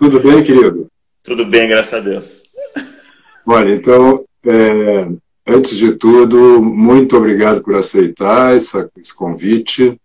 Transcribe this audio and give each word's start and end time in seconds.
Tudo 0.00 0.18
bem, 0.18 0.42
querido? 0.42 0.86
Tudo 1.22 1.44
bem, 1.44 1.68
graças 1.68 1.92
a 1.92 2.00
Deus. 2.00 2.42
Olha, 3.46 3.74
então, 3.74 4.24
é, 4.46 5.06
antes 5.46 5.76
de 5.76 5.92
tudo, 5.92 6.62
muito 6.62 7.18
obrigado 7.18 7.62
por 7.62 7.74
aceitar 7.74 8.56
essa, 8.56 8.90
esse 8.96 9.14
convite. 9.14 10.00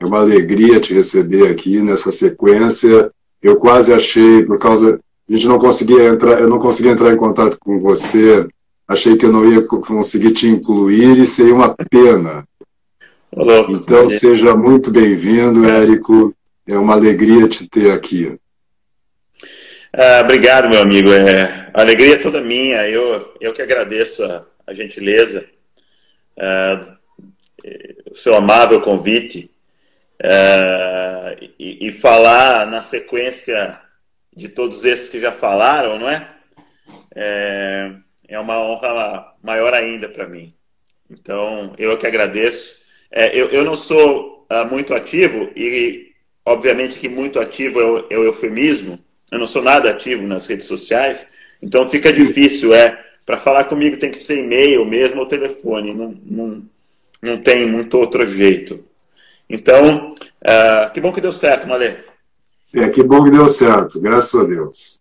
É 0.00 0.04
uma 0.04 0.18
alegria 0.18 0.80
te 0.80 0.92
receber 0.92 1.52
aqui 1.52 1.80
nessa 1.80 2.10
sequência. 2.10 3.12
Eu 3.40 3.54
quase 3.54 3.92
achei, 3.92 4.44
por 4.44 4.58
causa. 4.58 4.98
A 5.30 5.32
gente 5.32 5.46
não 5.46 5.60
conseguia 5.60 6.08
entrar, 6.08 6.40
eu 6.40 6.48
não 6.48 6.58
conseguia 6.58 6.90
entrar 6.90 7.14
em 7.14 7.16
contato 7.16 7.58
com 7.60 7.78
você. 7.78 8.44
Achei 8.88 9.16
que 9.16 9.24
eu 9.24 9.32
não 9.32 9.48
ia 9.48 9.62
conseguir 9.64 10.32
te 10.32 10.48
incluir 10.48 11.16
e 11.16 11.26
seria 11.28 11.54
uma 11.54 11.76
pena. 11.88 12.44
Olá, 13.30 13.64
então, 13.68 14.08
seja 14.08 14.56
muito 14.56 14.90
bem-vindo, 14.90 15.64
Érico. 15.64 16.34
É 16.66 16.76
uma 16.76 16.94
alegria 16.94 17.46
te 17.46 17.68
ter 17.68 17.92
aqui. 17.92 18.36
Ah, 19.92 20.20
obrigado, 20.22 20.68
meu 20.68 20.80
amigo. 20.80 21.12
É, 21.12 21.70
a 21.72 21.80
alegria 21.80 22.14
é 22.14 22.18
toda 22.18 22.40
minha. 22.40 22.88
Eu, 22.88 23.34
eu 23.40 23.52
que 23.52 23.62
agradeço 23.62 24.24
a, 24.24 24.44
a 24.66 24.72
gentileza, 24.72 25.48
ah, 26.38 26.96
o 28.10 28.14
seu 28.14 28.34
amável 28.34 28.80
convite. 28.80 29.50
É, 30.20 31.38
e, 31.58 31.88
e, 31.88 31.92
falar 31.92 32.66
na 32.66 32.82
sequência 32.82 33.80
de 34.36 34.48
todos 34.48 34.84
esses 34.84 35.08
que 35.08 35.20
já 35.20 35.30
falaram, 35.30 35.96
não 35.96 36.08
é? 36.08 36.28
É, 37.14 37.92
é 38.28 38.38
uma 38.40 38.60
honra 38.60 39.32
maior 39.42 39.72
ainda 39.74 40.08
para 40.08 40.26
mim. 40.26 40.52
Então, 41.08 41.72
eu 41.78 41.96
que 41.96 42.06
agradeço. 42.06 42.76
É, 43.10 43.28
eu, 43.28 43.48
eu 43.50 43.64
não 43.64 43.76
sou 43.76 44.46
uh, 44.50 44.66
muito 44.68 44.92
ativo, 44.92 45.50
e 45.56 46.12
obviamente 46.44 46.98
que 46.98 47.08
muito 47.08 47.38
ativo 47.38 47.80
é 47.80 47.84
o, 47.84 48.06
é 48.10 48.18
o 48.18 48.24
eufemismo. 48.24 48.98
Eu 49.30 49.38
não 49.38 49.46
sou 49.46 49.62
nada 49.62 49.90
ativo 49.90 50.26
nas 50.26 50.46
redes 50.46 50.66
sociais, 50.66 51.26
então 51.62 51.86
fica 51.86 52.12
difícil. 52.12 52.74
É, 52.74 52.98
para 53.26 53.36
falar 53.36 53.64
comigo 53.64 53.98
tem 53.98 54.10
que 54.10 54.18
ser 54.18 54.42
e-mail 54.42 54.84
mesmo 54.86 55.20
ou 55.20 55.26
telefone, 55.26 55.92
não, 55.92 56.14
não, 56.24 56.62
não 57.20 57.38
tem 57.38 57.66
muito 57.66 57.98
outro 57.98 58.26
jeito. 58.26 58.84
Então, 59.50 60.14
uh, 60.14 60.92
que 60.92 61.00
bom 61.00 61.12
que 61.12 61.20
deu 61.20 61.32
certo, 61.32 61.66
Malê. 61.66 61.94
É, 62.74 62.88
que 62.90 63.02
bom 63.02 63.24
que 63.24 63.30
deu 63.30 63.48
certo, 63.48 64.00
graças 64.00 64.38
a 64.38 64.44
Deus. 64.44 65.00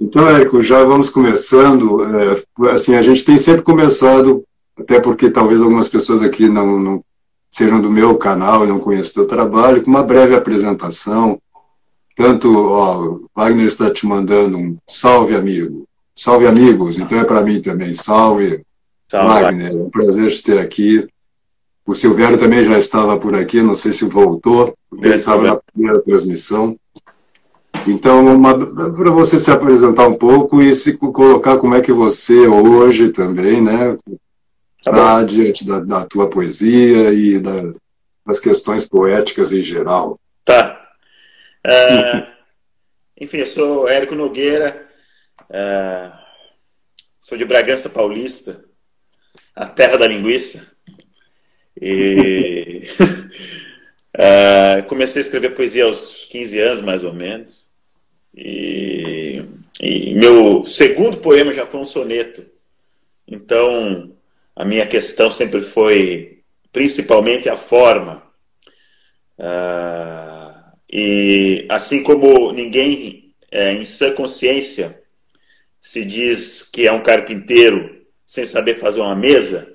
Então, 0.00 0.28
Érico, 0.28 0.60
já 0.62 0.82
vamos 0.82 1.08
começando. 1.08 2.04
É, 2.04 2.70
assim, 2.72 2.96
a 2.96 3.02
gente 3.02 3.24
tem 3.24 3.38
sempre 3.38 3.62
começado, 3.62 4.44
até 4.76 4.98
porque 5.00 5.30
talvez 5.30 5.60
algumas 5.60 5.88
pessoas 5.88 6.20
aqui 6.22 6.48
não, 6.48 6.78
não 6.78 7.04
sejam 7.48 7.80
do 7.80 7.90
meu 7.90 8.16
canal 8.16 8.64
e 8.64 8.68
não 8.68 8.80
conheçam 8.80 9.22
o 9.22 9.26
teu 9.26 9.36
trabalho, 9.36 9.82
com 9.82 9.90
uma 9.90 10.02
breve 10.02 10.34
apresentação. 10.34 11.40
Tanto, 12.16 12.48
ó, 12.68 13.18
Wagner 13.34 13.66
está 13.66 13.92
te 13.92 14.06
mandando 14.06 14.58
um 14.58 14.76
salve, 14.86 15.34
amigo. 15.34 15.84
Salve, 16.14 16.46
amigos. 16.46 16.98
Então 16.98 17.18
é 17.18 17.24
para 17.24 17.42
mim 17.42 17.60
também. 17.60 17.92
Salve, 17.92 18.62
salve 19.08 19.28
Wagner. 19.28 19.72
É 19.72 19.74
um 19.74 19.90
prazer 19.90 20.30
te 20.30 20.42
ter 20.42 20.58
aqui. 20.60 21.06
O 21.86 21.92
Silvério 21.92 22.38
também 22.38 22.64
já 22.64 22.78
estava 22.78 23.18
por 23.18 23.34
aqui, 23.34 23.60
não 23.60 23.76
sei 23.76 23.92
se 23.92 24.06
voltou, 24.06 24.74
ele 25.02 25.16
estava 25.16 25.42
na 25.42 25.56
primeira 25.56 26.00
transmissão. 26.00 26.78
Então, 27.86 28.40
para 28.94 29.10
você 29.10 29.38
se 29.38 29.50
apresentar 29.50 30.08
um 30.08 30.14
pouco 30.14 30.62
e 30.62 30.74
se 30.74 30.96
colocar 30.96 31.58
como 31.58 31.74
é 31.74 31.82
que 31.82 31.92
você 31.92 32.46
hoje 32.46 33.10
também, 33.10 33.60
né, 33.60 33.98
está 34.78 34.92
tá 34.92 35.22
diante 35.24 35.66
da, 35.66 35.80
da, 35.80 36.06
tua 36.06 36.30
poesia 36.30 37.12
e 37.12 37.38
da, 37.38 37.74
das 38.24 38.40
questões 38.40 38.86
poéticas 38.86 39.52
em 39.52 39.62
geral. 39.62 40.18
Tá. 40.42 40.83
Uh, 41.66 42.26
enfim, 43.18 43.38
eu 43.38 43.46
sou 43.46 43.88
Érico 43.88 44.14
Nogueira, 44.14 44.86
uh, 45.42 46.18
sou 47.18 47.38
de 47.38 47.44
Bragança 47.44 47.88
Paulista, 47.88 48.64
a 49.56 49.66
terra 49.66 49.96
da 49.96 50.06
linguiça. 50.06 50.70
E 51.80 52.86
uh, 54.14 54.84
comecei 54.88 55.22
a 55.22 55.24
escrever 55.24 55.54
poesia 55.54 55.84
aos 55.84 56.26
15 56.26 56.58
anos, 56.58 56.80
mais 56.82 57.02
ou 57.02 57.14
menos. 57.14 57.64
E, 58.34 59.42
e, 59.80 60.14
meu 60.14 60.66
segundo 60.66 61.16
poema 61.18 61.52
já 61.52 61.66
foi 61.66 61.80
um 61.80 61.84
soneto. 61.84 62.44
Então, 63.26 64.14
a 64.54 64.64
minha 64.64 64.86
questão 64.86 65.30
sempre 65.30 65.62
foi 65.62 66.42
principalmente 66.70 67.48
a 67.48 67.56
forma. 67.56 68.22
Uh, 69.38 70.33
e 70.94 71.66
assim 71.68 72.04
como 72.04 72.52
ninguém 72.52 73.34
é, 73.50 73.72
em 73.72 73.84
sã 73.84 74.12
consciência 74.12 75.02
se 75.80 76.04
diz 76.04 76.62
que 76.62 76.86
é 76.86 76.92
um 76.92 77.02
carpinteiro 77.02 78.06
sem 78.24 78.44
saber 78.44 78.78
fazer 78.78 79.00
uma 79.00 79.14
mesa, 79.14 79.74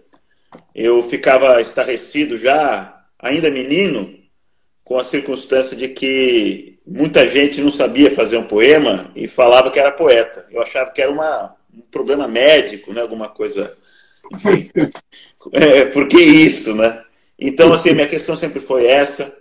eu 0.74 1.04
ficava 1.04 1.62
estarrecido 1.62 2.38
já, 2.38 3.06
ainda 3.20 3.52
menino, 3.52 4.18
com 4.82 4.98
a 4.98 5.04
circunstância 5.04 5.76
de 5.76 5.90
que 5.90 6.80
muita 6.88 7.28
gente 7.28 7.62
não 7.62 7.70
sabia 7.70 8.10
fazer 8.10 8.38
um 8.38 8.48
poema 8.48 9.12
e 9.14 9.28
falava 9.28 9.70
que 9.70 9.80
era 9.80 9.92
poeta. 9.92 10.48
Eu 10.50 10.62
achava 10.62 10.90
que 10.90 11.02
era 11.02 11.12
uma, 11.12 11.56
um 11.74 11.82
problema 11.82 12.28
médico, 12.28 12.94
né? 12.94 13.02
alguma 13.02 13.30
coisa. 13.30 13.78
Enfim, 14.34 14.72
é, 15.52 15.86
por 15.86 16.08
que 16.08 16.20
isso, 16.20 16.74
né? 16.74 17.04
Então, 17.38 17.72
assim, 17.72 17.94
minha 17.94 18.08
questão 18.08 18.36
sempre 18.36 18.60
foi 18.60 18.88
essa. 18.88 19.39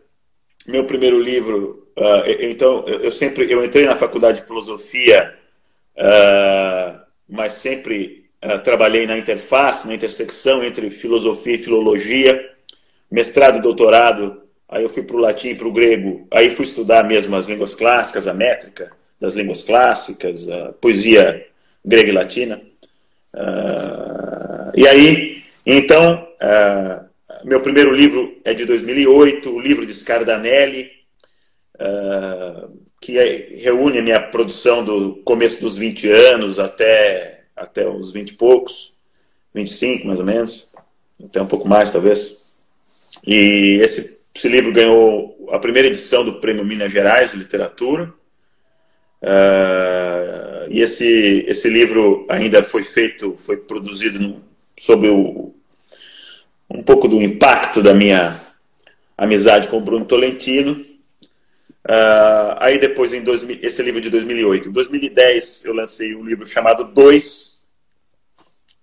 Meu 0.69 0.85
primeiro 0.85 1.19
livro, 1.19 1.89
uh, 1.97 2.29
então, 2.41 2.87
eu 2.87 3.11
sempre 3.11 3.51
eu 3.51 3.65
entrei 3.65 3.87
na 3.87 3.97
faculdade 3.97 4.43
de 4.43 4.47
filosofia, 4.47 5.35
uh, 5.97 7.01
mas 7.27 7.55
sempre 7.55 8.27
uh, 8.45 8.59
trabalhei 8.59 9.07
na 9.07 9.17
interface, 9.17 9.89
na 9.89 9.95
intersecção 9.95 10.63
entre 10.63 10.91
filosofia 10.91 11.55
e 11.55 11.59
filologia, 11.59 12.51
mestrado 13.11 13.57
e 13.57 13.63
doutorado. 13.63 14.43
Aí 14.69 14.83
eu 14.83 14.91
fui 14.91 15.03
para 15.03 15.17
o 15.17 15.21
latim 15.21 15.49
e 15.49 15.55
para 15.55 15.67
o 15.67 15.73
grego. 15.73 16.29
Aí 16.31 16.51
fui 16.51 16.67
estudar 16.67 17.03
mesmo 17.03 17.35
as 17.35 17.49
línguas 17.49 17.75
clássicas, 17.75 18.29
a 18.29 18.35
métrica 18.35 18.93
das 19.19 19.33
línguas 19.33 19.63
clássicas, 19.63 20.51
a 20.51 20.75
poesia 20.75 21.47
grega 21.83 22.11
e 22.11 22.13
latina. 22.13 22.61
E 24.75 24.87
aí, 24.87 25.43
então, 25.65 26.29
meu 27.45 27.61
primeiro 27.61 27.93
livro 27.93 28.37
é 28.45 28.55
de 28.55 28.65
2008, 28.65 29.51
o 29.51 29.61
livro 29.61 29.87
de 29.87 29.95
Scardanelli, 29.95 30.91
uh, 31.77 32.79
que 33.01 33.19
é, 33.19 33.49
reúne 33.57 33.99
a 33.99 34.03
minha 34.03 34.21
produção 34.21 34.85
do 34.85 35.17
começo 35.25 35.61
dos 35.61 35.77
20 35.77 36.11
anos 36.11 36.59
até 36.59 37.39
até 37.55 37.89
os 37.89 38.13
20 38.13 38.31
e 38.31 38.35
poucos, 38.35 38.95
25 39.55 40.07
mais 40.07 40.21
ou 40.21 40.25
menos, 40.25 40.71
até 41.23 41.43
um 41.43 41.47
pouco 41.47 41.69
mais 41.69 41.91
talvez. 41.91 42.57
E 43.27 43.81
esse, 43.83 44.21
esse 44.35 44.49
livro 44.49 44.73
ganhou 44.73 45.49
a 45.51 45.59
primeira 45.59 45.89
edição 45.89 46.25
do 46.25 46.41
Prêmio 46.41 46.65
Minas 46.65 46.93
Gerais 46.93 47.33
de 47.33 47.37
Literatura. 47.37 48.13
Uh, 49.21 50.71
e 50.71 50.81
esse, 50.81 51.45
esse 51.49 51.69
livro 51.69 52.25
ainda 52.29 52.63
foi 52.63 52.85
feito, 52.85 53.35
foi 53.37 53.57
produzido 53.57 54.21
no, 54.21 54.41
sob 54.79 55.09
o, 55.09 55.58
um 56.71 56.83
pouco 56.83 57.09
do 57.09 57.23
impacto 57.23 57.83
da 57.83 57.95
minha 57.95 58.41
amizade 59.17 59.69
com 59.69 59.79
o 59.79 59.81
Bruno 59.81 60.05
Tolentino. 60.05 60.73
Uh, 60.73 62.55
aí 62.59 62.79
depois, 62.79 63.13
em 63.13 63.23
2000, 63.23 63.59
esse 63.63 63.83
livro 63.83 64.01
de 64.01 64.11
2008. 64.11 64.69
Em 64.69 64.73
2010, 64.73 65.65
eu 65.65 65.75
lancei 65.75 66.15
um 66.15 66.25
livro 66.25 66.47
chamado 66.47 66.85
Dois, 66.85 67.59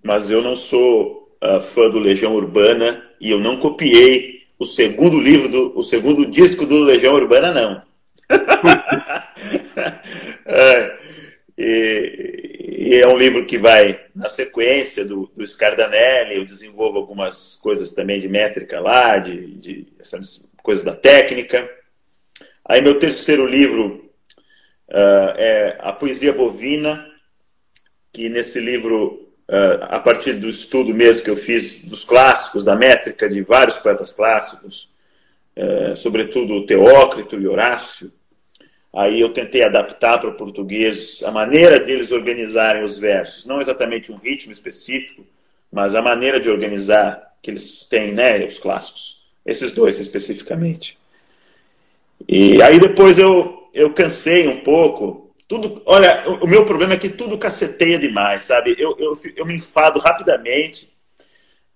mas 0.04 0.32
eu 0.32 0.42
não 0.42 0.56
sou 0.56 1.38
uh, 1.44 1.60
fã 1.60 1.90
do 1.90 2.00
Legião 2.00 2.34
Urbana 2.34 3.04
e 3.22 3.30
eu 3.30 3.40
não 3.40 3.58
copiei 3.58 4.46
o 4.58 4.66
segundo 4.66 5.20
livro, 5.20 5.50
do, 5.50 5.78
o 5.78 5.84
segundo 5.84 6.26
disco 6.26 6.66
do 6.66 6.80
Legião 6.80 7.14
Urbana, 7.14 7.54
não. 7.54 7.82
é, 10.46 10.98
e, 11.58 12.88
e, 12.90 12.96
é 12.96 13.08
um 13.08 13.18
livro 13.18 13.46
que 13.46 13.58
vai 13.58 14.06
na 14.14 14.28
sequência 14.28 15.06
do, 15.06 15.32
do 15.36 15.46
Scardanelli, 15.48 16.36
eu 16.36 16.46
desenvolvo 16.46 16.98
algumas 16.98 17.56
coisas 17.58 17.94
também 17.94 18.20
de 18.20 18.28
métrica 18.28 18.80
lá, 18.80 19.18
de, 19.18 19.56
de 19.56 19.88
essas 19.98 20.52
coisas 20.62 20.84
da 20.84 20.96
técnica. 20.96 21.70
Aí 22.66 22.82
meu 22.82 23.00
terceiro 23.00 23.48
livro 23.48 24.12
uh, 24.90 25.38
é 25.38 25.78
A 25.80 25.94
Poesia 25.94 26.34
Bovina, 26.34 27.08
que 28.12 28.28
nesse 28.28 28.60
livro, 28.60 29.30
uh, 29.50 29.84
a 29.84 30.00
partir 30.00 30.34
do 30.34 30.50
estudo 30.50 30.94
mesmo 30.94 31.24
que 31.24 31.30
eu 31.30 31.38
fiz 31.38 31.86
dos 31.86 32.04
clássicos, 32.04 32.66
da 32.66 32.76
métrica 32.76 33.30
de 33.30 33.42
vários 33.42 33.78
poetas 33.78 34.12
clássicos, 34.12 34.90
uh, 35.56 35.96
sobretudo 35.96 36.66
Teócrito 36.66 37.40
e 37.40 37.48
Horácio, 37.48 38.12
aí 38.96 39.20
eu 39.20 39.34
tentei 39.34 39.64
adaptar 39.64 40.18
para 40.20 40.30
o 40.30 40.36
português 40.36 41.22
a 41.24 41.32
maneira 41.32 41.80
deles 41.80 42.12
organizarem 42.12 42.84
os 42.84 42.98
versos, 42.98 43.46
não 43.46 43.60
exatamente 43.60 44.12
um 44.12 44.18
ritmo 44.18 44.52
específico, 44.52 45.26
mas 45.72 45.94
a 45.94 46.02
maneira 46.02 46.40
de 46.40 46.50
organizar 46.50 47.36
que 47.42 47.52
eles 47.52 47.86
têm, 47.86 48.14
né, 48.14 48.44
os 48.46 48.58
clássicos, 48.58 49.22
esses 49.46 49.72
dois 49.72 50.00
especificamente. 50.00 50.98
E 52.28 52.62
aí 52.62 52.80
depois 52.80 53.20
eu, 53.20 53.70
eu 53.74 53.94
cansei 53.94 54.48
um 54.48 54.62
pouco 54.62 55.26
tudo, 55.48 55.82
olha, 55.86 56.24
o, 56.42 56.48
meu 56.48 56.66
problema 56.66 56.94
é 56.94 56.98
que 56.98 57.10
tudo 57.10 57.38
caceteia 57.38 58.00
demais, 58.00 58.42
sabe? 58.44 58.76
Eu, 58.80 58.96
eu, 58.98 59.14
eu 59.36 59.46
me 59.46 59.54
enfado 59.54 60.00
rapidamente. 60.00 60.92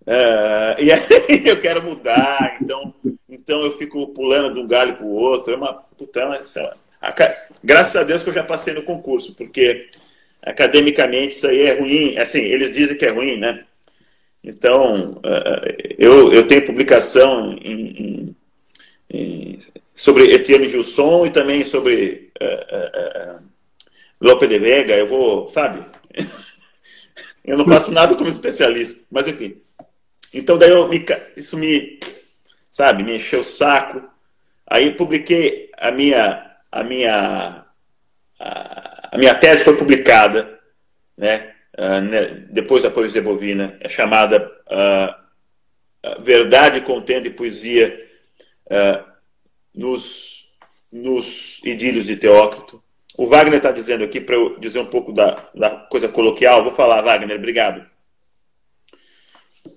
Uh, 0.02 0.74
e 0.82 0.92
aí 0.92 1.48
eu 1.48 1.60
quero 1.60 1.84
mudar, 1.84 2.58
então, 2.60 2.94
então 3.30 3.62
eu 3.62 3.72
fico 3.72 4.08
pulando 4.08 4.54
de 4.54 4.60
um 4.60 4.68
galho 4.68 4.96
para 4.96 5.06
o 5.06 5.14
outro. 5.14 5.54
É 5.54 5.56
uma 5.56 5.74
puta, 5.74 6.28
mas, 6.28 6.56
graças 7.64 7.96
a 7.96 8.04
Deus 8.04 8.24
que 8.24 8.30
eu 8.30 8.34
já 8.34 8.44
passei 8.44 8.74
no 8.74 8.84
concurso, 8.84 9.34
porque 9.36 9.90
academicamente 10.42 11.36
isso 11.36 11.48
aí 11.48 11.62
é 11.62 11.80
ruim. 11.80 12.18
Assim, 12.18 12.40
eles 12.40 12.74
dizem 12.74 12.98
que 12.98 13.06
é 13.06 13.12
ruim, 13.12 13.38
né? 13.38 13.60
Então, 14.44 15.14
uh, 15.18 15.94
eu, 15.98 16.32
eu 16.32 16.48
tenho 16.48 16.66
publicação 16.66 17.54
em, 17.62 17.88
em, 17.90 18.36
em, 19.10 19.60
sobre 19.94 20.34
Etienne 20.34 20.68
Gilson 20.68 21.26
e 21.26 21.30
também 21.30 21.64
sobre 21.64 22.32
uh, 22.42 23.38
uh, 23.38 23.44
Lope 24.22 24.48
de 24.48 24.58
Vega. 24.58 24.96
Eu 24.96 25.08
vou, 25.08 25.50
sabe? 25.50 25.86
eu 27.44 27.58
não 27.58 27.66
faço 27.66 27.92
nada 27.92 28.16
como 28.16 28.30
especialista, 28.30 29.06
mas 29.12 29.28
enfim. 29.28 29.62
Então, 30.34 30.58
daí 30.58 30.70
eu 30.70 30.90
isso 31.36 31.58
me, 31.58 32.00
sabe, 32.72 33.04
me 33.04 33.16
encheu 33.16 33.42
o 33.42 33.44
saco. 33.44 34.02
Aí 34.66 34.92
publiquei 34.94 35.70
a 35.78 35.92
minha, 35.92 36.49
a 36.72 36.84
minha, 36.84 37.66
a, 38.40 39.10
a 39.12 39.18
minha 39.18 39.36
tese 39.36 39.64
foi 39.64 39.76
publicada, 39.78 40.60
né? 41.18 41.54
Uh, 41.78 42.52
depois 42.52 42.84
da 42.84 42.92
poesia 42.92 43.22
bovina, 43.22 43.78
é 43.80 43.88
chamada 43.88 44.52
uh, 44.68 46.22
Verdade, 46.22 46.82
Contendo 46.82 47.28
e 47.28 47.32
Poesia 47.32 47.98
uh, 48.66 49.04
nos, 49.74 50.50
nos 50.92 51.62
Idílios 51.64 52.06
de 52.06 52.18
Teócrito. 52.18 52.84
O 53.18 53.28
Wagner 53.28 53.58
está 53.58 53.72
dizendo 53.72 54.04
aqui, 54.04 54.20
para 54.20 54.36
eu 54.36 54.60
dizer 54.60 54.80
um 54.80 54.86
pouco 54.86 55.12
da, 55.12 55.50
da 55.54 55.70
coisa 55.70 56.08
coloquial, 56.08 56.64
vou 56.64 56.74
falar, 56.74 57.02
Wagner, 57.02 57.38
obrigado. 57.38 57.86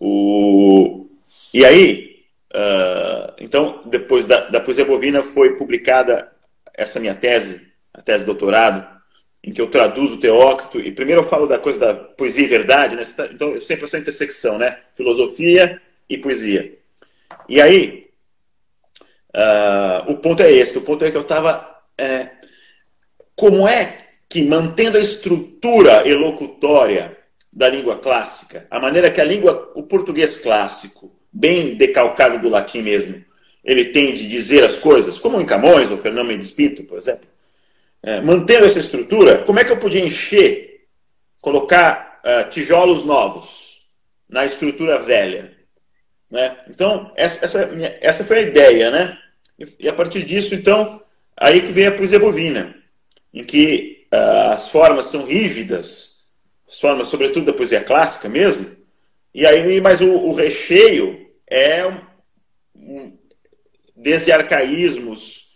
O... 0.01 1.09
E 1.53 1.65
aí, 1.65 2.25
uh, 2.55 3.33
então, 3.39 3.83
depois 3.85 4.27
da, 4.27 4.49
da 4.49 4.61
poesia 4.61 4.85
bovina 4.85 5.23
foi 5.23 5.57
publicada 5.57 6.32
essa 6.75 7.01
minha 7.01 7.15
tese, 7.15 7.73
a 7.93 8.01
tese 8.01 8.21
de 8.21 8.27
doutorado, 8.27 8.87
em 9.45 9.53
que 9.53 9.61
eu 9.61 9.67
traduzo 9.67 10.17
o 10.17 10.21
Teócrito, 10.21 10.81
e 10.81 10.93
primeiro 10.93 11.23
eu 11.23 11.27
falo 11.27 11.47
da 11.47 11.59
coisa 11.59 11.79
da 11.79 11.95
poesia 11.95 12.45
e 12.45 12.49
verdade, 12.49 12.95
né? 12.95 13.05
Tá, 13.05 13.27
então 13.33 13.51
eu 13.51 13.61
sempre 13.61 13.85
essa 13.85 13.99
intersecção, 13.99 14.57
né? 14.57 14.79
Filosofia 14.93 15.81
e 16.09 16.17
poesia. 16.17 16.79
E 17.49 17.61
aí, 17.61 18.11
uh, 19.35 20.13
o 20.13 20.17
ponto 20.19 20.43
é 20.43 20.53
esse, 20.53 20.79
o 20.79 20.83
ponto 20.83 21.05
é 21.05 21.11
que 21.11 21.17
eu 21.17 21.23
estava... 21.23 21.69
É, 21.99 22.31
como 23.35 23.67
é 23.67 23.99
que, 24.29 24.43
mantendo 24.43 24.97
a 24.97 25.01
estrutura 25.01 26.07
elocutória 26.09 27.19
da 27.53 27.69
língua 27.69 27.99
clássica, 27.99 28.67
a 28.71 28.79
maneira 28.79 29.11
que 29.11 29.21
a 29.21 29.25
língua, 29.25 29.73
o 29.75 29.83
português 29.83 30.39
clássico, 30.39 31.13
bem 31.33 31.75
decalcado 31.75 32.39
do 32.39 32.49
latim 32.49 32.83
mesmo, 32.83 33.23
ele 33.65 33.87
tem 33.87 34.15
de 34.15 34.27
dizer 34.27 34.65
as 34.65 34.79
coisas, 34.79 35.19
como 35.19 35.41
em 35.41 35.47
Camões 35.47 35.91
ou 35.91 35.99
Fernando 35.99 36.27
Mendes 36.27 36.51
Pinto, 36.51 36.83
por 36.85 36.99
exemplo, 36.99 37.29
é, 38.03 38.21
mantendo 38.21 38.67
essa 38.67 38.81
estrutura, 38.81 39.39
como 39.39 39.61
é 39.61 39.65
que 39.65 39.71
eu 39.71 39.79
podia 39.79 40.05
encher, 40.05 40.87
colocar 41.41 42.21
uh, 42.25 42.49
tijolos 42.51 43.05
novos 43.05 43.87
na 44.29 44.45
estrutura 44.45 44.99
velha? 44.99 45.57
Né? 46.29 46.57
Então, 46.69 47.13
essa, 47.15 47.45
essa, 47.45 47.71
essa 48.01 48.25
foi 48.25 48.39
a 48.39 48.43
ideia, 48.43 48.91
né? 48.91 49.19
E, 49.59 49.85
e, 49.85 49.89
a 49.89 49.93
partir 49.93 50.25
disso, 50.25 50.55
então, 50.55 51.01
aí 51.37 51.63
que 51.63 51.73
vem 51.73 51.87
a 51.87 51.93
poesia 51.93 52.19
bovina, 52.19 52.75
em 53.33 53.45
que 53.45 54.07
uh, 54.13 54.53
as 54.53 54.69
formas 54.71 55.07
são 55.07 55.25
rígidas, 55.25 56.23
formas, 56.81 57.09
sobretudo 57.09 57.47
da 57.47 57.53
poesia 57.53 57.85
clássica 57.85 58.29
mesmo. 58.29 58.67
E 59.35 59.47
aí, 59.47 59.81
mas 59.81 60.01
o, 60.01 60.11
o 60.11 60.35
recheio 60.35 61.29
é 61.49 61.85
desde 64.03 64.33
arcaísmos 64.33 65.47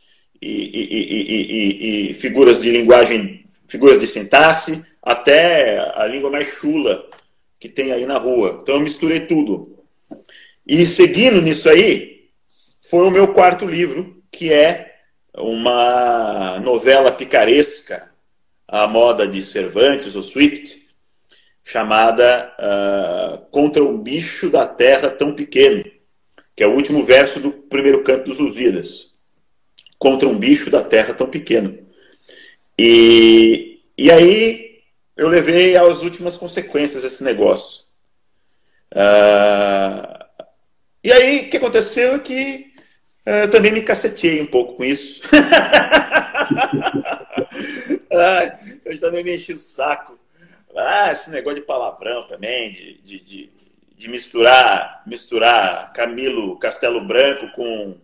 e, 0.40 0.48
e, 0.48 2.08
e, 2.08 2.10
e, 2.10 2.14
figuras 2.14 2.62
de 2.62 2.70
linguagem, 2.70 3.44
figuras 3.66 4.00
de 4.00 4.06
sintaxe, 4.06 4.84
até 5.02 5.78
a 5.96 6.06
língua 6.06 6.30
mais 6.30 6.46
chula 6.46 7.08
que 7.58 7.68
tem 7.68 7.92
aí 7.92 8.06
na 8.06 8.18
rua. 8.18 8.60
Então 8.62 8.76
eu 8.76 8.80
misturei 8.80 9.20
tudo. 9.20 9.84
E 10.66 10.86
seguindo 10.86 11.42
nisso 11.42 11.68
aí, 11.68 12.28
foi 12.88 13.06
o 13.06 13.10
meu 13.10 13.32
quarto 13.32 13.66
livro, 13.66 14.22
que 14.30 14.52
é 14.52 14.94
uma 15.34 16.60
novela 16.60 17.10
picaresca 17.10 18.10
à 18.66 18.86
moda 18.86 19.26
de 19.26 19.42
Cervantes 19.42 20.16
ou 20.16 20.22
Swift, 20.22 20.86
chamada 21.64 22.54
uh, 22.58 23.50
Contra 23.50 23.82
um 23.82 23.98
Bicho 23.98 24.48
da 24.48 24.66
Terra 24.66 25.10
Tão 25.10 25.34
Pequeno, 25.34 25.84
que 26.56 26.64
é 26.64 26.66
o 26.66 26.72
último 26.72 27.04
verso 27.04 27.38
do 27.38 27.52
primeiro 27.52 28.02
canto 28.02 28.24
dos 28.24 28.38
Lusíadas. 28.38 29.12
Contra 29.98 30.26
um 30.28 30.38
bicho 30.38 30.70
da 30.70 30.82
terra 30.82 31.12
tão 31.12 31.28
pequeno. 31.28 31.78
E, 32.78 33.80
e 33.96 34.10
aí 34.10 34.80
eu 35.16 35.28
levei 35.28 35.76
às 35.76 36.02
últimas 36.02 36.36
consequências 36.36 37.04
esse 37.04 37.22
negócio. 37.22 37.84
Uh, 38.92 40.24
e 41.04 41.12
aí 41.12 41.46
o 41.46 41.50
que 41.50 41.58
aconteceu 41.58 42.14
é 42.14 42.18
que 42.18 42.70
uh, 43.26 43.30
eu 43.42 43.50
também 43.50 43.72
me 43.72 43.82
cacetei 43.82 44.40
um 44.40 44.46
pouco 44.46 44.74
com 44.74 44.84
isso. 44.84 45.20
eu 48.84 49.00
também 49.00 49.22
me 49.22 49.36
enchi 49.36 49.52
o 49.52 49.58
saco 49.58 50.16
ah, 50.76 51.10
esse 51.10 51.30
negócio 51.30 51.60
de 51.60 51.66
palavrão 51.66 52.26
também, 52.26 52.72
de, 52.72 52.98
de, 52.98 53.20
de, 53.20 53.50
de 53.96 54.08
misturar, 54.08 55.02
misturar 55.06 55.92
Camilo 55.92 56.58
Castelo 56.58 57.00
Branco 57.06 57.48
com, 57.52 57.96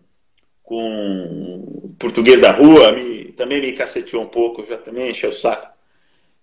com 0.63 1.95
português 1.99 2.41
da 2.41 2.51
rua, 2.51 2.91
me, 2.91 3.25
também 3.33 3.61
me 3.61 3.73
caceteou 3.73 4.23
um 4.23 4.27
pouco, 4.27 4.65
já 4.65 4.77
também 4.77 5.09
encheu 5.09 5.29
o 5.29 5.33
saco. 5.33 5.71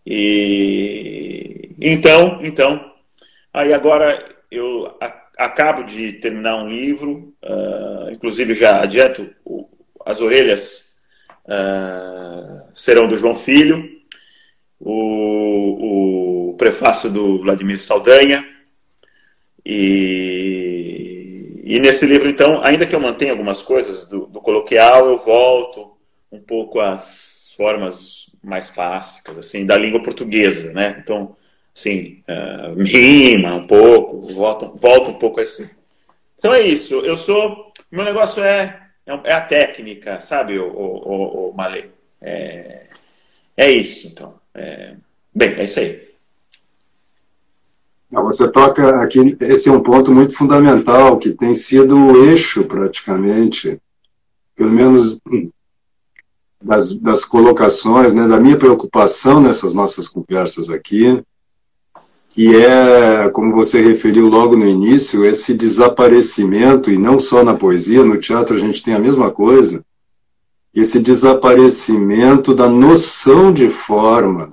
E 0.06 1.70
então, 1.81 2.38
então, 2.43 2.93
aí 3.52 3.73
agora 3.73 4.37
eu 4.50 4.97
acabo 5.37 5.82
de 5.82 6.12
terminar 6.14 6.56
um 6.62 6.69
livro, 6.69 7.35
uh, 7.43 8.11
inclusive 8.11 8.55
já 8.55 8.82
adianto, 8.82 9.35
o, 9.44 9.69
as 10.05 10.20
orelhas 10.20 10.97
uh, 11.44 12.62
serão 12.75 13.08
do 13.08 13.17
João 13.17 13.35
Filho. 13.35 13.99
O, 14.79 16.52
o 16.52 16.54
prefácio 16.57 17.11
do 17.11 17.38
Vladimir 17.42 17.78
Saldanha. 17.78 18.47
E, 19.64 21.61
e 21.64 21.79
nesse 21.79 22.07
livro, 22.07 22.29
então, 22.29 22.62
ainda 22.64 22.87
que 22.87 22.95
eu 22.95 23.00
mantenha 23.00 23.33
algumas 23.33 23.62
coisas 23.62 24.09
do, 24.09 24.26
do 24.26 24.40
coloquial, 24.40 25.09
eu 25.09 25.19
volto 25.19 25.93
um 26.31 26.40
pouco 26.40 26.81
às 26.81 27.52
formas 27.57 28.31
mais 28.43 28.71
clássicas, 28.71 29.38
assim, 29.38 29.67
da 29.67 29.76
língua 29.76 30.02
portuguesa, 30.02 30.73
né? 30.73 30.99
Então, 31.02 31.37
assim, 31.75 32.23
uh, 32.29 32.83
rima 32.83 33.55
um 33.55 33.67
pouco, 33.67 34.33
volta, 34.33 34.67
volta 34.67 35.11
um 35.11 35.19
pouco 35.19 35.40
assim. 35.40 35.69
Então 36.37 36.55
é 36.55 36.62
isso. 36.62 36.95
Eu 37.00 37.17
sou. 37.17 37.73
Meu 37.90 38.05
negócio 38.05 38.43
é, 38.43 38.81
é 39.25 39.33
a 39.33 39.40
técnica, 39.40 40.21
sabe, 40.21 40.59
o, 40.59 40.67
o, 40.69 41.49
o, 41.49 41.50
o 41.50 41.55
Malê? 41.55 41.90
É, 42.21 42.87
é 43.57 43.71
isso, 43.71 44.09
então. 44.09 44.40
É, 44.55 44.95
bem, 45.35 45.55
é 45.55 45.64
isso 45.64 45.81
aí. 45.81 46.10
Você 48.11 48.49
toca 48.49 49.02
aqui, 49.02 49.37
esse 49.40 49.69
é 49.69 49.73
um 49.73 49.81
ponto 49.81 50.11
muito 50.12 50.35
fundamental, 50.35 51.17
que 51.19 51.31
tem 51.31 51.55
sido 51.55 51.97
o 51.97 52.25
eixo, 52.25 52.64
praticamente, 52.64 53.81
pelo 54.57 54.71
menos 54.71 55.21
das, 56.62 56.99
das 56.99 57.25
colocações, 57.25 58.12
né, 58.12 58.26
da 58.26 58.38
minha 58.38 58.57
preocupação 58.57 59.40
nessas 59.40 59.73
nossas 59.75 60.09
conversas 60.09 60.69
aqui, 60.69 61.23
que 62.31 62.55
é, 62.57 63.29
como 63.31 63.52
você 63.52 63.81
referiu 63.81 64.29
logo 64.29 64.57
no 64.57 64.67
início, 64.67 65.25
esse 65.25 65.55
desaparecimento, 65.55 66.90
e 66.90 66.99
não 66.99 67.19
só 67.19 67.45
na 67.45 67.55
poesia, 67.55 68.05
no 68.05 68.19
teatro 68.19 68.57
a 68.57 68.59
gente 68.59 68.83
tem 68.83 68.95
a 68.95 69.00
mesma 69.00 69.31
coisa, 69.31 69.85
esse 70.75 71.00
desaparecimento 71.00 72.55
da 72.55 72.69
noção 72.69 73.52
de 73.52 73.69
forma, 73.69 74.52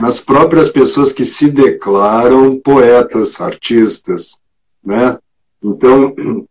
nas 0.00 0.20
próprias 0.20 0.68
pessoas 0.68 1.12
que 1.12 1.24
se 1.24 1.50
declaram 1.50 2.58
poetas, 2.58 3.40
artistas, 3.40 4.38
né? 4.84 5.18
Então, 5.62 6.14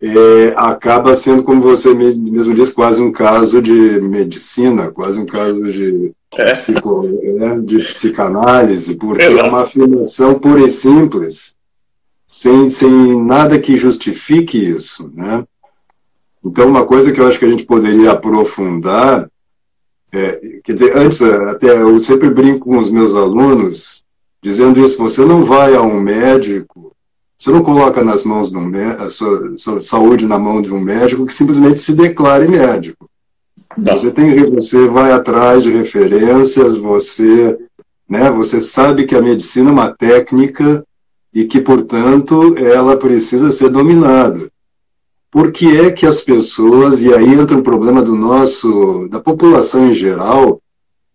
é, 0.00 0.54
acaba 0.56 1.16
sendo, 1.16 1.42
como 1.42 1.60
você 1.60 1.92
mesmo 1.92 2.54
disse, 2.54 2.72
quase 2.72 3.00
um 3.00 3.10
caso 3.10 3.60
de 3.60 4.00
medicina, 4.00 4.90
quase 4.90 5.18
um 5.18 5.26
caso 5.26 5.62
de, 5.64 6.12
é. 6.36 6.52
psico, 6.52 7.02
né, 7.02 7.58
de 7.60 7.78
psicanálise, 7.78 8.94
porque 8.94 9.22
é 9.22 9.42
uma 9.42 9.62
afirmação 9.62 10.38
pura 10.38 10.60
e 10.60 10.68
simples, 10.68 11.56
sem, 12.26 12.68
sem 12.68 13.24
nada 13.24 13.58
que 13.58 13.76
justifique 13.76 14.58
isso, 14.58 15.10
né? 15.14 15.44
Então, 16.44 16.68
uma 16.68 16.84
coisa 16.84 17.10
que 17.10 17.20
eu 17.20 17.26
acho 17.26 17.38
que 17.38 17.44
a 17.44 17.50
gente 17.50 17.64
poderia 17.64 18.12
aprofundar 18.12 19.28
É, 20.12 20.60
quer 20.64 20.72
dizer, 20.72 20.96
antes, 20.96 21.20
até 21.22 21.70
eu 21.80 21.98
sempre 22.00 22.30
brinco 22.30 22.66
com 22.66 22.78
os 22.78 22.88
meus 22.88 23.14
alunos, 23.14 24.04
dizendo 24.42 24.80
isso: 24.80 24.96
você 24.96 25.24
não 25.24 25.44
vai 25.44 25.74
a 25.74 25.82
um 25.82 26.00
médico, 26.00 26.92
você 27.36 27.50
não 27.50 27.62
coloca 27.62 28.02
nas 28.02 28.24
mãos 28.24 28.50
de 28.50 28.56
um 28.56 28.70
a 28.98 29.08
sua, 29.10 29.56
sua 29.56 29.80
saúde 29.80 30.26
na 30.26 30.38
mão 30.38 30.60
de 30.60 30.72
um 30.72 30.80
médico 30.80 31.26
que 31.26 31.32
simplesmente 31.32 31.80
se 31.80 31.92
declare 31.92 32.48
médico. 32.48 33.08
Não. 33.76 33.96
Você 33.96 34.10
tem, 34.10 34.50
você 34.50 34.88
vai 34.88 35.12
atrás 35.12 35.62
de 35.62 35.70
referências, 35.70 36.76
você, 36.76 37.56
né, 38.08 38.30
você 38.30 38.60
sabe 38.60 39.04
que 39.04 39.14
a 39.14 39.22
medicina 39.22 39.70
é 39.70 39.72
uma 39.72 39.92
técnica 39.92 40.84
e 41.32 41.44
que, 41.44 41.60
portanto, 41.60 42.56
ela 42.58 42.96
precisa 42.96 43.50
ser 43.50 43.68
dominada. 43.68 44.50
Por 45.30 45.52
que 45.52 45.76
é 45.76 45.90
que 45.90 46.06
as 46.06 46.20
pessoas, 46.22 47.02
e 47.02 47.12
aí 47.12 47.34
entra 47.34 47.56
o 47.56 47.62
problema 47.62 48.02
do 48.02 48.14
nosso, 48.14 49.08
da 49.10 49.20
população 49.20 49.88
em 49.88 49.92
geral, 49.92 50.60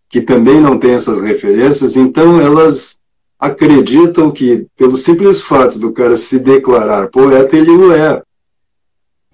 que 0.08 0.22
também 0.22 0.62
não 0.62 0.78
tem 0.78 0.92
essas 0.92 1.20
referências, 1.22 1.96
então 1.96 2.40
elas 2.40 3.00
acreditam 3.40 4.30
que, 4.30 4.68
pelo 4.78 4.96
simples 4.96 5.42
fato 5.42 5.80
do 5.80 5.92
cara 5.92 6.16
se 6.16 6.38
declarar 6.38 7.10
poeta, 7.10 7.58
ele 7.58 7.72
o 7.72 7.92
é. 7.92 8.22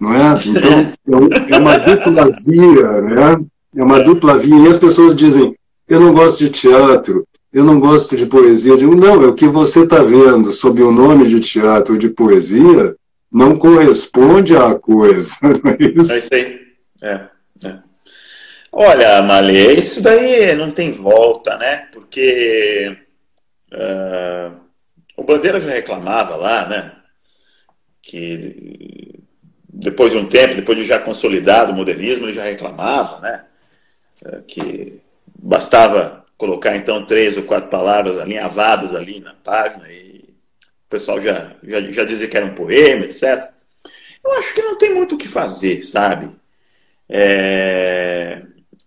Não 0.00 0.14
é? 0.14 0.40
Então, 0.46 1.28
é 1.50 1.58
uma 1.58 1.76
dupla 1.76 2.32
via, 2.46 3.02
né? 3.02 3.44
É 3.76 3.84
uma 3.84 4.00
dupla 4.00 4.38
via. 4.38 4.56
E 4.56 4.68
as 4.68 4.78
pessoas 4.78 5.14
dizem, 5.14 5.54
eu 5.86 6.00
não 6.00 6.14
gosto 6.14 6.38
de 6.38 6.48
teatro, 6.48 7.26
eu 7.52 7.62
não 7.62 7.78
gosto 7.78 8.16
de 8.16 8.24
poesia. 8.24 8.72
Eu 8.72 8.78
digo, 8.78 8.96
não, 8.96 9.22
é 9.22 9.26
o 9.26 9.34
que 9.34 9.46
você 9.46 9.80
está 9.80 10.02
vendo 10.02 10.52
sob 10.52 10.82
o 10.82 10.90
nome 10.90 11.28
de 11.28 11.38
teatro 11.38 11.92
ou 11.92 11.98
de 11.98 12.08
poesia 12.08 12.96
não 13.30 13.58
corresponde 13.58 14.56
à 14.56 14.74
coisa. 14.74 15.36
Não 15.42 15.70
é 15.70 15.76
isso? 15.80 16.12
É 16.12 16.18
isso 16.18 16.34
aí. 16.34 16.60
É, 17.02 17.28
é. 17.64 17.78
Olha, 18.72 19.22
Malê, 19.22 19.74
isso 19.74 20.00
daí 20.00 20.54
não 20.54 20.70
tem 20.70 20.92
volta, 20.92 21.56
né? 21.56 21.88
Porque 21.92 22.96
uh, 23.72 24.56
o 25.16 25.24
Bandeira 25.24 25.60
já 25.60 25.70
reclamava 25.70 26.36
lá, 26.36 26.68
né? 26.68 26.92
Que 28.00 29.20
depois 29.68 30.12
de 30.12 30.18
um 30.18 30.26
tempo, 30.26 30.54
depois 30.54 30.78
de 30.78 30.84
já 30.84 31.00
consolidado 31.00 31.72
o 31.72 31.74
modernismo, 31.74 32.26
ele 32.26 32.32
já 32.32 32.44
reclamava, 32.44 33.20
né? 33.20 33.44
Uh, 34.24 34.42
que 34.42 35.00
bastava 35.36 36.24
colocar 36.36 36.76
então 36.76 37.04
três 37.04 37.36
ou 37.36 37.42
quatro 37.42 37.68
palavras 37.70 38.18
alinhavadas 38.18 38.94
ali 38.94 39.20
na 39.20 39.34
página 39.34 39.90
e 39.90 40.19
pessoal 40.90 41.20
já, 41.20 41.54
já, 41.62 41.80
já 41.90 42.04
dizia 42.04 42.28
que 42.28 42.36
era 42.36 42.44
um 42.44 42.54
poema, 42.54 43.04
etc. 43.04 43.48
Eu 44.22 44.32
acho 44.32 44.52
que 44.52 44.60
não 44.60 44.76
tem 44.76 44.92
muito 44.92 45.14
o 45.14 45.18
que 45.18 45.28
fazer, 45.28 45.82
sabe? 45.84 46.30
É, 47.08 48.42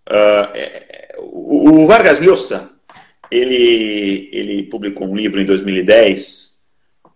uh, 0.08 0.48
é, 0.54 1.16
o, 1.18 1.86
Vargas 1.86 2.20
Llosa, 2.20 2.70
ele, 3.30 4.28
ele 4.32 4.62
publicou 4.64 5.08
um 5.08 5.16
livro 5.16 5.40
em 5.40 5.44
2010, 5.44 6.54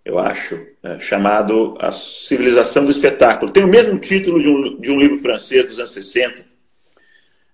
eu 0.04 0.18
acho, 0.18 0.66
é, 0.82 0.98
chamado 0.98 1.76
A 1.78 1.92
Civilização 1.92 2.84
do 2.84 2.90
Espetáculo. 2.90 3.52
Tem 3.52 3.62
o 3.62 3.68
mesmo 3.68 3.98
título 3.98 4.40
de 4.40 4.48
um, 4.48 4.80
de 4.80 4.90
um 4.90 4.98
livro 4.98 5.18
francês 5.18 5.66
dos 5.66 5.78
anos 5.78 5.92
60, 5.92 6.44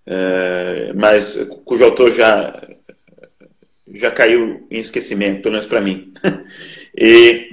é, 0.06 0.92
mas 0.94 1.36
cujo 1.64 1.84
autor 1.84 2.12
já, 2.12 2.68
já 3.92 4.10
caiu 4.10 4.66
em 4.70 4.78
esquecimento, 4.78 5.42
pelo 5.42 5.52
menos 5.52 5.66
para 5.66 5.80
mim. 5.80 6.12
e, 6.96 7.50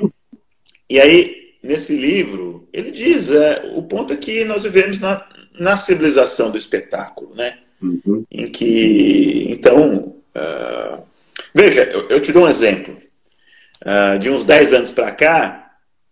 e 0.90 1.00
aí, 1.00 1.56
nesse 1.64 1.96
livro, 1.96 2.68
ele 2.72 2.92
diz: 2.92 3.32
é, 3.32 3.72
o 3.76 3.84
ponto 3.84 4.14
é 4.14 4.18
que 4.18 4.44
nós 4.46 4.64
vivemos 4.64 5.00
na, 5.00 5.28
na 5.60 5.76
civilização 5.76 6.52
do 6.52 6.58
espetáculo, 6.58 7.36
né? 7.36 7.58
Uhum. 7.82 8.24
Em 8.32 8.48
que, 8.48 9.48
então, 9.50 10.16
uh, 10.36 11.04
veja, 11.54 11.84
eu, 11.84 12.08
eu, 12.10 12.22
te 12.22 12.32
dou 12.32 12.46
um 12.46 12.50
exemplo. 12.50 12.96
Uh, 13.84 14.20
de 14.20 14.30
uns 14.30 14.46
10 14.46 14.74
anos 14.74 14.92
para 14.92 15.12
cá, 15.12 15.72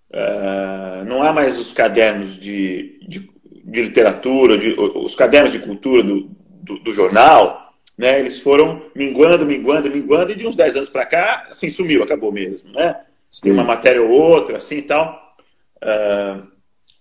uh, 0.10 1.06
não 1.06 1.22
há 1.22 1.32
mais 1.32 1.60
os 1.60 1.72
cadernos 1.72 2.36
de, 2.36 3.00
de, 3.08 3.30
de 3.64 3.82
literatura, 3.84 4.58
de, 4.58 4.74
os 4.80 5.14
cadernos 5.14 5.52
de 5.52 5.60
cultura 5.60 6.02
do, 6.02 6.32
do, 6.64 6.80
do 6.80 6.92
jornal, 6.92 7.76
né? 7.96 8.20
Eles 8.20 8.40
foram 8.40 8.82
minguando, 8.96 9.46
minguando, 9.46 9.92
minguando, 9.92 10.32
e 10.32 10.36
de 10.36 10.48
uns 10.48 10.56
10 10.56 10.78
anos 10.78 10.90
para 10.90 11.06
cá, 11.06 11.48
assim, 11.52 11.70
sumiu, 11.70 12.02
acabou 12.02 12.32
mesmo, 12.32 12.72
né? 12.72 12.96
Tem 13.42 13.52
uma 13.52 13.64
matéria 13.64 14.02
ou 14.02 14.10
outra, 14.10 14.58
assim 14.58 14.78
e 14.78 14.82
tal. 14.82 15.36
Uh, 15.78 16.48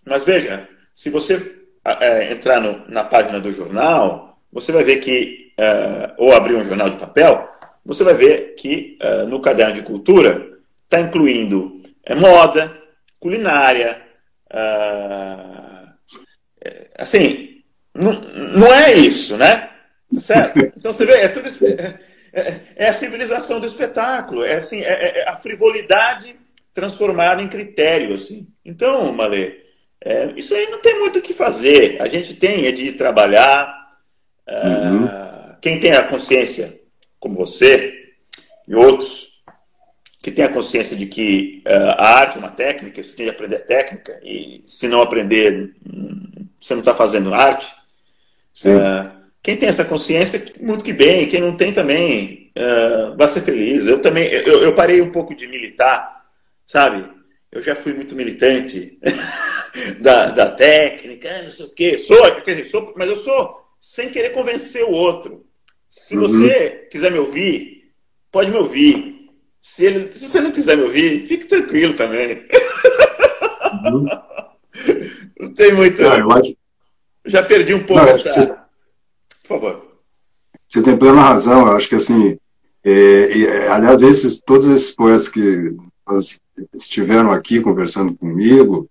mas 0.05 0.25
veja, 0.25 0.69
se 0.95 1.11
você 1.11 1.37
uh, 1.37 2.33
entrar 2.33 2.61
no, 2.61 2.89
na 2.89 3.05
página 3.05 3.41
do 3.41 3.53
jornal, 3.53 4.39
você 4.53 4.71
vai 4.73 4.85
ver 4.85 4.97
que, 4.99 5.53
uh, 5.59 6.15
ou 6.19 6.33
abrir 6.33 6.55
um 6.55 6.65
jornal 6.65 6.91
de 6.91 6.97
papel, 6.97 7.49
você 7.85 8.05
vai 8.05 8.15
ver 8.15 8.55
que 8.55 8.99
no 9.29 9.41
caderno 9.41 9.73
de 9.73 9.81
cultura 9.81 10.59
está 10.85 11.01
incluindo 11.01 11.81
moda, 12.21 12.77
culinária, 13.19 14.03
assim, 16.99 17.63
não, 17.95 18.71
é 18.75 18.93
isso, 18.93 19.39
né? 19.39 19.71
Certo? 20.19 20.59
Então 20.77 20.93
você 20.93 21.07
vê, 21.07 21.15
é 21.15 21.29
tudo 21.29 21.49
é, 21.49 21.99
é, 22.33 22.61
é 22.77 22.89
a 22.89 22.93
civilização 22.93 23.61
do 23.61 23.67
espetáculo, 23.67 24.45
é 24.45 24.57
assim, 24.57 24.83
é, 24.83 24.93
é, 24.93 25.19
é 25.21 25.29
a 25.29 25.37
frivolidade 25.37 26.37
transformada 26.73 27.43
em 27.43 27.49
critério, 27.49 28.15
assim. 28.15 28.47
Então, 28.65 29.13
Malê, 29.13 29.61
é, 30.01 30.33
isso 30.37 30.55
aí 30.55 30.69
não 30.71 30.81
tem 30.81 30.99
muito 30.99 31.19
o 31.19 31.23
que 31.23 31.35
fazer. 31.35 32.01
A 32.01 32.09
gente 32.09 32.35
tem 32.35 32.67
é 32.67 32.73
de 32.73 32.93
trabalhar. 32.93 33.77
Uhum. 34.51 35.07
quem 35.61 35.79
tem 35.79 35.93
a 35.93 36.03
consciência, 36.03 36.81
como 37.21 37.37
você 37.37 37.93
e 38.67 38.75
outros, 38.75 39.29
que 40.23 40.31
tem 40.31 40.45
a 40.45 40.53
consciência 40.53 40.97
de 40.97 41.07
que 41.07 41.63
uh, 41.67 41.91
a 41.99 42.21
arte 42.21 42.37
é 42.37 42.41
uma 42.41 42.51
técnica, 42.51 43.03
você 43.03 43.15
tem 43.15 43.27
de 43.27 43.31
aprender 43.31 43.59
técnica, 43.61 44.19
e 44.23 44.63
se 44.67 44.89
não 44.89 45.01
aprender, 45.01 45.75
hum, 45.87 46.47
você 46.61 46.75
não 46.75 46.81
está 46.81 46.95
fazendo 46.95 47.35
arte. 47.35 47.75
Sim. 48.53 48.75
Uh, 48.75 49.18
quem 49.49 49.57
tem 49.57 49.71
essa 49.71 49.83
consciência, 49.87 50.45
muito 50.61 50.85
que 50.85 50.93
bem. 50.93 51.27
Quem 51.27 51.41
não 51.41 51.57
tem 51.57 51.73
também, 51.73 52.53
uh, 52.55 53.17
vai 53.17 53.27
ser 53.27 53.41
feliz. 53.41 53.87
Eu 53.87 54.03
também, 54.03 54.27
eu, 54.31 54.63
eu, 54.63 54.75
parei 54.75 55.01
um 55.01 55.11
pouco 55.11 55.35
de 55.35 55.49
militar, 55.49 56.27
sabe? 56.67 57.11
Eu 57.51 57.63
já 57.63 57.75
fui 57.75 57.95
muito 57.95 58.15
militante 58.15 58.99
da, 60.01 60.27
da 60.27 60.51
técnica, 60.51 61.41
não 61.41 61.49
sei 61.49 61.65
o 61.65 61.71
quê. 61.71 61.97
Sou, 61.97 62.23
quer 62.43 62.57
dizer, 62.57 62.67
sou, 62.67 62.93
mas 62.95 63.09
eu 63.09 63.17
sou 63.17 63.59
sem 63.81 64.11
querer 64.11 64.33
convencer 64.33 64.85
o 64.85 64.91
outro. 64.91 65.47
Se 65.89 66.15
uhum. 66.15 66.29
você 66.29 66.87
quiser 66.91 67.11
me 67.11 67.19
ouvir, 67.19 67.91
pode 68.31 68.51
me 68.51 68.59
ouvir. 68.59 69.31
Se, 69.63 69.87
ele, 69.87 70.13
se 70.13 70.29
você 70.29 70.43
não 70.43 70.53
quiser 70.53 70.77
me 70.77 70.83
ouvir, 70.83 71.27
fique 71.27 71.47
tranquilo 71.47 71.95
também. 71.95 72.47
Uhum. 73.83 74.07
não 75.41 75.55
tem 75.55 75.73
muito. 75.73 76.03
Não, 76.03 76.33
acho... 76.33 76.55
Já 77.25 77.43
perdi 77.43 77.73
um 77.73 77.85
pouco 77.85 78.03
não, 78.03 78.11
essa. 78.11 78.68
Você 79.49 79.55
por 79.55 79.61
favor. 79.61 79.83
Você 80.69 80.83
tem 80.83 80.97
plena 80.97 81.23
razão. 81.23 81.67
Eu 81.67 81.77
acho 81.77 81.89
que, 81.89 81.95
assim, 81.95 82.37
é, 82.85 82.93
é, 82.93 83.69
aliás, 83.69 84.03
esses, 84.03 84.41
todos 84.41 84.67
esses 84.67 84.91
poetas 84.91 85.29
que 85.29 85.75
estiveram 86.75 87.33
aqui 87.33 87.61
conversando 87.61 88.15
comigo 88.15 88.87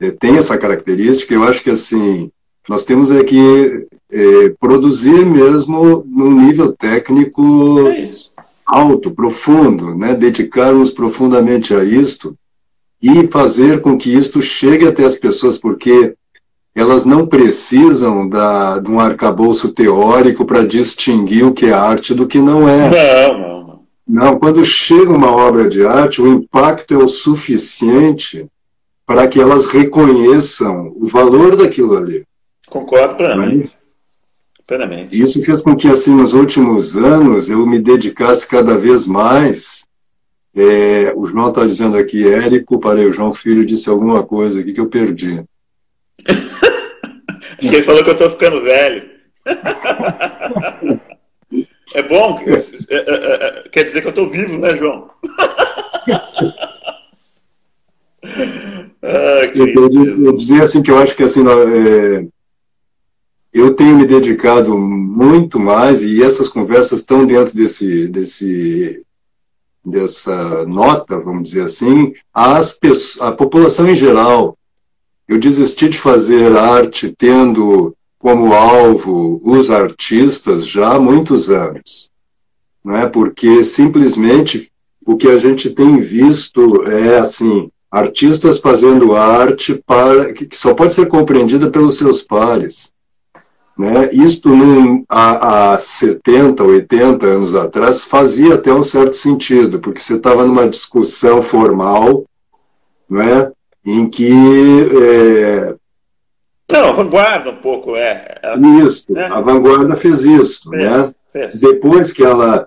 é, 0.00 0.10
têm 0.10 0.38
essa 0.38 0.56
característica. 0.56 1.34
Eu 1.34 1.44
acho 1.44 1.62
que, 1.62 1.70
assim, 1.70 2.30
nós 2.66 2.84
temos 2.84 3.10
é 3.10 3.22
que 3.22 3.86
é, 4.10 4.48
produzir 4.58 5.26
mesmo 5.26 6.04
num 6.06 6.32
nível 6.32 6.72
técnico 6.72 7.88
é 7.88 8.04
alto, 8.66 9.10
profundo, 9.10 9.94
né? 9.94 10.14
dedicarmos 10.14 10.90
profundamente 10.90 11.74
a 11.74 11.84
isto 11.84 12.36
e 13.00 13.26
fazer 13.26 13.80
com 13.80 13.96
que 13.96 14.14
isto 14.14 14.42
chegue 14.42 14.86
até 14.86 15.04
as 15.04 15.16
pessoas, 15.16 15.56
porque 15.56 16.14
elas 16.78 17.04
não 17.04 17.26
precisam 17.26 18.28
da, 18.28 18.78
de 18.78 18.88
um 18.88 19.00
arcabouço 19.00 19.72
teórico 19.72 20.44
para 20.44 20.64
distinguir 20.64 21.44
o 21.44 21.52
que 21.52 21.66
é 21.66 21.72
arte 21.72 22.14
do 22.14 22.26
que 22.26 22.38
não 22.38 22.68
é. 22.68 23.28
Não, 23.28 23.38
não, 23.38 23.66
não. 23.66 23.82
Não, 24.06 24.38
quando 24.38 24.64
chega 24.64 25.10
uma 25.10 25.30
obra 25.30 25.68
de 25.68 25.84
arte, 25.84 26.22
o 26.22 26.28
impacto 26.28 26.94
é 26.94 26.96
o 26.96 27.08
suficiente 27.08 28.46
para 29.04 29.26
que 29.26 29.40
elas 29.40 29.66
reconheçam 29.66 30.92
o 30.94 31.06
valor 31.06 31.56
daquilo 31.56 31.96
ali. 31.96 32.24
Concordo 32.68 33.16
plenamente. 33.16 33.72
plenamente. 34.64 35.20
Isso 35.20 35.42
fez 35.42 35.60
com 35.62 35.74
que, 35.74 35.88
assim, 35.88 36.14
nos 36.14 36.32
últimos 36.32 36.96
anos, 36.96 37.48
eu 37.48 37.66
me 37.66 37.80
dedicasse 37.80 38.46
cada 38.46 38.78
vez 38.78 39.04
mais. 39.04 39.84
É, 40.54 41.12
o 41.16 41.26
João 41.26 41.48
está 41.48 41.66
dizendo 41.66 41.96
aqui, 41.96 42.26
Érico, 42.26 42.78
parei, 42.78 43.06
o 43.06 43.12
João 43.12 43.34
Filho 43.34 43.66
disse 43.66 43.88
alguma 43.88 44.22
coisa 44.22 44.60
aqui 44.60 44.72
que 44.72 44.80
eu 44.80 44.88
perdi. 44.88 45.42
Acho 47.58 47.68
que 47.68 47.74
ele 47.74 47.82
falou 47.82 48.02
que 48.02 48.10
eu 48.10 48.14
estou 48.14 48.30
ficando 48.30 48.62
velho. 48.62 49.10
É 51.94 52.02
bom? 52.02 52.38
É, 52.90 52.96
é, 52.96 52.98
é, 53.04 53.68
quer 53.70 53.84
dizer 53.84 54.02
que 54.02 54.08
eu 54.08 54.10
estou 54.10 54.28
vivo, 54.28 54.58
né, 54.58 54.76
João? 54.76 55.10
ah, 59.02 59.40
eu, 59.54 59.66
eu, 59.68 60.26
eu 60.26 60.32
dizia 60.36 60.62
assim 60.64 60.82
que 60.82 60.90
eu 60.90 60.98
acho 60.98 61.16
que 61.16 61.22
assim, 61.22 61.42
é, 61.48 62.26
eu 63.52 63.74
tenho 63.74 63.96
me 63.96 64.06
dedicado 64.06 64.78
muito 64.78 65.58
mais, 65.58 66.02
e 66.02 66.22
essas 66.22 66.48
conversas 66.48 67.00
estão 67.00 67.24
dentro 67.24 67.54
desse, 67.54 68.08
desse, 68.08 69.02
dessa 69.84 70.66
nota, 70.66 71.18
vamos 71.18 71.44
dizer 71.44 71.62
assim, 71.62 72.12
às 72.32 72.72
pessoas, 72.72 73.28
à 73.28 73.32
população 73.32 73.88
em 73.88 73.96
geral. 73.96 74.57
Eu 75.28 75.38
desisti 75.38 75.88
de 75.88 75.98
fazer 75.98 76.56
arte 76.56 77.14
tendo 77.16 77.94
como 78.18 78.52
alvo 78.52 79.40
os 79.44 79.70
artistas 79.70 80.66
já 80.66 80.94
há 80.94 80.98
muitos 80.98 81.50
anos, 81.50 82.10
né? 82.84 83.06
porque 83.06 83.62
simplesmente 83.62 84.70
o 85.04 85.16
que 85.16 85.28
a 85.28 85.36
gente 85.36 85.70
tem 85.70 86.00
visto 86.00 86.82
é 86.88 87.18
assim 87.18 87.70
artistas 87.90 88.58
fazendo 88.58 89.14
arte 89.14 89.82
para 89.86 90.32
que 90.32 90.48
só 90.52 90.74
pode 90.74 90.94
ser 90.94 91.06
compreendida 91.08 91.70
pelos 91.70 91.96
seus 91.96 92.22
pares. 92.22 92.92
Né? 93.78 94.10
Isto 94.12 94.48
num, 94.48 95.04
há, 95.08 95.74
há 95.74 95.78
70, 95.78 96.64
80 96.64 97.26
anos 97.26 97.54
atrás 97.54 98.04
fazia 98.04 98.54
até 98.54 98.72
um 98.72 98.82
certo 98.82 99.14
sentido, 99.14 99.78
porque 99.78 100.00
você 100.00 100.14
estava 100.14 100.44
numa 100.44 100.68
discussão 100.68 101.40
formal 101.40 102.24
né? 103.08 103.50
Em 103.84 104.08
que. 104.08 104.30
É... 105.02 105.74
Não, 106.70 106.90
a 106.90 106.92
vanguarda 106.92 107.50
um 107.50 107.56
pouco, 107.56 107.96
é. 107.96 108.40
Isso, 108.84 109.06
é. 109.16 109.24
a 109.24 109.40
vanguarda 109.40 109.96
fez 109.96 110.24
isso. 110.24 110.68
Fez, 110.70 110.84
né? 110.84 111.14
Fez. 111.32 111.54
Depois 111.54 112.12
que 112.12 112.22
ela 112.22 112.66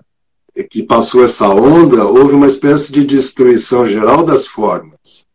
que 0.68 0.82
passou 0.82 1.24
essa 1.24 1.48
onda, 1.48 2.04
houve 2.04 2.34
uma 2.34 2.46
espécie 2.46 2.92
de 2.92 3.06
destruição 3.06 3.86
geral 3.86 4.22
das 4.22 4.46
formas, 4.46 5.26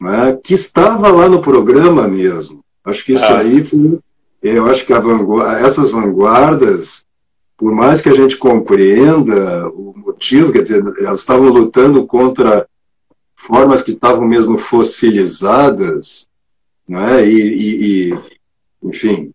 né? 0.00 0.38
que 0.42 0.54
estava 0.54 1.10
lá 1.10 1.28
no 1.28 1.42
programa 1.42 2.08
mesmo. 2.08 2.64
Acho 2.82 3.04
que 3.04 3.12
isso 3.12 3.26
ah. 3.26 3.40
aí 3.40 3.62
foi 3.66 3.98
eu 4.42 4.70
acho 4.70 4.86
que 4.86 4.94
vanguarda, 4.94 5.66
essas 5.66 5.90
vanguardas, 5.90 7.04
por 7.56 7.72
mais 7.72 8.00
que 8.00 8.08
a 8.08 8.14
gente 8.14 8.36
compreenda 8.36 9.68
o 9.68 9.92
motivo, 9.96 10.52
quer 10.52 10.62
dizer, 10.62 10.82
elas 11.00 11.20
estavam 11.20 11.48
lutando 11.48 12.06
contra 12.06 12.66
formas 13.46 13.82
que 13.82 13.92
estavam 13.92 14.26
mesmo 14.26 14.58
fossilizadas, 14.58 16.26
né? 16.86 17.26
e, 17.26 17.38
e, 17.38 18.10
e 18.10 18.18
enfim, 18.82 19.30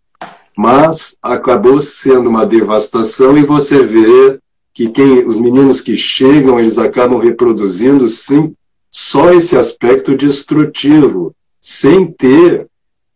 mas 0.56 1.18
acabou 1.22 1.82
sendo 1.82 2.30
uma 2.30 2.46
devastação 2.46 3.38
e 3.38 3.44
você 3.44 3.82
vê 3.84 4.40
que 4.74 4.90
quem, 4.90 5.26
os 5.26 5.40
meninos 5.40 5.82
que 5.82 5.96
chegam, 5.96 6.60
eles 6.60 6.78
acabam 6.78 7.20
reproduzindo 7.20 8.08
sim 8.08 8.54
só 8.92 9.32
esse 9.32 9.58
aspecto 9.58 10.16
destrutivo, 10.16 11.34
sem 11.60 12.12
ter 12.12 12.68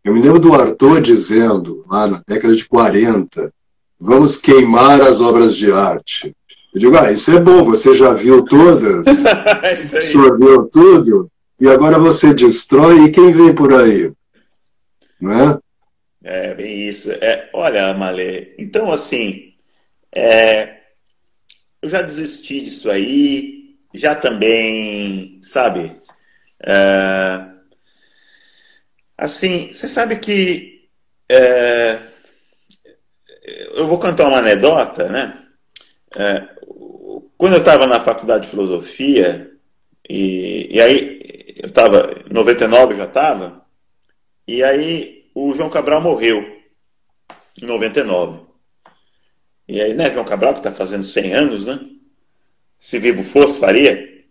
eu 0.07 0.13
me 0.13 0.21
lembro 0.21 0.39
do 0.39 0.53
Arthur 0.53 1.01
dizendo, 1.01 1.83
lá 1.85 2.07
na 2.07 2.21
década 2.25 2.55
de 2.55 2.63
40, 2.63 3.53
vamos 3.99 4.37
queimar 4.37 5.01
as 5.01 5.19
obras 5.19 5.53
de 5.53 5.69
arte. 5.69 6.33
Eu 6.77 6.79
digo, 6.79 6.97
ah, 6.97 7.11
isso 7.11 7.31
é 7.31 7.39
bom, 7.39 7.63
você 7.63 7.93
já 7.93 8.13
viu 8.13 8.45
todas, 8.45 9.07
absorveu 9.93 10.65
tudo, 10.65 11.29
e 11.59 11.67
agora 11.67 11.97
você 11.97 12.33
destrói, 12.33 13.05
e 13.05 13.11
quem 13.11 13.31
vem 13.31 13.53
por 13.53 13.73
aí? 13.73 14.11
Não 15.19 15.31
é? 15.31 15.59
É, 16.23 16.53
bem 16.53 16.87
isso. 16.87 17.11
É, 17.11 17.49
olha, 17.53 17.93
Malê, 17.93 18.53
então 18.57 18.91
assim, 18.91 19.53
é, 20.13 20.77
eu 21.81 21.89
já 21.89 22.01
desisti 22.01 22.61
disso 22.61 22.91
aí, 22.91 23.75
já 23.93 24.13
também, 24.13 25.39
sabe, 25.41 25.95
é, 26.63 27.57
Assim, 29.17 29.73
você 29.73 29.87
sabe 29.89 30.17
que. 30.17 30.87
É, 31.29 31.99
eu 33.75 33.87
vou 33.87 33.97
cantar 33.97 34.27
uma 34.27 34.37
anedota, 34.37 35.09
né? 35.09 35.43
É, 36.15 36.56
quando 37.37 37.53
eu 37.53 37.59
estava 37.59 37.85
na 37.85 37.99
faculdade 37.99 38.45
de 38.45 38.49
filosofia, 38.49 39.51
e, 40.09 40.69
e 40.71 40.81
aí 40.81 41.53
eu 41.57 41.67
estava, 41.67 42.23
em 42.27 42.33
99 42.33 42.95
já 42.95 43.05
estava, 43.05 43.65
e 44.47 44.63
aí 44.63 45.29
o 45.35 45.53
João 45.53 45.69
Cabral 45.69 46.01
morreu, 46.01 46.57
em 47.61 47.65
99. 47.65 48.47
E 49.67 49.81
aí, 49.81 49.93
né, 49.93 50.11
João 50.11 50.25
Cabral, 50.25 50.53
que 50.53 50.59
está 50.59 50.71
fazendo 50.71 51.03
100 51.03 51.33
anos, 51.33 51.65
né? 51.65 51.79
Se 52.79 52.97
vivo 52.97 53.23
fosse, 53.23 53.59
faria. 53.59 54.25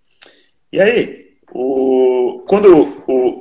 E 0.72 0.80
aí, 0.80 1.37
o, 1.52 2.44
quando 2.48 3.02
o, 3.07 3.40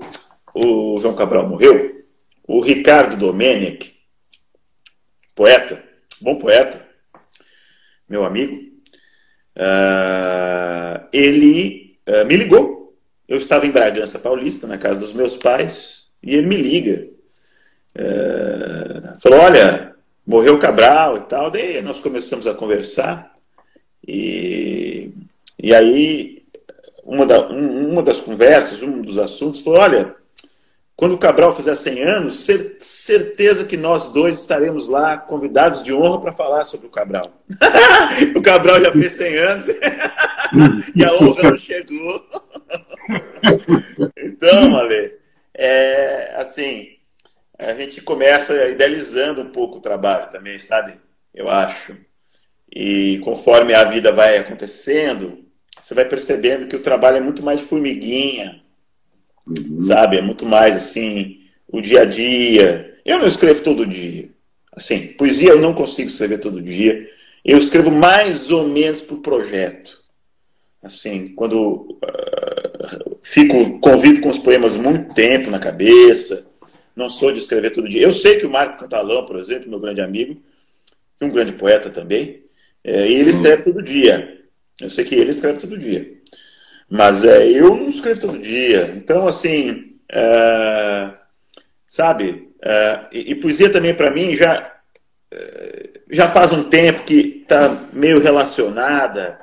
o 0.54 0.98
João 0.98 1.16
Cabral 1.16 1.48
morreu, 1.48 2.06
o 2.48 2.60
Ricardo 2.62 3.16
Domenech, 3.16 3.96
poeta, 5.34 5.84
bom 6.22 6.36
poeta, 6.36 6.86
meu 8.08 8.26
amigo, 8.26 8.75
uh, 9.58 11.08
ele 11.12 11.98
uh, 12.08 12.26
me 12.26 12.36
ligou. 12.36 12.96
Eu 13.28 13.38
estava 13.38 13.66
em 13.66 13.72
Bragança 13.72 14.20
Paulista, 14.20 14.68
na 14.68 14.78
casa 14.78 15.00
dos 15.00 15.14
meus 15.14 15.36
pais, 15.36 16.08
e 16.22 16.36
ele 16.36 16.48
me 16.48 16.58
liga. 16.58 17.08
Uh, 17.98 19.20
falou: 19.22 19.40
Olha, 19.40 19.96
morreu 20.26 20.60
Cabral 20.60 21.18
e 21.18 21.22
tal. 21.22 21.50
Daí 21.50 21.82
nós 21.82 22.00
começamos 22.00 22.48
a 22.48 22.54
conversar, 22.54 23.36
e, 24.08 25.12
e 25.58 25.74
aí 25.74 26.44
uma, 27.04 27.26
da, 27.26 27.48
uma 27.48 28.04
das 28.04 28.20
conversas, 28.20 28.84
um 28.84 29.02
dos 29.02 29.18
assuntos 29.18 29.60
foi: 29.60 29.78
Olha 29.78 30.16
quando 30.96 31.14
o 31.14 31.18
Cabral 31.18 31.54
fizer 31.54 31.76
100 31.76 32.04
anos, 32.04 32.40
cer 32.46 32.78
certeza 32.80 33.66
que 33.66 33.76
nós 33.76 34.08
dois 34.08 34.40
estaremos 34.40 34.88
lá, 34.88 35.18
convidados 35.18 35.84
de 35.84 35.94
honra, 35.94 36.22
para 36.22 36.32
falar 36.32 36.64
sobre 36.64 36.88
o 36.88 36.90
Cabral. 36.90 37.26
o 38.36 38.42
Cabral 38.42 38.80
já 38.80 38.92
fez 38.94 39.12
100 39.14 39.38
anos 39.38 39.66
e 40.96 41.04
a 41.04 41.14
honra 41.14 41.52
não 41.52 41.58
chegou. 41.58 42.26
então, 44.18 44.78
Ale, 44.78 45.14
é, 45.54 46.34
assim, 46.38 46.88
a 47.60 47.74
gente 47.74 48.02
começa 48.02 48.70
idealizando 48.70 49.42
um 49.42 49.50
pouco 49.50 49.78
o 49.78 49.82
trabalho 49.82 50.30
também, 50.30 50.60
sabe? 50.60 50.94
Eu 51.34 51.50
acho. 51.50 51.96
E 52.74 53.20
conforme 53.24 53.74
a 53.74 53.84
vida 53.84 54.14
vai 54.14 54.38
acontecendo, 54.38 55.46
você 55.80 55.94
vai 55.94 56.06
percebendo 56.06 56.68
que 56.68 56.76
o 56.76 56.82
trabalho 56.82 57.18
é 57.18 57.22
muito 57.22 57.44
mais 57.44 57.60
formiguinha, 57.60 58.64
Uhum. 59.48 59.82
Sabe? 59.82 60.18
É 60.18 60.22
muito 60.22 60.46
mais 60.46 60.76
assim, 60.76 61.42
o 61.68 61.82
dia 61.82 62.02
a 62.02 62.06
dia. 62.06 62.98
Eu 63.06 63.20
não 63.20 63.28
escrevo 63.28 63.62
todo 63.62 63.86
dia. 63.86 64.30
Assim, 64.72 65.08
poesia 65.08 65.50
eu 65.50 65.62
não 65.62 65.74
consigo 65.74 66.10
escrever 66.10 66.40
todo 66.40 66.62
dia. 66.62 67.10
Eu 67.44 67.58
escrevo 67.58 67.92
mais 67.92 68.52
ou 68.52 68.68
menos 68.68 69.02
por 69.02 69.20
projeto. 69.20 70.04
Assim, 70.82 71.34
quando 71.36 71.98
uh, 72.04 73.20
fico 73.24 73.80
convivo 73.80 74.22
com 74.22 74.30
os 74.30 74.38
poemas 74.38 74.76
muito 74.76 75.14
tempo 75.14 75.50
na 75.50 75.60
cabeça, 75.60 76.52
não 76.96 77.10
sou 77.10 77.32
de 77.32 77.40
escrever 77.40 77.72
todo 77.72 77.90
dia. 77.90 78.02
Eu 78.02 78.12
sei 78.12 78.38
que 78.38 78.46
o 78.46 78.50
Marco 78.50 78.80
Catalão, 78.80 79.26
por 79.26 79.38
exemplo, 79.38 79.70
meu 79.70 79.80
grande 79.80 80.02
amigo, 80.02 80.36
um 81.22 81.30
grande 81.30 81.54
poeta 81.54 81.90
também, 81.90 82.44
é, 82.84 83.08
ele 83.10 83.24
Sim. 83.24 83.30
escreve 83.30 83.64
todo 83.64 83.82
dia. 83.82 84.44
Eu 84.80 84.90
sei 84.90 85.06
que 85.06 85.16
ele 85.16 85.32
escreve 85.32 85.60
todo 85.60 85.78
dia. 85.78 86.14
Mas 86.90 87.26
é, 87.26 87.48
eu 87.48 87.76
não 87.76 87.90
escrevo 87.90 88.22
todo 88.22 88.40
dia. 88.40 88.94
Então, 88.96 89.28
assim, 89.28 89.96
é, 90.12 91.12
sabe? 91.88 92.54
É, 92.62 93.06
e, 93.12 93.32
e, 93.32 93.36
poesia 93.36 93.72
também, 93.72 93.94
para 93.94 94.12
mim, 94.12 94.36
já, 94.36 94.80
é, 95.32 96.00
já 96.10 96.30
faz 96.30 96.52
um 96.52 96.64
tempo 96.64 97.04
que 97.04 97.42
está 97.42 97.88
meio 97.92 98.20
relacionada 98.20 99.40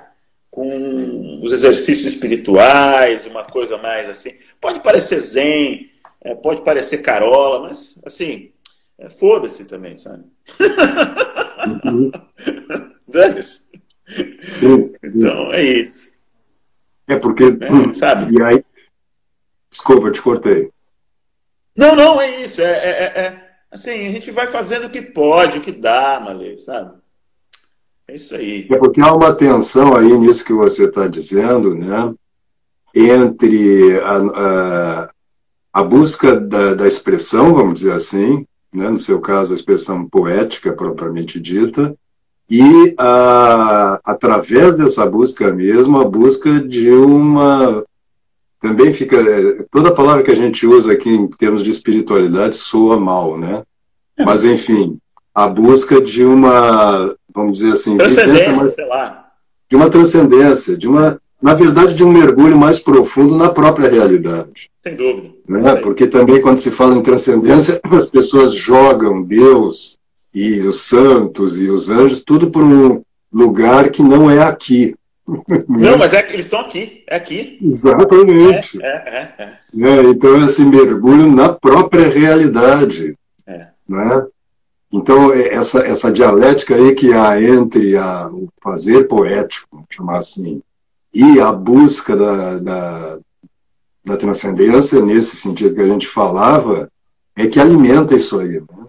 com 0.51 1.41
os 1.43 1.53
exercícios 1.53 2.13
espirituais, 2.13 3.27
uma 3.27 3.45
coisa 3.45 3.79
mais 3.79 4.09
assim. 4.09 4.35
Pode 4.61 4.81
parecer 4.81 5.21
zen, 5.21 5.91
é, 6.21 6.35
pode 6.35 6.63
parecer 6.63 6.99
carola, 6.99 7.61
mas, 7.61 7.99
assim, 8.05 8.53
é, 8.99 9.09
foda-se 9.09 9.65
também, 9.65 9.99
sabe? 9.99 10.25
Uhum. 11.85 12.11
Dane-se. 13.09 13.73
Então, 15.03 15.53
é 15.53 15.63
isso. 15.63 16.12
É 17.07 17.19
porque. 17.19 17.45
É, 17.45 17.95
sabe? 17.95 18.37
E 18.37 18.43
aí. 18.43 18.65
Desculpa, 19.71 20.09
eu 20.09 20.13
te 20.13 20.23
cortei. 20.23 20.71
Não, 21.77 21.97
não, 21.97 22.21
é 22.21 22.43
isso. 22.43 22.61
É, 22.61 22.65
é, 22.65 22.91
é, 22.91 23.21
é, 23.21 23.51
assim, 23.71 24.07
a 24.07 24.11
gente 24.11 24.31
vai 24.31 24.47
fazendo 24.47 24.87
o 24.87 24.91
que 24.91 25.01
pode, 25.01 25.59
o 25.59 25.61
que 25.61 25.73
dá, 25.73 26.21
Malê, 26.21 26.59
sabe? 26.59 26.93
É 28.07 28.15
isso 28.15 28.35
aí. 28.35 28.69
É 28.71 28.77
porque 28.77 29.01
há 29.01 29.13
uma 29.15 29.35
tensão 29.35 29.97
aí 29.97 30.13
nisso 30.19 30.45
que 30.45 30.53
você 30.53 30.85
está 30.85 31.07
dizendo, 31.07 31.75
né? 31.75 32.15
Entre 32.95 33.99
a, 34.01 34.17
a, 34.17 35.11
a 35.73 35.83
busca 35.83 36.39
da, 36.39 36.75
da, 36.75 36.87
expressão, 36.87 37.55
vamos 37.55 37.81
dizer 37.81 37.93
assim, 37.93 38.47
né? 38.71 38.91
no 38.91 38.99
seu 38.99 39.19
caso, 39.19 39.53
a 39.53 39.57
expressão 39.57 40.07
poética 40.07 40.75
propriamente 40.75 41.41
dita, 41.41 41.97
e 42.55 42.95
a, 42.99 43.99
através 44.05 44.77
dessa 44.77 45.07
busca 45.07 45.51
mesmo, 45.55 45.99
a 45.99 46.05
busca 46.05 46.61
de 46.61 46.91
uma. 46.91 47.83
Também 48.61 48.93
fica. 48.93 49.17
Toda 49.71 49.95
palavra 49.95 50.23
que 50.23 50.31
a 50.31 50.37
gente 50.37 50.67
usa 50.67 50.93
aqui 50.93 51.09
em 51.09 51.27
termos 51.29 51.65
de 51.65 51.71
espiritualidade 51.71 52.57
soa 52.57 53.01
mal, 53.01 53.39
né? 53.39 53.63
Mas, 54.19 54.45
enfim, 54.45 54.99
a 55.35 55.49
busca 55.49 55.99
de 55.99 56.25
uma, 56.25 57.17
vamos 57.35 57.59
dizer 57.59 57.73
assim, 57.73 57.97
transcendência, 57.97 58.55
mais, 58.55 58.75
sei 58.75 58.87
lá. 58.87 59.29
De 59.71 59.75
uma 59.75 59.89
transcendência, 59.89 60.77
de 60.77 60.87
uma, 60.87 61.19
na 61.41 61.55
verdade, 61.55 61.95
de 61.95 62.05
um 62.05 62.13
mergulho 62.13 62.59
mais 62.59 62.79
profundo 62.79 63.35
na 63.35 63.49
própria 63.49 63.89
realidade. 63.89 64.71
Sem 64.83 64.95
dúvida. 64.95 65.31
Né? 65.49 65.77
Porque 65.77 66.07
também, 66.07 66.39
quando 66.43 66.59
se 66.59 66.71
fala 66.71 66.95
em 66.95 67.03
transcendência, 67.03 67.81
as 67.91 68.09
pessoas 68.09 68.53
jogam 68.53 69.23
Deus 69.23 69.97
e 70.35 70.61
os 70.61 70.83
santos 70.83 71.59
e 71.59 71.71
os 71.71 71.89
anjos, 71.89 72.25
tudo 72.25 72.51
por 72.51 72.63
um 72.63 73.03
lugar 73.33 73.91
que 73.91 74.03
não 74.03 74.31
é 74.31 74.43
aqui. 74.43 74.95
Não, 75.69 75.97
mas 75.99 76.13
é, 76.13 76.27
eles 76.33 76.47
estão 76.47 76.61
aqui, 76.61 77.05
é 77.07 77.17
aqui. 77.17 77.59
Exatamente. 77.63 78.83
É, 78.83 78.87
é, 78.87 79.35
é, 79.39 79.59
é. 79.75 80.03
então, 80.03 80.45
esse 80.45 80.65
mergulho 80.65 81.31
na 81.31 81.51
própria 81.51 82.09
realidade. 82.09 83.17
É. 83.47 83.69
Né? 83.89 84.27
Então, 84.93 85.33
é, 85.33 85.55
essa, 85.55 85.81
essa 85.81 86.13
dialética 86.13 86.75
aí 86.75 86.95
que 86.95 87.13
há 87.13 87.41
entre 87.41 87.97
a, 87.97 88.29
o 88.29 88.49
fazer 88.63 89.05
poético, 89.05 89.69
vamos 89.73 89.87
chamar 89.91 90.19
assim, 90.19 90.63
e 91.15 91.41
a 91.41 91.53
busca 91.53 92.17
da, 92.17 92.59
da, 92.59 93.19
da 94.05 94.17
transcendência, 94.17 95.01
nesse 95.01 95.37
sentido 95.37 95.75
que 95.75 95.81
a 95.81 95.87
gente 95.87 96.09
falava, 96.09 96.91
é 97.37 97.47
que 97.47 97.61
alimenta 97.61 98.15
isso 98.15 98.39
aí. 98.39 98.61
Né? 98.61 98.87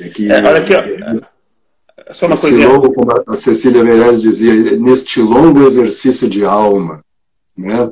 É 0.00 0.08
que, 0.08 0.30
é, 0.30 0.42
olha 0.42 0.60
aqui, 0.60 0.72
é, 0.74 2.12
só 2.12 2.26
uma 2.26 2.36
coisa. 2.36 2.68
Longo, 2.68 2.92
como 2.92 3.12
a 3.26 3.36
Cecília 3.36 3.84
Meirelles 3.84 4.22
dizia, 4.22 4.76
neste 4.78 5.20
longo 5.20 5.66
exercício 5.66 6.28
de 6.28 6.44
alma. 6.44 7.04
Né? 7.56 7.90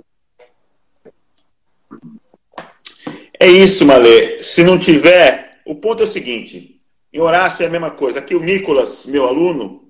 É 3.38 3.47
isso, 3.47 3.85
Malê. 3.85 4.42
Se 4.42 4.64
não 4.64 4.79
tiver, 4.79 5.61
o 5.64 5.75
ponto 5.75 6.03
é 6.03 6.07
o 6.07 6.09
seguinte: 6.09 6.81
em 7.12 7.21
Horácio 7.21 7.62
é 7.62 7.66
a 7.66 7.71
mesma 7.71 7.90
coisa. 7.90 8.18
Aqui 8.18 8.35
o 8.35 8.42
Nicolas, 8.42 9.07
meu 9.07 9.27
aluno, 9.27 9.88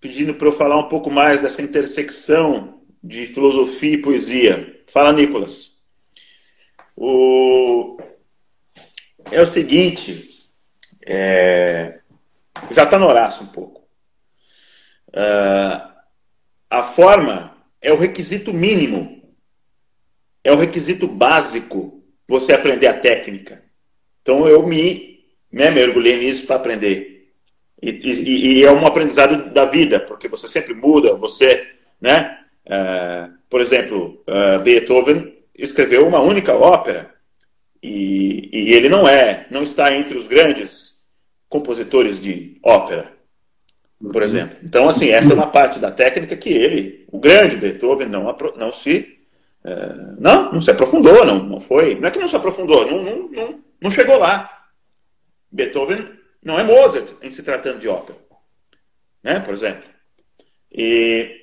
pedindo 0.00 0.34
para 0.34 0.48
eu 0.48 0.52
falar 0.52 0.78
um 0.78 0.88
pouco 0.88 1.10
mais 1.10 1.40
dessa 1.40 1.62
intersecção 1.62 2.80
de 3.02 3.26
filosofia 3.26 3.94
e 3.94 4.02
poesia. 4.02 4.82
Fala, 4.86 5.12
Nicolas. 5.12 5.70
O... 6.94 7.98
É 9.30 9.40
o 9.40 9.46
seguinte, 9.46 10.29
é... 11.06 12.00
já 12.70 12.84
está 12.84 12.98
no 12.98 13.06
Horácio 13.06 13.42
um 13.42 13.48
pouco. 13.48 13.80
Uh, 15.08 15.90
a 16.68 16.82
forma 16.82 17.56
é 17.80 17.92
o 17.92 17.98
requisito 17.98 18.52
mínimo, 18.52 19.22
é 20.44 20.52
o 20.52 20.56
requisito 20.56 21.08
básico 21.08 22.02
você 22.28 22.52
aprender 22.52 22.86
a 22.86 22.98
técnica. 22.98 23.62
Então 24.22 24.46
eu 24.48 24.64
me 24.66 25.20
né, 25.50 25.70
mergulhei 25.70 26.18
nisso 26.18 26.46
para 26.46 26.56
aprender. 26.56 27.32
E, 27.82 27.90
e, 27.90 28.58
e, 28.58 28.64
é 28.64 28.70
um 28.70 28.86
aprendizado 28.86 29.52
da 29.52 29.64
vida, 29.64 29.98
porque 29.98 30.28
você 30.28 30.46
sempre 30.46 30.74
muda, 30.74 31.14
você, 31.14 31.66
né? 32.00 32.38
Uh, 32.66 33.32
por 33.48 33.60
exemplo, 33.60 34.22
uh, 34.28 34.62
Beethoven 34.62 35.34
escreveu 35.56 36.06
uma 36.06 36.20
única 36.20 36.54
ópera 36.54 37.12
e, 37.82 38.48
e, 38.52 38.74
ele 38.74 38.88
não 38.88 39.08
é, 39.08 39.46
não 39.50 39.62
está 39.62 39.92
entre 39.94 40.16
os 40.16 40.28
grandes 40.28 40.89
compositores 41.50 42.18
de 42.18 42.58
ópera, 42.62 43.12
por 44.00 44.22
exemplo. 44.22 44.56
Então, 44.62 44.88
assim, 44.88 45.10
essa 45.10 45.32
é 45.32 45.34
uma 45.34 45.48
parte 45.48 45.78
da 45.78 45.90
técnica 45.90 46.34
que 46.36 46.48
ele, 46.48 47.04
o 47.12 47.18
grande 47.18 47.56
Beethoven, 47.56 48.08
não, 48.08 48.34
não 48.56 48.72
se 48.72 49.18
uh, 49.64 50.16
não, 50.18 50.52
não 50.52 50.60
se 50.62 50.70
aprofundou, 50.70 51.26
não, 51.26 51.42
não 51.42 51.60
foi, 51.60 51.96
não 51.96 52.08
é 52.08 52.10
que 52.10 52.18
não 52.18 52.28
se 52.28 52.36
aprofundou, 52.36 52.90
não, 52.90 53.02
não, 53.02 53.28
não, 53.28 53.60
não 53.82 53.90
chegou 53.90 54.16
lá. 54.16 54.48
Beethoven 55.52 56.08
não 56.42 56.58
é 56.58 56.62
Mozart 56.62 57.12
em 57.20 57.30
se 57.30 57.42
tratando 57.42 57.80
de 57.80 57.88
ópera, 57.88 58.18
né? 59.22 59.40
Por 59.40 59.52
exemplo. 59.52 59.86
E 60.72 61.36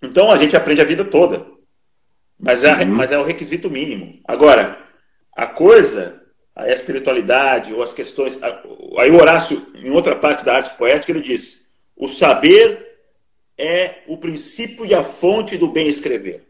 então 0.00 0.30
a 0.30 0.36
gente 0.36 0.56
aprende 0.56 0.80
a 0.80 0.84
vida 0.84 1.04
toda. 1.04 1.44
Mas 2.38 2.62
é, 2.62 2.72
uhum. 2.72 2.86
mas 2.94 3.10
é 3.10 3.18
o 3.18 3.24
requisito 3.24 3.68
mínimo. 3.68 4.20
Agora, 4.24 4.78
a 5.34 5.46
coisa, 5.46 6.22
a 6.58 6.68
espiritualidade, 6.68 7.72
ou 7.72 7.82
as 7.82 7.92
questões. 7.92 8.40
Aí 8.98 9.10
Horácio, 9.12 9.64
em 9.76 9.90
outra 9.90 10.16
parte 10.16 10.44
da 10.44 10.56
arte 10.56 10.76
poética, 10.76 11.12
ele 11.12 11.20
diz: 11.20 11.70
o 11.96 12.08
saber 12.08 12.98
é 13.56 14.02
o 14.08 14.18
princípio 14.18 14.84
e 14.84 14.92
a 14.92 15.04
fonte 15.04 15.56
do 15.56 15.68
bem 15.68 15.86
escrever. 15.86 16.48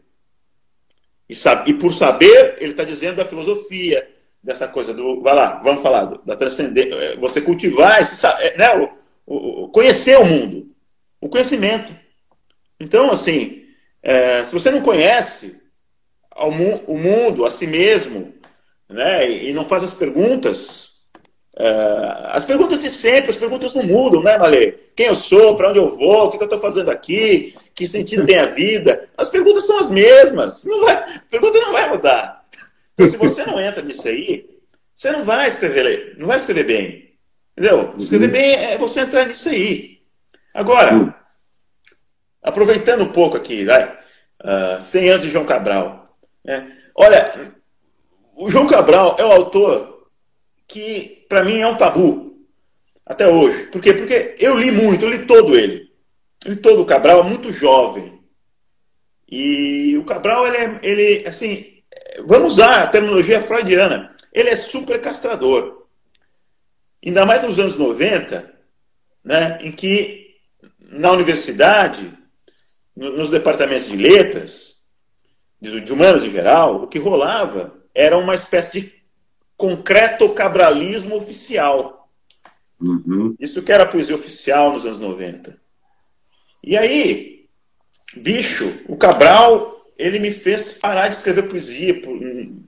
E, 1.29 1.35
sabe, 1.35 1.69
e 1.69 1.73
por 1.75 1.93
saber, 1.93 2.57
ele 2.59 2.71
está 2.71 2.83
dizendo 2.83 3.17
da 3.17 3.25
filosofia, 3.25 4.09
dessa 4.41 4.67
coisa 4.67 4.95
do. 4.95 5.21
Vai 5.21 5.35
lá, 5.35 5.61
vamos 5.63 5.83
falar 5.83 6.05
do, 6.05 6.17
da 6.25 6.35
transcendência. 6.35 6.91
É, 6.95 7.15
você 7.15 7.39
cultivar 7.39 8.01
esse, 8.01 8.25
é, 8.25 8.57
né, 8.57 8.89
o, 9.27 9.65
o, 9.65 9.69
conhecer 9.69 10.17
o 10.17 10.25
mundo, 10.25 10.65
o 11.21 11.29
conhecimento. 11.29 11.93
Então, 12.79 13.11
assim, 13.11 13.63
é, 14.01 14.43
se 14.43 14.53
você 14.53 14.71
não 14.71 14.81
conhece 14.81 15.61
ao, 16.31 16.49
o 16.49 16.97
mundo, 16.97 17.45
a 17.45 17.51
si 17.51 17.67
mesmo, 17.67 18.38
né, 18.89 19.29
e, 19.29 19.53
não 19.53 19.65
faz 19.65 19.83
as 19.83 19.93
perguntas, 19.93 20.91
é, 21.57 22.31
as 22.31 22.45
perguntas 22.45 22.81
de 22.81 22.89
sempre, 22.89 23.29
as 23.29 23.35
perguntas 23.35 23.73
não 23.73 23.83
mudam, 23.83 24.23
né, 24.23 24.37
Malê? 24.37 24.71
Quem 24.95 25.07
eu 25.07 25.15
sou, 25.15 25.55
para 25.55 25.69
onde 25.69 25.79
eu 25.79 25.95
vou, 25.95 26.25
o 26.25 26.29
que 26.29 26.37
eu 26.37 26.43
estou 26.43 26.59
fazendo 26.59 26.89
aqui, 26.89 27.55
que 27.75 27.85
sentido 27.87 28.25
tem 28.25 28.37
a 28.37 28.47
vida? 28.47 29.07
As 29.17 29.29
perguntas 29.29 29.65
são 29.65 29.79
as 29.79 29.89
mesmas. 29.89 30.65
Não 30.65 30.81
vai, 30.81 30.95
a 30.95 31.23
pergunta 31.29 31.59
não 31.59 31.71
vai 31.71 31.89
mudar. 31.89 32.45
Então, 32.93 33.07
se 33.07 33.17
você 33.17 33.45
não 33.45 33.59
entra 33.59 33.81
nisso 33.81 34.07
aí, 34.07 34.49
você 34.93 35.11
não 35.11 35.23
vai 35.23 35.47
escrever, 35.47 36.15
não 36.17 36.27
vai 36.27 36.37
escrever 36.37 36.63
bem. 36.65 37.13
Entendeu? 37.57 37.93
Escrever 37.97 38.25
uhum. 38.25 38.31
bem 38.31 38.55
é 38.55 38.77
você 38.77 39.01
entrar 39.01 39.25
nisso 39.25 39.49
aí. 39.49 39.99
Agora, 40.53 40.89
Sim 40.89 41.13
aproveitando 42.41 43.03
um 43.03 43.11
pouco 43.11 43.37
aqui, 43.37 43.65
vai, 43.65 43.97
uh, 44.43 44.79
100 44.79 45.09
anos 45.09 45.21
de 45.23 45.31
João 45.31 45.45
Cabral. 45.45 46.05
Né? 46.43 46.71
Olha, 46.95 47.31
o 48.39 48.49
João 48.49 48.65
Cabral 48.65 49.17
é 49.19 49.25
o 49.25 49.31
autor 49.33 50.07
que, 50.65 51.25
para 51.27 51.43
mim, 51.43 51.59
é 51.59 51.67
um 51.67 51.75
tabu 51.75 52.47
até 53.05 53.27
hoje. 53.27 53.65
Por 53.65 53.81
quê? 53.81 53.93
Porque 53.93 54.35
eu 54.39 54.57
li 54.57 54.71
muito, 54.71 55.03
eu 55.03 55.09
li 55.09 55.25
todo 55.25 55.59
ele. 55.59 55.91
Eu 56.45 56.53
li 56.53 56.57
todo 56.57 56.81
o 56.81 56.85
Cabral, 56.85 57.21
muito 57.25 57.51
jovem. 57.51 58.17
E 59.27 59.97
o 59.97 60.05
Cabral, 60.05 60.47
ele 60.47 60.57
é, 60.57 60.79
ele, 60.83 61.27
assim, 61.27 61.83
vamos 62.25 62.53
usar 62.53 62.83
a 62.83 62.87
terminologia 62.87 63.41
freudiana, 63.41 64.15
ele 64.31 64.47
é 64.47 64.55
super 64.55 65.01
castrador. 65.01 65.87
Ainda 67.05 67.25
mais 67.25 67.43
nos 67.43 67.59
anos 67.59 67.75
90, 67.75 68.53
né, 69.21 69.59
em 69.61 69.71
que 69.71 70.37
na 70.79 71.11
universidade 71.11 72.17
nos 72.95 73.29
departamentos 73.29 73.87
de 73.87 73.97
letras, 73.97 74.85
de 75.61 75.91
humanas 75.91 76.23
em 76.23 76.29
geral, 76.29 76.83
o 76.83 76.87
que 76.87 76.99
rolava 76.99 77.78
era 77.99 78.17
uma 78.17 78.33
espécie 78.33 78.79
de 78.79 78.93
concreto 79.57 80.29
cabralismo 80.29 81.17
oficial. 81.17 82.09
Uhum. 82.79 83.35
Isso 83.37 83.61
que 83.61 83.73
era 83.73 83.85
poesia 83.85 84.15
oficial 84.15 84.71
nos 84.71 84.85
anos 84.85 85.01
90. 85.01 85.59
E 86.63 86.77
aí, 86.77 87.49
bicho, 88.15 88.73
o 88.87 88.95
Cabral, 88.95 89.85
ele 89.97 90.17
me 90.17 90.31
fez 90.31 90.71
parar 90.71 91.09
de 91.09 91.15
escrever 91.15 91.49
poesia. 91.49 92.01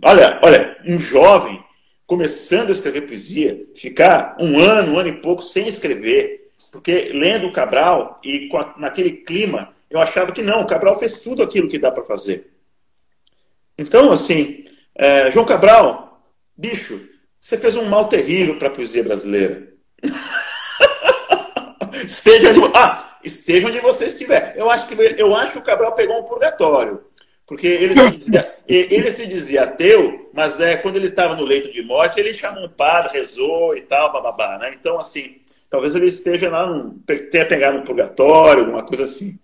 Olha, 0.03 0.37
olha, 0.43 0.77
um 0.85 0.97
jovem 0.97 1.63
começando 2.05 2.67
a 2.67 2.73
escrever 2.73 3.07
poesia, 3.07 3.69
ficar 3.73 4.35
um 4.37 4.59
ano, 4.59 4.93
um 4.93 4.99
ano 4.99 5.07
e 5.07 5.21
pouco 5.21 5.41
sem 5.43 5.65
escrever, 5.65 6.51
porque 6.73 7.09
lendo 7.13 7.47
o 7.47 7.53
Cabral 7.53 8.19
e 8.21 8.49
a, 8.53 8.77
naquele 8.77 9.11
clima 9.11 9.73
eu 9.89 10.01
achava 10.01 10.33
que 10.33 10.41
não, 10.41 10.61
o 10.61 10.67
Cabral 10.67 10.99
fez 10.99 11.19
tudo 11.19 11.41
aquilo 11.41 11.69
que 11.69 11.79
dá 11.79 11.89
para 11.89 12.03
fazer. 12.03 12.51
Então, 13.77 14.11
assim, 14.11 14.65
é, 15.01 15.31
João 15.31 15.45
Cabral, 15.45 16.21
bicho, 16.55 17.09
você 17.39 17.57
fez 17.57 17.75
um 17.75 17.85
mal 17.85 18.07
terrível 18.07 18.59
para 18.59 18.67
a 18.67 18.71
poesia 18.71 19.03
brasileira. 19.03 19.67
esteja 22.05 22.51
onde, 22.51 22.71
ah, 22.75 23.17
esteja 23.23 23.67
onde 23.67 23.79
você 23.79 24.05
estiver. 24.05 24.53
Eu 24.55 24.69
acho 24.69 24.87
que 24.87 24.95
eu 25.17 25.35
acho 25.35 25.53
que 25.53 25.57
o 25.57 25.63
Cabral 25.63 25.93
pegou 25.93 26.19
um 26.19 26.23
purgatório. 26.23 27.03
Porque 27.47 27.67
ele 27.67 27.95
se 27.95 28.17
dizia, 28.17 28.55
ele 28.67 29.11
se 29.11 29.25
dizia 29.25 29.63
ateu, 29.63 30.29
mas 30.33 30.61
é, 30.61 30.77
quando 30.77 30.97
ele 30.97 31.07
estava 31.07 31.35
no 31.35 31.43
leito 31.43 31.71
de 31.71 31.81
morte, 31.81 32.19
ele 32.19 32.33
chamou 32.33 32.63
um 32.63 32.69
padre, 32.69 33.17
rezou 33.17 33.75
e 33.75 33.81
tal, 33.81 34.13
bababá. 34.13 34.57
Né? 34.57 34.73
Então, 34.79 34.97
assim, 34.97 35.41
talvez 35.69 35.95
ele 35.95 36.05
esteja 36.05 36.49
lá, 36.49 36.67
num, 36.67 36.97
tenha 37.29 37.45
pegado 37.45 37.79
um 37.79 37.83
purgatório, 37.83 38.63
alguma 38.63 38.85
coisa 38.85 39.03
assim. 39.03 39.37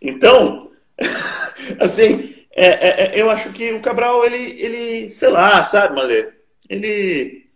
Então, 0.00 0.70
assim, 1.78 2.34
é, 2.54 2.66
é, 2.66 3.16
é, 3.16 3.20
eu 3.20 3.30
acho 3.30 3.50
que 3.52 3.72
o 3.72 3.80
Cabral, 3.80 4.24
ele, 4.24 4.60
ele 4.60 5.10
sei 5.10 5.30
lá, 5.30 5.64
sabe, 5.64 5.94
Malê? 5.94 6.30
Ele, 6.68 7.46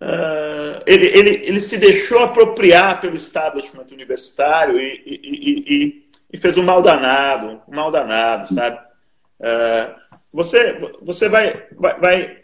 uh, 0.00 0.82
ele, 0.84 1.06
ele, 1.06 1.30
ele 1.44 1.60
se 1.60 1.78
deixou 1.78 2.18
apropriar 2.20 3.00
pelo 3.00 3.16
establishment 3.16 3.86
universitário 3.92 4.80
e, 4.80 5.02
e, 5.06 5.74
e, 5.74 6.08
e, 6.32 6.38
fez 6.38 6.56
um 6.56 6.64
mal 6.64 6.82
danado, 6.82 7.62
um 7.68 7.74
mal 7.74 7.90
danado, 7.90 8.52
sabe? 8.52 8.78
Uh, 9.40 9.94
você, 10.32 10.78
você 11.02 11.28
vai, 11.28 11.66
vai, 11.72 12.00
vai, 12.00 12.38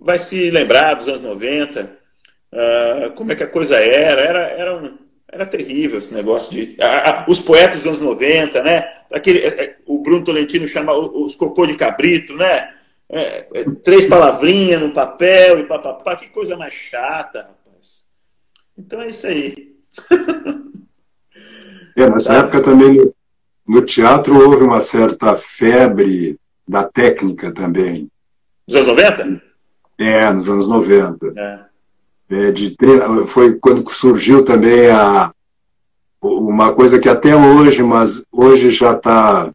vai 0.00 0.18
se 0.18 0.50
lembrar 0.50 0.94
dos 0.94 1.08
anos 1.08 1.22
90, 1.22 1.98
uh, 2.52 3.12
como 3.12 3.32
é 3.32 3.36
que 3.36 3.44
a 3.44 3.50
coisa 3.50 3.76
era. 3.76 4.20
Era, 4.20 4.40
era, 4.50 4.76
um, 4.76 4.98
era 5.32 5.46
terrível 5.46 5.98
esse 5.98 6.12
negócio 6.12 6.50
de. 6.50 6.76
Os 7.28 7.38
poetas 7.38 7.82
dos 7.82 7.86
anos 7.86 8.00
90, 8.00 8.62
né? 8.62 8.84
Aquele, 9.12 9.46
uh, 9.48 9.74
o 9.86 10.02
Bruno 10.02 10.24
Tolentino 10.24 10.66
chama 10.66 10.92
os 10.92 11.36
cocô 11.36 11.66
de 11.66 11.74
cabrito, 11.74 12.34
né? 12.34 12.74
É, 13.08 13.46
é, 13.54 13.64
três 13.82 14.06
palavrinhas 14.06 14.80
no 14.80 14.92
papel 14.92 15.58
e 15.58 15.66
papapá, 15.66 16.14
que 16.16 16.28
coisa 16.28 16.56
mais 16.56 16.72
chata, 16.72 17.40
rapaz. 17.40 18.04
Então 18.78 19.00
é 19.00 19.08
isso 19.08 19.26
aí. 19.26 19.74
É, 21.96 22.08
nessa 22.08 22.32
tá. 22.32 22.38
época 22.38 22.62
também 22.62 22.94
no, 22.94 23.14
no, 23.66 23.82
teatro 23.84 24.38
houve 24.38 24.62
uma 24.62 24.80
certa 24.80 25.34
febre 25.34 26.38
da 26.66 26.84
técnica 26.84 27.52
também. 27.52 28.08
Nos 28.66 28.76
anos 28.76 28.86
90? 28.86 29.42
É, 29.98 30.32
nos 30.32 30.48
anos 30.48 30.68
90. 30.68 31.32
É. 31.36 31.69
É, 32.30 32.52
de, 32.52 32.76
foi 33.26 33.54
quando 33.54 33.88
surgiu 33.90 34.44
também 34.44 34.88
a, 34.88 35.32
uma 36.22 36.72
coisa 36.72 36.98
que 36.98 37.08
até 37.08 37.34
hoje, 37.34 37.82
mas 37.82 38.24
hoje 38.30 38.70
já 38.70 38.92
está 38.92 39.50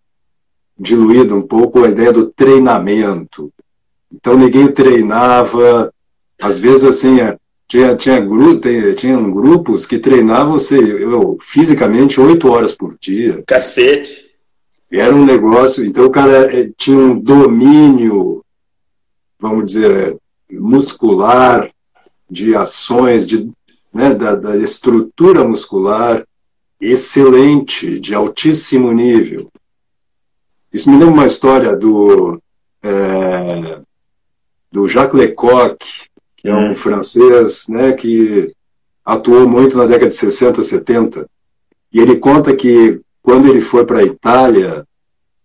diluído 0.77 1.35
um 1.35 1.41
pouco 1.41 1.83
a 1.83 1.89
ideia 1.89 2.11
do 2.11 2.27
treinamento. 2.27 3.49
Então 4.11 4.37
ninguém 4.37 4.67
treinava, 4.67 5.91
às 6.41 6.59
vezes 6.59 6.83
assim, 6.83 7.21
é, 7.21 7.37
tinha, 7.67 7.95
tinha, 7.95 8.19
gru, 8.19 8.59
tinha 8.95 9.19
grupos 9.21 9.85
que 9.85 9.97
treinavam 9.97 10.59
sei, 10.59 11.03
eu, 11.03 11.37
fisicamente 11.41 12.19
oito 12.19 12.49
horas 12.49 12.73
por 12.73 12.97
dia. 12.99 13.41
Cacete. 13.47 14.25
Era 14.91 15.15
um 15.15 15.25
negócio, 15.25 15.83
então 15.83 16.05
o 16.05 16.11
cara 16.11 16.53
é, 16.53 16.69
tinha 16.77 16.97
um 16.97 17.19
domínio, 17.19 18.43
vamos 19.39 19.65
dizer, 19.65 20.17
muscular, 20.51 21.69
de 22.29 22.55
ações, 22.55 23.25
de, 23.25 23.49
né, 23.93 24.13
da, 24.13 24.35
da 24.35 24.55
estrutura 24.57 25.43
muscular 25.43 26.25
excelente, 26.79 27.99
de 27.99 28.13
altíssimo 28.13 28.91
nível. 28.91 29.49
Isso 30.71 30.89
me 30.89 30.97
lembra 30.97 31.13
uma 31.13 31.27
história 31.27 31.75
do, 31.75 32.41
é, 32.83 33.79
do 34.71 34.87
Jacques 34.87 35.17
Lecoq, 35.17 35.77
que 36.35 36.49
é 36.49 36.53
um 36.53 36.71
hum. 36.71 36.75
francês 36.75 37.67
né, 37.69 37.93
que 37.93 38.53
atuou 39.05 39.47
muito 39.47 39.77
na 39.77 39.85
década 39.85 40.09
de 40.09 40.15
60, 40.15 40.63
70. 40.63 41.25
E 41.93 41.99
ele 41.99 42.17
conta 42.17 42.55
que 42.55 42.99
quando 43.21 43.47
ele 43.47 43.61
foi 43.61 43.85
para 43.85 43.99
a 43.99 44.03
Itália 44.03 44.85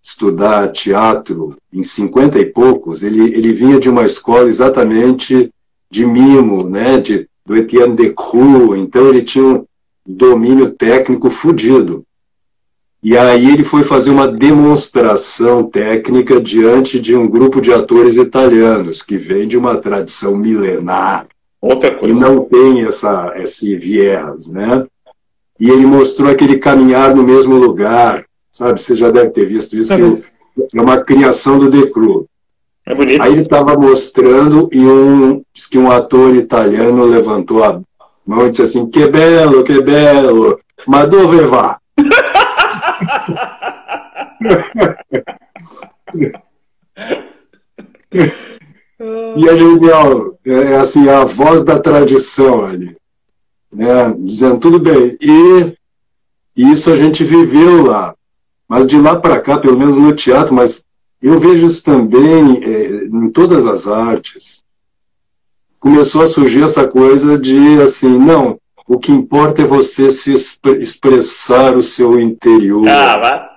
estudar 0.02 0.72
teatro 0.72 1.56
em 1.72 1.82
50 1.82 2.38
e 2.38 2.46
poucos, 2.46 3.02
ele, 3.02 3.34
ele 3.34 3.52
vinha 3.52 3.78
de 3.78 3.88
uma 3.88 4.04
escola 4.04 4.48
exatamente 4.48 5.50
de 5.90 6.06
mimo, 6.06 6.68
né, 6.68 6.98
de, 6.98 7.28
do 7.44 7.56
Etienne 7.56 7.96
Decroux, 7.96 8.76
então 8.76 9.08
ele 9.08 9.22
tinha 9.22 9.44
um 9.44 9.66
domínio 10.06 10.70
técnico 10.70 11.28
fudido. 11.28 12.04
E 13.02 13.16
aí 13.16 13.50
ele 13.50 13.64
foi 13.64 13.82
fazer 13.82 14.10
uma 14.10 14.28
demonstração 14.28 15.64
técnica 15.64 16.38
diante 16.38 17.00
de 17.00 17.16
um 17.16 17.26
grupo 17.26 17.60
de 17.60 17.72
atores 17.72 18.16
italianos, 18.16 19.02
que 19.02 19.16
vem 19.16 19.48
de 19.48 19.56
uma 19.56 19.76
tradição 19.76 20.36
milenar. 20.36 21.26
Outra 21.62 21.94
coisa. 21.94 22.14
E 22.14 22.18
não 22.18 22.44
tem 22.44 22.82
essa, 22.82 23.32
esse 23.36 23.74
viés, 23.74 24.48
né? 24.48 24.86
E 25.58 25.68
ele 25.70 25.86
mostrou 25.86 26.30
aquele 26.30 26.58
caminhar 26.58 27.14
no 27.14 27.22
mesmo 27.22 27.54
lugar, 27.56 28.24
sabe? 28.52 28.80
Você 28.80 28.94
já 28.94 29.10
deve 29.10 29.30
ter 29.30 29.46
visto 29.46 29.76
isso, 29.76 29.94
que 29.94 30.78
é 30.78 30.80
uma 30.80 30.98
criação 30.98 31.58
do 31.58 31.70
Decru. 31.70 32.26
É 32.90 32.94
bonito. 32.94 33.22
Aí 33.22 33.32
ele 33.32 33.42
estava 33.42 33.76
mostrando 33.76 34.68
e 34.72 34.84
um, 34.84 35.42
diz 35.54 35.66
que 35.66 35.78
um 35.78 35.92
ator 35.92 36.34
italiano 36.34 37.04
levantou 37.04 37.62
a 37.62 37.80
mão 38.26 38.48
e 38.48 38.50
disse 38.50 38.62
assim, 38.62 38.90
que 38.90 39.06
belo, 39.06 39.62
que 39.62 39.80
belo, 39.80 40.58
ma 40.88 41.06
dove 41.06 41.42
va? 41.42 41.78
e 49.36 49.48
é 49.48 49.52
legal, 49.52 50.36
é 50.44 50.74
assim, 50.74 51.08
a 51.08 51.24
voz 51.24 51.62
da 51.62 51.78
tradição 51.78 52.64
ali, 52.64 52.96
né? 53.72 54.12
dizendo 54.18 54.58
tudo 54.58 54.80
bem. 54.80 55.16
E 55.20 55.76
isso 56.56 56.90
a 56.90 56.96
gente 56.96 57.22
viveu 57.22 57.86
lá. 57.86 58.16
Mas 58.68 58.84
de 58.88 59.00
lá 59.00 59.14
para 59.14 59.40
cá, 59.40 59.58
pelo 59.58 59.78
menos 59.78 59.96
no 59.96 60.12
teatro, 60.12 60.52
mas 60.54 60.84
eu 61.22 61.38
vejo 61.38 61.66
isso 61.66 61.82
também 61.82 62.62
é, 62.62 63.04
em 63.04 63.30
todas 63.30 63.66
as 63.66 63.86
artes. 63.86 64.62
Começou 65.78 66.22
a 66.22 66.28
surgir 66.28 66.62
essa 66.62 66.86
coisa 66.86 67.38
de 67.38 67.80
assim, 67.82 68.18
não, 68.18 68.58
o 68.86 68.98
que 68.98 69.12
importa 69.12 69.62
é 69.62 69.64
você 69.64 70.10
se 70.10 70.32
expressar 70.32 71.76
o 71.76 71.82
seu 71.82 72.18
interior. 72.18 72.88
Ah, 72.88 73.16
vai. 73.18 73.50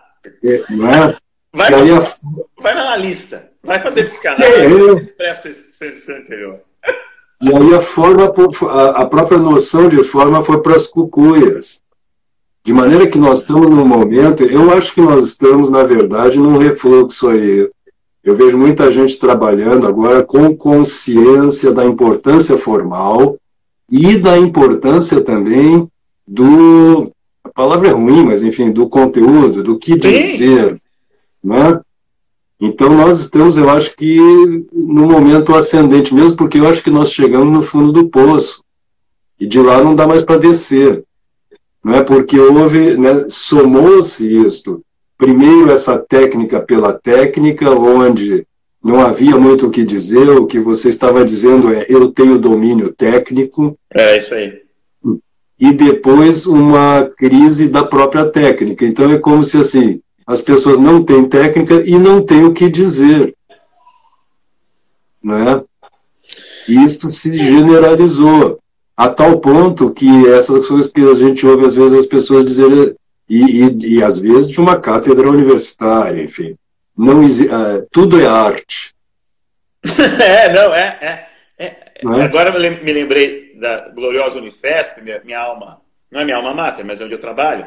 É, 0.43 0.63
não 0.71 0.87
é? 0.87 1.17
Vai, 1.53 1.73
aí 1.73 1.91
a... 1.91 1.99
vai 2.61 2.73
na 2.73 2.81
analista, 2.81 3.51
vai 3.63 3.79
fazer 3.79 4.05
psicanálise, 4.05 4.59
é, 4.59 4.65
eu... 4.65 4.97
expressa 4.97 5.49
o 5.49 5.53
seu 5.95 6.17
interior. 6.19 6.59
E 7.41 7.53
aí 7.53 7.73
a 7.75 7.81
forma, 7.81 8.33
a 8.95 9.05
própria 9.05 9.37
noção 9.37 9.89
de 9.89 10.01
forma 10.03 10.43
foi 10.43 10.61
para 10.61 10.75
as 10.75 10.87
cucuias. 10.87 11.82
De 12.65 12.71
maneira 12.71 13.07
que 13.07 13.17
nós 13.17 13.39
estamos 13.39 13.69
num 13.69 13.85
momento, 13.85 14.43
eu 14.43 14.71
acho 14.71 14.93
que 14.93 15.01
nós 15.01 15.25
estamos, 15.25 15.69
na 15.69 15.83
verdade, 15.83 16.39
num 16.39 16.57
refluxo 16.57 17.27
aí. 17.27 17.69
Eu 18.23 18.35
vejo 18.35 18.57
muita 18.57 18.89
gente 18.89 19.19
trabalhando 19.19 19.85
agora 19.85 20.23
com 20.23 20.55
consciência 20.55 21.73
da 21.73 21.83
importância 21.83 22.57
formal 22.57 23.37
e 23.91 24.17
da 24.17 24.37
importância 24.37 25.19
também 25.19 25.85
do. 26.25 27.11
A 27.43 27.49
palavra 27.49 27.89
é 27.89 27.91
ruim, 27.91 28.23
mas 28.23 28.41
enfim, 28.41 28.71
do 28.71 28.87
conteúdo, 28.87 29.61
do 29.61 29.77
que 29.77 29.97
dizer. 29.97 30.81
Né? 31.43 31.81
Então 32.61 32.95
nós 32.95 33.19
estamos, 33.19 33.57
eu 33.57 33.69
acho 33.69 33.93
que, 33.97 34.17
no 34.71 35.05
momento 35.05 35.53
ascendente 35.53 36.15
mesmo, 36.15 36.37
porque 36.37 36.59
eu 36.59 36.67
acho 36.69 36.81
que 36.81 36.89
nós 36.89 37.11
chegamos 37.11 37.51
no 37.51 37.61
fundo 37.61 37.91
do 37.91 38.07
poço. 38.07 38.63
E 39.37 39.45
de 39.45 39.59
lá 39.59 39.83
não 39.83 39.93
dá 39.93 40.07
mais 40.07 40.21
para 40.21 40.37
descer 40.37 41.03
não 41.83 41.95
é 41.95 42.03
porque 42.03 42.39
houve, 42.39 42.97
né, 42.97 43.25
somou-se 43.27 44.25
isto. 44.25 44.81
Primeiro 45.17 45.69
essa 45.71 45.99
técnica 45.99 46.61
pela 46.61 46.93
técnica, 46.93 47.69
onde 47.69 48.47
não 48.81 48.99
havia 48.99 49.37
muito 49.37 49.67
o 49.67 49.71
que 49.71 49.83
dizer, 49.83 50.29
o 50.29 50.45
que 50.45 50.59
você 50.59 50.89
estava 50.89 51.25
dizendo 51.25 51.73
é 51.73 51.85
eu 51.89 52.09
tenho 52.11 52.39
domínio 52.39 52.93
técnico. 52.93 53.77
É 53.93 54.17
isso 54.17 54.33
aí. 54.33 54.63
E 55.59 55.71
depois 55.73 56.45
uma 56.45 57.09
crise 57.17 57.67
da 57.67 57.83
própria 57.83 58.25
técnica. 58.25 58.85
Então 58.85 59.11
é 59.11 59.19
como 59.19 59.43
se 59.43 59.57
assim, 59.57 60.01
as 60.25 60.41
pessoas 60.41 60.79
não 60.79 61.03
têm 61.03 61.25
técnica 61.25 61.83
e 61.85 61.97
não 61.97 62.21
têm 62.21 62.45
o 62.45 62.53
que 62.53 62.69
dizer. 62.69 63.35
Né? 65.21 65.61
E 66.67 66.83
isso 66.83 67.09
se 67.11 67.33
generalizou 67.33 68.62
a 68.95 69.09
tal 69.09 69.39
ponto 69.39 69.93
que 69.93 70.27
essas 70.29 70.67
coisas 70.67 70.91
que 70.91 71.01
a 71.01 71.13
gente 71.13 71.45
ouve 71.45 71.65
às 71.65 71.75
vezes 71.75 71.99
as 71.99 72.05
pessoas 72.05 72.45
dizerem, 72.45 72.95
e, 73.27 73.63
e, 73.63 73.97
e 73.97 74.03
às 74.03 74.19
vezes 74.19 74.47
de 74.47 74.59
uma 74.59 74.79
cátedra 74.79 75.29
universitária, 75.29 76.21
enfim, 76.21 76.55
não 76.95 77.25
uh, 77.25 77.87
tudo 77.91 78.19
é 78.19 78.27
arte. 78.27 78.93
é, 80.21 80.53
não, 80.53 80.73
é, 80.73 80.97
é, 81.01 81.65
é. 81.65 81.65
é? 81.65 82.21
Agora 82.21 82.57
me 82.59 82.93
lembrei 82.93 83.55
da 83.59 83.89
gloriosa 83.89 84.37
Unifesp, 84.37 85.01
minha, 85.01 85.21
minha, 85.23 85.39
alma, 85.39 85.81
não 86.11 86.21
é 86.21 86.25
minha 86.25 86.37
alma 86.37 86.53
mater, 86.53 86.85
mas 86.85 87.01
é 87.01 87.05
onde 87.05 87.15
eu 87.15 87.19
trabalho. 87.19 87.65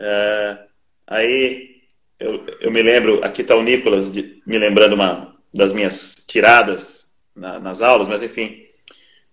Uh, 0.00 0.58
aí 1.06 1.72
eu, 2.20 2.44
eu 2.60 2.70
me 2.70 2.82
lembro, 2.82 3.24
aqui 3.24 3.42
está 3.42 3.56
o 3.56 3.62
Nicolas 3.62 4.12
de, 4.12 4.40
me 4.46 4.58
lembrando 4.58 4.94
uma 4.94 5.34
das 5.52 5.72
minhas 5.72 6.14
tiradas 6.26 7.06
na, 7.34 7.58
nas 7.58 7.82
aulas, 7.82 8.08
mas 8.08 8.22
enfim, 8.22 8.64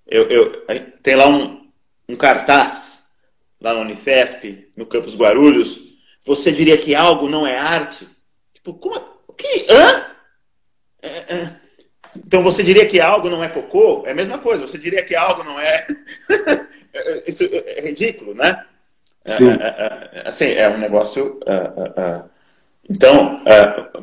eu, 0.10 0.28
eu, 0.30 0.66
tem 1.04 1.16
lá 1.16 1.28
um, 1.28 1.70
um 2.08 2.16
cartaz, 2.16 3.04
lá 3.62 3.74
no 3.74 3.82
Unifesp, 3.82 4.72
no 4.76 4.86
Campus 4.86 5.16
Guarulhos. 5.16 5.80
Você 6.26 6.52
diria 6.52 6.78
que 6.78 6.96
algo 6.96 7.30
não 7.30 7.46
é 7.46 7.58
arte? 7.58 8.08
Tipo, 8.54 8.74
como? 8.74 9.00
O 9.28 9.34
que? 9.34 9.68
Hã? 9.70 10.06
É, 11.02 11.36
é. 11.36 11.56
Então 12.16 12.42
você 12.42 12.64
diria 12.64 12.88
que 12.88 13.00
algo 13.00 13.30
não 13.30 13.44
é 13.44 13.50
cocô? 13.50 14.04
É 14.06 14.12
a 14.12 14.16
mesma 14.16 14.40
coisa. 14.40 14.68
Você 14.68 14.78
diria 14.78 15.04
que 15.04 15.16
algo 15.16 15.44
não 15.44 15.60
é. 15.60 15.86
Isso 17.28 17.44
é 17.44 17.82
ridículo, 17.82 18.34
né? 18.34 18.66
Sim. 19.22 19.50
É, 19.52 19.54
é, 19.54 20.10
é, 20.14 20.28
assim, 20.28 20.46
é 20.46 20.68
um 20.68 20.78
negócio. 20.80 21.40
então, 22.90 23.44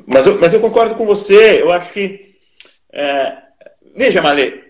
mas, 0.06 0.26
eu, 0.26 0.38
mas 0.38 0.54
eu 0.54 0.60
concordo 0.60 0.94
com 0.94 1.04
você. 1.04 1.60
Eu 1.60 1.72
acho 1.72 1.92
que. 1.92 2.36
veja, 3.94 4.22
Malê 4.22 4.66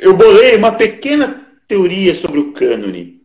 eu 0.00 0.16
bolei 0.16 0.56
uma 0.56 0.72
pequena 0.72 1.46
teoria 1.66 2.14
sobre 2.14 2.38
o 2.38 2.52
cânone. 2.52 3.22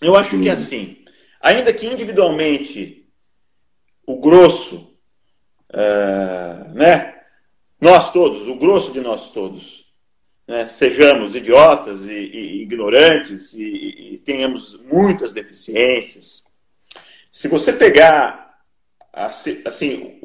Eu 0.00 0.16
acho 0.16 0.36
hum. 0.36 0.42
que 0.42 0.50
assim, 0.50 0.98
ainda 1.40 1.72
que 1.72 1.86
individualmente 1.86 3.06
o 4.06 4.18
grosso, 4.20 4.96
uh, 5.72 6.74
né, 6.74 7.14
nós 7.80 8.12
todos, 8.12 8.46
o 8.46 8.56
grosso 8.56 8.92
de 8.92 9.00
nós 9.00 9.30
todos, 9.30 9.86
né, 10.46 10.68
sejamos 10.68 11.34
idiotas 11.34 12.04
e, 12.06 12.12
e 12.12 12.62
ignorantes 12.62 13.52
e, 13.52 13.62
e, 13.62 14.18
tenhamos 14.18 14.78
muitas 14.80 15.32
deficiências, 15.32 16.44
se 17.30 17.48
você 17.48 17.72
pegar 17.72 18.60
assim 19.12 20.20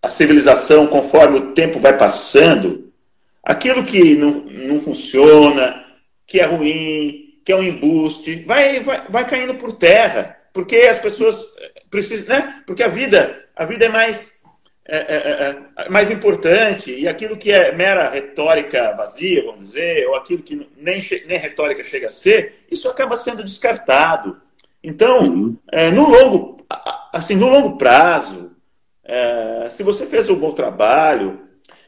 a 0.00 0.10
civilização 0.10 0.86
conforme 0.86 1.38
o 1.38 1.54
tempo 1.54 1.78
vai 1.78 1.96
passando, 1.96 2.91
aquilo 3.42 3.84
que 3.84 4.14
não, 4.14 4.44
não 4.44 4.80
funciona, 4.80 5.84
que 6.26 6.40
é 6.40 6.44
ruim, 6.44 7.40
que 7.44 7.52
é 7.52 7.56
um 7.56 7.62
embuste, 7.62 8.44
vai, 8.46 8.80
vai, 8.80 9.02
vai 9.08 9.26
caindo 9.26 9.54
por 9.54 9.72
terra, 9.72 10.38
porque 10.52 10.76
as 10.76 10.98
pessoas 10.98 11.44
precisam, 11.90 12.26
né? 12.28 12.62
Porque 12.66 12.82
a 12.82 12.88
vida, 12.88 13.44
a 13.56 13.64
vida 13.64 13.86
é 13.86 13.88
mais 13.88 14.42
é, 14.84 14.96
é, 14.96 15.16
é, 15.16 15.84
é, 15.84 15.88
mais 15.88 16.10
importante 16.10 16.92
e 16.92 17.06
aquilo 17.06 17.36
que 17.36 17.52
é 17.52 17.70
mera 17.72 18.10
retórica 18.10 18.92
vazia, 18.96 19.44
vamos 19.44 19.66
dizer, 19.66 20.08
ou 20.08 20.16
aquilo 20.16 20.42
que 20.42 20.68
nem, 20.76 21.00
nem 21.26 21.38
retórica 21.38 21.84
chega 21.84 22.08
a 22.08 22.10
ser, 22.10 22.64
isso 22.68 22.88
acaba 22.88 23.16
sendo 23.16 23.44
descartado. 23.44 24.40
Então, 24.82 25.22
uhum. 25.22 25.56
é, 25.70 25.90
no 25.92 26.08
longo, 26.08 26.56
assim, 27.12 27.36
no 27.36 27.48
longo 27.48 27.78
prazo, 27.78 28.50
é, 29.04 29.68
se 29.70 29.84
você 29.84 30.04
fez 30.06 30.28
um 30.28 30.34
bom 30.34 30.50
trabalho, 30.50 31.41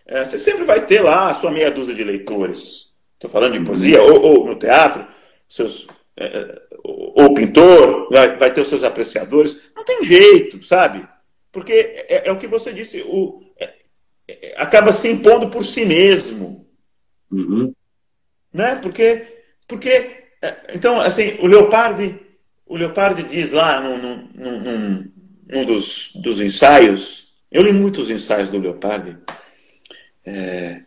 é, 0.06 0.24
você 0.24 0.38
sempre 0.38 0.64
vai 0.64 0.84
ter 0.84 1.00
lá 1.00 1.30
a 1.30 1.34
sua 1.34 1.50
meia 1.50 1.70
dúzia 1.70 1.94
de 1.94 2.04
leitores. 2.04 2.92
Estou 3.14 3.30
falando 3.30 3.58
de 3.58 3.64
poesia 3.64 4.02
ou, 4.02 4.22
ou 4.22 4.46
no 4.46 4.56
teatro, 4.56 5.06
seus 5.48 5.86
ou 6.86 7.34
pintor, 7.34 8.08
vai, 8.10 8.36
vai 8.36 8.52
ter 8.52 8.60
os 8.60 8.68
seus 8.68 8.84
apreciadores. 8.84 9.72
Não 9.74 9.84
tem 9.84 10.04
jeito, 10.04 10.62
sabe? 10.62 11.06
Porque 11.50 11.72
é, 11.72 12.28
é 12.28 12.32
o 12.32 12.36
que 12.36 12.46
você 12.46 12.72
disse, 12.72 13.02
o, 13.02 13.42
é, 13.58 13.72
é, 14.28 14.54
acaba 14.56 14.92
se 14.92 15.08
impondo 15.08 15.48
por 15.48 15.64
si 15.64 15.84
mesmo. 15.84 16.66
Uhum. 17.30 17.72
Né? 18.52 18.76
Porque, 18.76 19.26
porque 19.66 20.24
é, 20.42 20.74
então, 20.74 21.00
assim, 21.00 21.36
o 21.40 21.46
Leopardi, 21.46 22.20
o 22.66 22.76
Leopardi 22.76 23.22
diz 23.22 23.52
lá 23.52 23.80
num, 23.80 23.98
num, 23.98 24.60
num, 24.60 25.12
num 25.48 25.64
dos, 25.64 26.10
dos 26.14 26.40
ensaios, 26.40 27.32
eu 27.50 27.62
li 27.62 27.72
muitos 27.72 28.10
ensaios 28.10 28.50
do 28.50 28.58
Leopardi, 28.58 29.16
é, 30.24 30.82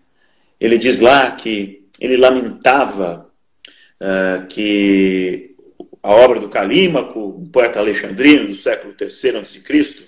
ele 0.59 0.77
diz 0.77 0.99
lá 0.99 1.31
que 1.31 1.87
ele 1.99 2.17
lamentava 2.17 3.29
uh, 4.01 4.47
que 4.47 5.55
a 6.01 6.11
obra 6.11 6.39
do 6.39 6.49
Calímaco, 6.49 7.19
um 7.19 7.49
poeta 7.49 7.79
alexandrino 7.79 8.47
do 8.47 8.55
século 8.55 8.95
III 8.99 9.37
a.C., 9.37 10.07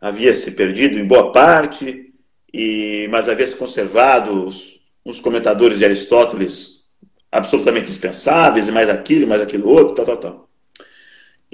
havia 0.00 0.34
se 0.34 0.52
perdido 0.52 0.98
em 0.98 1.04
boa 1.04 1.32
parte, 1.32 2.12
e, 2.52 3.08
mas 3.10 3.28
havia 3.28 3.46
se 3.46 3.56
conservado 3.56 4.46
os, 4.46 4.80
os 5.04 5.20
comentadores 5.20 5.78
de 5.78 5.84
Aristóteles 5.84 6.82
absolutamente 7.30 7.86
dispensáveis, 7.86 8.68
e 8.68 8.72
mais 8.72 8.90
aquilo, 8.90 9.26
mais 9.26 9.40
aquilo 9.40 9.68
outro, 9.68 9.94
tal, 9.94 10.04
tal, 10.04 10.16
tal. 10.16 10.48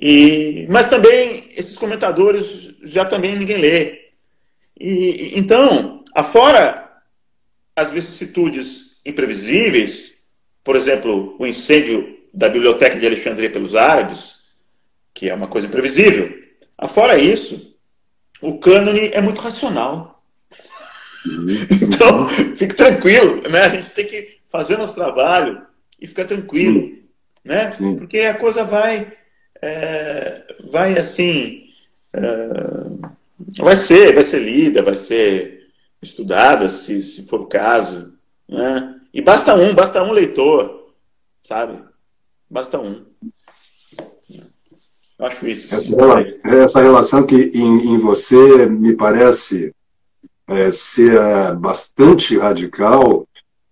E, 0.00 0.66
mas 0.68 0.88
também 0.88 1.48
esses 1.56 1.76
comentadores 1.76 2.74
já 2.84 3.04
também 3.04 3.36
ninguém 3.36 3.58
lê. 3.58 4.08
E, 4.78 5.32
então, 5.36 5.97
afora 6.14 6.88
as 7.74 7.92
vicissitudes 7.92 9.00
imprevisíveis, 9.04 10.14
por 10.64 10.76
exemplo, 10.76 11.36
o 11.38 11.46
incêndio 11.46 12.18
da 12.34 12.48
biblioteca 12.48 12.98
de 12.98 13.06
Alexandria 13.06 13.50
pelos 13.50 13.74
árabes, 13.74 14.42
que 15.14 15.28
é 15.28 15.34
uma 15.34 15.48
coisa 15.48 15.66
imprevisível. 15.66 16.36
Afora 16.76 17.18
isso, 17.18 17.76
o 18.40 18.58
cânone 18.58 19.10
é 19.12 19.20
muito 19.20 19.40
racional. 19.40 20.22
Então, 21.82 22.28
fique 22.28 22.74
tranquilo, 22.74 23.42
né? 23.50 23.62
A 23.62 23.68
gente 23.68 23.90
tem 23.90 24.06
que 24.06 24.38
fazer 24.46 24.78
nosso 24.78 24.94
trabalho 24.94 25.60
e 26.00 26.06
ficar 26.06 26.24
tranquilo, 26.24 26.88
Sim. 26.88 27.02
né? 27.44 27.72
Sim. 27.72 27.96
Porque 27.96 28.20
a 28.20 28.34
coisa 28.34 28.64
vai, 28.64 29.12
é, 29.60 30.44
vai 30.70 30.96
assim, 30.96 31.70
é, 32.12 32.20
vai 33.58 33.76
ser, 33.76 34.14
vai 34.14 34.24
ser 34.24 34.38
lida, 34.38 34.80
vai 34.80 34.94
ser 34.94 35.57
estudada, 36.02 36.68
se, 36.68 37.02
se 37.02 37.26
for 37.26 37.40
o 37.40 37.46
caso, 37.46 38.14
né? 38.48 38.94
E 39.12 39.20
basta 39.20 39.54
um, 39.54 39.74
basta 39.74 40.02
um 40.02 40.12
leitor, 40.12 40.92
sabe? 41.42 41.82
Basta 42.48 42.78
um. 42.78 43.04
Eu 45.18 45.26
acho 45.26 45.48
isso. 45.48 45.74
Essa 45.74 45.96
relação, 45.96 46.40
essa 46.44 46.82
relação 46.82 47.26
que 47.26 47.50
em, 47.54 47.94
em, 47.94 47.98
você 47.98 48.66
me 48.66 48.94
parece 48.94 49.74
é, 50.46 50.70
ser 50.70 51.20
é, 51.20 51.52
bastante 51.52 52.38
radical 52.38 53.26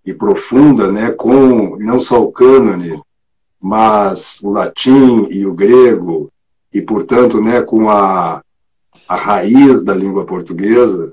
e 0.04 0.12
profunda, 0.12 0.90
né, 0.90 1.10
com 1.12 1.76
não 1.76 1.98
só 1.98 2.22
o 2.22 2.32
cânone, 2.32 3.00
mas 3.60 4.40
o 4.42 4.50
latim 4.50 5.26
e 5.30 5.46
o 5.46 5.54
grego, 5.54 6.30
e, 6.72 6.82
portanto, 6.82 7.40
né, 7.40 7.62
com 7.62 7.88
a, 7.88 8.42
a 9.08 9.16
raiz 9.16 9.82
da 9.82 9.94
língua 9.94 10.24
portuguesa, 10.24 11.12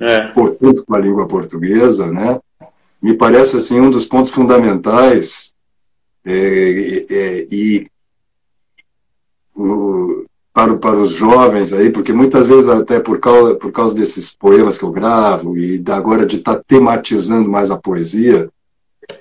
é. 0.00 0.28
portanto, 0.28 0.84
com 0.86 0.94
a 0.94 0.98
língua 0.98 1.26
portuguesa, 1.26 2.10
né, 2.10 2.38
me 3.00 3.14
parece 3.14 3.56
assim 3.56 3.80
um 3.80 3.90
dos 3.90 4.04
pontos 4.04 4.32
fundamentais 4.32 5.52
é, 6.26 7.04
é, 7.10 7.46
e 7.50 7.86
o, 9.54 10.24
para, 10.52 10.76
para 10.76 10.98
os 10.98 11.12
jovens 11.12 11.72
aí, 11.72 11.90
porque 11.90 12.12
muitas 12.12 12.46
vezes 12.46 12.68
até 12.68 12.98
por 13.00 13.20
causa, 13.20 13.54
por 13.54 13.70
causa 13.70 13.94
desses 13.94 14.34
poemas 14.34 14.76
que 14.76 14.84
eu 14.84 14.90
gravo 14.90 15.56
e 15.56 15.82
agora 15.88 16.26
de 16.26 16.36
estar 16.36 16.56
tá 16.56 16.62
tematizando 16.66 17.48
mais 17.48 17.70
a 17.70 17.78
poesia, 17.78 18.48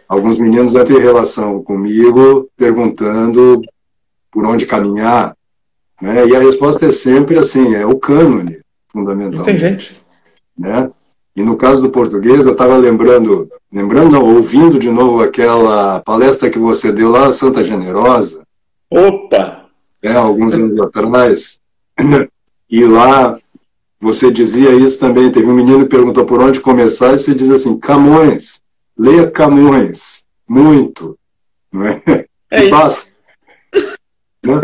alguns 0.08 0.40
meninos 0.40 0.74
vão 0.74 0.84
ter 0.84 1.00
relação 1.00 1.62
comigo 1.62 2.50
perguntando 2.58 3.62
por 4.32 4.46
onde 4.46 4.66
caminhar, 4.66 5.36
né? 6.02 6.28
E 6.28 6.36
a 6.36 6.40
resposta 6.40 6.88
é 6.88 6.92
sempre 6.92 7.38
assim, 7.38 7.74
é 7.74 7.86
o 7.86 7.98
cânone, 7.98 8.60
fundamental. 8.88 9.44
Tem 9.44 9.58
gente. 9.58 9.96
Né? 10.58 10.90
E 11.36 11.44
no 11.44 11.56
caso 11.56 11.84
do 11.84 11.92
português, 11.92 12.46
eu 12.46 12.54
estava 12.54 12.76
lembrando, 12.78 13.48
lembrando, 13.72 14.12
não, 14.12 14.24
ouvindo 14.24 14.80
de 14.80 14.90
novo 14.90 15.22
aquela 15.22 16.00
palestra 16.00 16.50
que 16.50 16.58
você 16.58 16.92
deu 16.92 17.12
lá, 17.12 17.32
Santa 17.32 17.64
Generosa. 17.64 18.42
Opa! 18.90 19.66
É, 20.02 20.14
alguns 20.14 20.56
anos 20.56 20.80
atrás. 20.82 21.62
E 22.68 22.84
lá 22.84 23.38
você 24.00 24.32
dizia 24.32 24.74
isso 24.74 25.00
também. 25.00 25.32
Teve 25.32 25.48
um 25.48 25.54
menino 25.54 25.84
que 25.84 25.96
perguntou 25.96 26.26
por 26.26 26.42
onde 26.42 26.60
começar, 26.60 27.14
e 27.14 27.20
você 27.20 27.36
diz 27.36 27.52
assim: 27.52 27.80
Camões, 27.80 28.64
leia 28.98 29.30
Camões, 29.30 30.26
muito. 30.48 31.20
Não 31.72 31.86
é? 31.86 32.02
É 32.50 32.66
e 32.66 32.70
basta. 32.70 33.12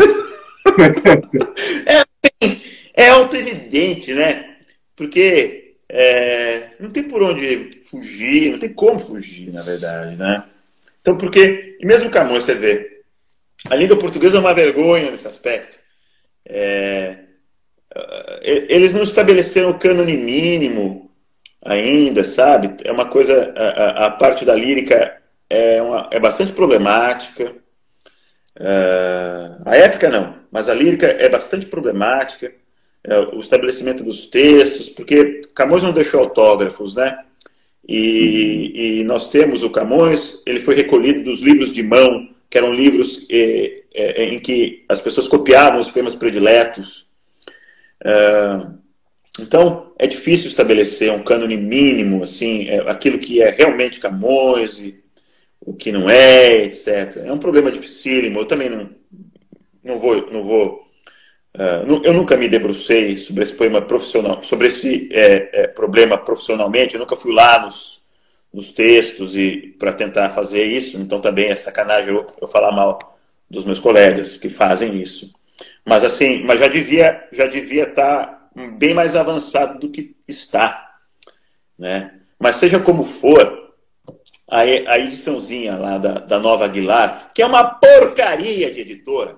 é, 1.86 2.02
é 2.94 3.10
auto-evidente, 3.10 4.12
né? 4.12 4.56
Porque 4.96 5.63
é, 5.96 6.70
não 6.80 6.90
tem 6.90 7.04
por 7.04 7.22
onde 7.22 7.70
fugir, 7.84 8.50
não 8.50 8.58
tem 8.58 8.72
como 8.72 8.98
fugir, 8.98 9.52
na 9.52 9.62
verdade, 9.62 10.16
né? 10.16 10.42
Então, 11.00 11.16
porque, 11.16 11.76
e 11.78 11.86
mesmo 11.86 12.10
Camões, 12.10 12.42
você 12.42 12.54
vê, 12.54 13.02
a 13.70 13.76
língua 13.76 13.96
portuguesa 13.96 14.38
é 14.38 14.40
uma 14.40 14.52
vergonha 14.52 15.12
nesse 15.12 15.28
aspecto. 15.28 15.78
É, 16.44 17.18
é 17.94 18.74
eles 18.74 18.92
não 18.92 19.04
estabeleceram 19.04 19.70
o 19.70 19.78
cânone 19.78 20.16
mínimo 20.16 21.12
ainda, 21.64 22.24
sabe? 22.24 22.74
É 22.82 22.90
uma 22.90 23.06
coisa, 23.08 23.54
a, 23.56 24.06
a 24.06 24.10
parte 24.10 24.44
da 24.44 24.54
lírica 24.54 25.22
é, 25.48 25.80
uma, 25.80 26.08
é 26.10 26.18
bastante 26.18 26.52
problemática. 26.52 27.54
É, 28.58 29.50
a 29.64 29.76
épica 29.76 30.10
não, 30.10 30.40
mas 30.50 30.68
a 30.68 30.74
lírica 30.74 31.06
é 31.06 31.28
bastante 31.28 31.66
problemática 31.66 32.52
é, 33.06 33.18
o 33.18 33.38
estabelecimento 33.38 34.02
dos 34.02 34.26
textos, 34.26 34.88
porque 34.88 35.42
Camões 35.54 35.82
não 35.82 35.92
deixou 35.92 36.20
autógrafos, 36.20 36.94
né? 36.94 37.18
E, 37.86 39.00
e, 39.00 39.04
nós 39.04 39.28
temos 39.28 39.62
o 39.62 39.68
Camões, 39.68 40.42
ele 40.46 40.58
foi 40.58 40.74
recolhido 40.74 41.22
dos 41.22 41.40
livros 41.40 41.70
de 41.70 41.82
mão, 41.82 42.30
que 42.48 42.56
eram 42.56 42.72
livros 42.72 43.26
é, 43.30 43.82
é, 43.92 44.24
em 44.24 44.38
que 44.38 44.84
as 44.88 45.02
pessoas 45.02 45.28
copiavam 45.28 45.78
os 45.78 45.90
poemas 45.90 46.14
prediletos. 46.14 47.06
É, 48.02 48.66
então, 49.38 49.92
é 49.98 50.06
difícil 50.06 50.48
estabelecer 50.48 51.12
um 51.12 51.22
cânone 51.22 51.58
mínimo, 51.58 52.22
assim, 52.22 52.68
é, 52.68 52.90
aquilo 52.90 53.18
que 53.18 53.42
é 53.42 53.50
realmente 53.50 54.00
Camões, 54.00 54.80
e 54.80 55.04
o 55.60 55.74
que 55.74 55.92
não 55.92 56.08
é, 56.08 56.64
etc. 56.64 57.18
É 57.24 57.32
um 57.32 57.38
problema 57.38 57.70
dificílimo. 57.70 58.38
Eu 58.40 58.46
também 58.46 58.70
não, 58.70 58.90
não 59.82 59.98
vou, 59.98 60.30
não 60.30 60.42
vou 60.42 60.83
Uh, 61.56 62.02
eu 62.02 62.12
nunca 62.12 62.36
me 62.36 62.48
debrucei 62.48 63.16
sobre 63.16 63.44
esse 63.44 63.54
poema 63.54 63.80
profissional, 63.80 64.42
sobre 64.42 64.66
esse 64.66 65.08
é, 65.12 65.62
é, 65.62 65.66
problema 65.68 66.18
profissionalmente. 66.18 66.94
Eu 66.94 67.00
nunca 67.00 67.14
fui 67.14 67.32
lá 67.32 67.60
nos, 67.60 68.02
nos 68.52 68.72
textos 68.72 69.36
e 69.36 69.74
para 69.78 69.92
tentar 69.92 70.30
fazer 70.30 70.64
isso. 70.64 70.96
Então 70.98 71.20
também 71.20 71.50
é 71.50 71.56
sacanagem 71.56 72.12
eu, 72.12 72.26
eu, 72.40 72.48
falar 72.48 72.72
mal 72.72 72.98
dos 73.48 73.64
meus 73.64 73.78
colegas 73.78 74.36
que 74.36 74.48
fazem 74.48 75.00
isso. 75.00 75.32
Mas 75.84 76.02
assim, 76.02 76.42
mas 76.42 76.58
já 76.58 76.66
devia 76.66 77.28
já 77.30 77.46
devia 77.46 77.84
estar 77.84 78.26
tá 78.26 78.48
bem 78.72 78.92
mais 78.92 79.14
avançado 79.14 79.78
do 79.78 79.90
que 79.90 80.16
está. 80.26 80.98
né? 81.78 82.20
Mas 82.36 82.56
seja 82.56 82.80
como 82.80 83.04
for, 83.04 83.72
a, 84.48 84.60
a 84.60 84.98
ediçãozinha 84.98 85.76
lá 85.76 85.98
da, 85.98 86.12
da 86.18 86.38
Nova 86.38 86.64
Aguilar, 86.64 87.30
que 87.34 87.42
é 87.42 87.46
uma 87.46 87.64
porcaria 87.64 88.70
de 88.70 88.80
editora, 88.80 89.36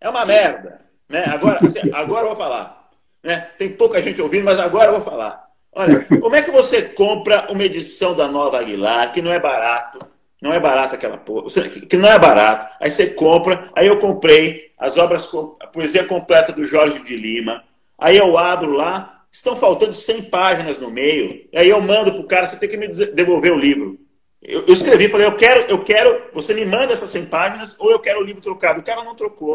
é 0.00 0.08
uma 0.08 0.24
merda, 0.24 0.85
né? 1.08 1.24
Agora, 1.26 1.66
assim, 1.66 1.90
agora 1.92 2.24
eu 2.24 2.28
vou 2.28 2.36
falar, 2.36 2.90
né? 3.22 3.48
Tem 3.58 3.70
pouca 3.70 4.00
gente 4.02 4.20
ouvindo, 4.20 4.44
mas 4.44 4.58
agora 4.58 4.86
eu 4.86 4.92
vou 4.92 5.00
falar. 5.00 5.46
Olha, 5.72 6.04
como 6.20 6.34
é 6.34 6.42
que 6.42 6.50
você 6.50 6.82
compra 6.82 7.46
uma 7.50 7.62
edição 7.62 8.14
da 8.14 8.26
Nova 8.26 8.58
Aguilar, 8.58 9.12
que 9.12 9.20
não 9.20 9.32
é 9.32 9.38
barato, 9.38 9.98
não 10.40 10.52
é 10.52 10.58
barato 10.58 10.94
aquela 10.94 11.18
porra, 11.18 11.46
que 11.88 11.96
não 11.96 12.10
é 12.10 12.18
barato, 12.18 12.66
aí 12.80 12.90
você 12.90 13.08
compra, 13.08 13.70
aí 13.74 13.86
eu 13.86 13.98
comprei 13.98 14.72
as 14.78 14.96
obras, 14.96 15.28
a 15.60 15.66
poesia 15.66 16.04
completa 16.04 16.52
do 16.52 16.64
Jorge 16.64 17.02
de 17.02 17.16
Lima, 17.16 17.62
aí 17.98 18.16
eu 18.16 18.38
abro 18.38 18.72
lá, 18.72 19.24
estão 19.30 19.54
faltando 19.54 19.92
100 19.92 20.22
páginas 20.22 20.78
no 20.78 20.90
meio, 20.90 21.46
aí 21.54 21.68
eu 21.68 21.80
mando 21.80 22.12
pro 22.14 22.26
cara, 22.26 22.46
você 22.46 22.56
tem 22.56 22.68
que 22.68 22.76
me 22.76 22.88
devolver 22.88 23.52
o 23.52 23.58
livro. 23.58 23.98
Eu, 24.42 24.64
eu 24.66 24.72
escrevi, 24.72 25.08
falei, 25.08 25.26
eu 25.26 25.36
quero, 25.36 25.60
eu 25.68 25.82
quero, 25.82 26.30
você 26.32 26.54
me 26.54 26.64
manda 26.64 26.92
essas 26.92 27.10
100 27.10 27.26
páginas 27.26 27.76
ou 27.78 27.90
eu 27.90 27.98
quero 27.98 28.20
o 28.20 28.22
livro 28.22 28.40
trocado. 28.40 28.80
O 28.80 28.84
cara 28.84 29.02
não 29.02 29.14
trocou. 29.14 29.54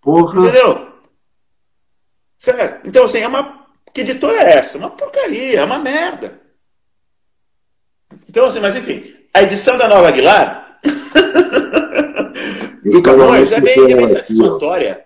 Porra. 0.00 0.40
Entendeu? 0.40 0.90
Sério. 2.38 2.80
Então, 2.84 3.04
assim, 3.04 3.18
é 3.18 3.28
uma 3.28 3.66
que 3.92 4.02
editora 4.02 4.38
é 4.38 4.58
essa? 4.58 4.78
Uma 4.78 4.90
porcaria, 4.90 5.60
é 5.60 5.64
uma 5.64 5.78
merda. 5.78 6.40
Então, 8.28 8.46
assim, 8.46 8.60
mas 8.60 8.76
enfim, 8.76 9.14
a 9.34 9.42
edição 9.42 9.76
da 9.76 9.88
Nova 9.88 10.08
Aguilar 10.08 10.78
do 12.84 13.02
Camões 13.02 13.50
é 13.52 13.60
bem, 13.60 13.92
é 13.92 13.96
bem 13.96 14.08
satisfatória. 14.08 15.04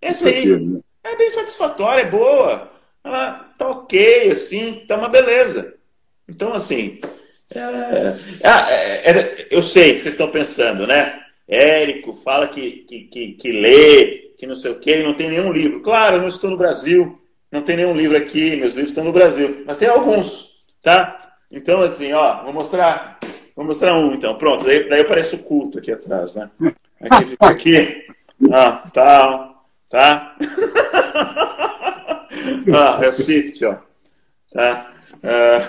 Essa 0.00 0.28
aí 0.28 0.46
né? 0.46 0.80
é 1.04 1.16
bem 1.16 1.30
satisfatória, 1.30 2.02
é 2.02 2.10
boa. 2.10 2.70
Ela 3.02 3.50
tá 3.56 3.68
ok, 3.68 4.30
assim, 4.30 4.84
tá 4.86 4.96
uma 4.96 5.08
beleza. 5.08 5.74
Então, 6.28 6.52
assim, 6.52 6.98
é, 7.54 7.60
é, 8.42 9.10
é, 9.10 9.48
eu 9.50 9.62
sei 9.62 9.94
que 9.94 10.00
vocês 10.00 10.14
estão 10.14 10.30
pensando, 10.30 10.86
né? 10.86 11.24
Érico 11.48 12.12
fala 12.12 12.46
que, 12.46 12.84
que, 12.86 13.04
que, 13.04 13.32
que 13.32 13.52
lê, 13.52 14.34
que 14.36 14.46
não 14.46 14.54
sei 14.54 14.70
o 14.70 14.78
quê, 14.78 15.02
não 15.02 15.14
tem 15.14 15.30
nenhum 15.30 15.50
livro. 15.50 15.80
Claro, 15.80 16.16
eu 16.16 16.20
não 16.20 16.28
estou 16.28 16.50
no 16.50 16.58
Brasil, 16.58 17.18
não 17.50 17.62
tem 17.62 17.76
nenhum 17.76 17.96
livro 17.96 18.18
aqui, 18.18 18.54
meus 18.54 18.74
livros 18.74 18.90
estão 18.90 19.04
no 19.04 19.12
Brasil, 19.12 19.62
mas 19.66 19.78
tem 19.78 19.88
alguns, 19.88 20.62
tá? 20.82 21.18
Então, 21.50 21.80
assim, 21.80 22.12
ó, 22.12 22.44
vou 22.44 22.52
mostrar, 22.52 23.18
vou 23.56 23.64
mostrar 23.64 23.94
um, 23.94 24.12
então, 24.12 24.36
pronto, 24.36 24.66
daí, 24.66 24.86
daí 24.86 25.00
aparece 25.00 25.34
o 25.34 25.38
culto 25.38 25.78
aqui 25.78 25.90
atrás, 25.90 26.34
né? 26.34 26.50
Aqui, 27.00 27.30
fica 27.30 27.46
aqui, 27.46 28.06
ah, 28.52 28.86
tal, 28.92 29.64
tá? 29.88 30.36
ah, 32.74 33.00
é 33.02 33.08
o 33.08 33.12
Swift, 33.12 33.64
ó, 33.64 33.76
tá? 34.52 34.92
Uh, 35.14 35.64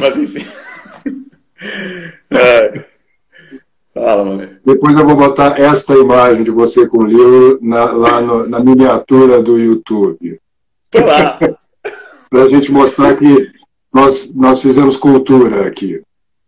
mas, 0.00 0.16
enfim. 0.16 0.46
é. 2.30 2.84
Fala. 3.92 4.50
Depois 4.64 4.96
eu 4.96 5.04
vou 5.04 5.16
botar 5.16 5.60
esta 5.60 5.94
imagem 5.94 6.44
de 6.44 6.50
você 6.50 6.86
com 6.86 6.98
o 6.98 7.06
livro 7.06 7.58
na, 7.60 7.84
lá 7.86 8.20
no, 8.20 8.48
na 8.48 8.60
miniatura 8.60 9.42
do 9.42 9.58
YouTube. 9.58 10.40
Para 10.92 12.42
a 12.44 12.48
gente 12.48 12.70
mostrar 12.70 13.16
que 13.16 13.50
nós, 13.92 14.32
nós 14.32 14.62
fizemos 14.62 14.96
cultura 14.96 15.66
aqui. 15.66 16.00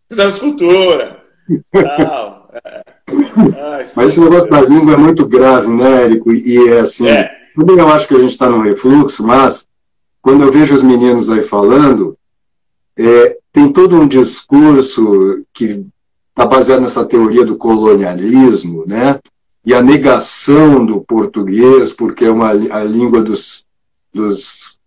Fizemos 0.09 0.39
cultura. 0.39 1.21
É. 1.75 2.83
Ai, 3.09 3.83
Mas 3.97 4.09
esse 4.09 4.21
negócio 4.21 4.49
da 4.49 4.61
língua 4.61 4.95
é 4.95 4.97
muito 4.97 5.27
grave, 5.27 5.69
né, 5.69 6.05
Érico? 6.05 6.33
E 6.33 6.69
é 6.69 6.81
assim. 6.81 7.09
É. 7.09 7.29
Também 7.57 7.79
eu 7.79 7.89
acho 7.89 8.07
que 8.07 8.15
a 8.15 8.19
gente 8.19 8.31
está 8.31 8.49
no 8.49 8.63
refluxo, 8.63 9.27
mas 9.27 9.67
quando 10.21 10.45
eu 10.45 10.53
vejo 10.53 10.75
os 10.75 10.83
meninos 10.83 11.29
aí 11.29 11.43
falando, 11.43 12.17
é, 12.97 13.37
tem 13.53 13.73
todo 13.73 13.97
um 13.97 14.07
discurso 14.07 15.45
que 15.53 15.85
está 16.33 16.47
baseado 16.47 16.81
nessa 16.81 17.05
teoria 17.05 17.45
do 17.45 17.57
colonialismo, 17.57 18.85
né? 18.87 19.21
E 19.65 19.73
a 19.73 19.83
negação 19.83 20.85
do 20.85 21.01
português, 21.01 21.93
porque 21.93 22.25
é 22.25 22.31
uma, 22.31 22.51
a 22.51 22.83
língua 22.83 23.23
dos, 23.23 23.65
dos, 24.13 24.79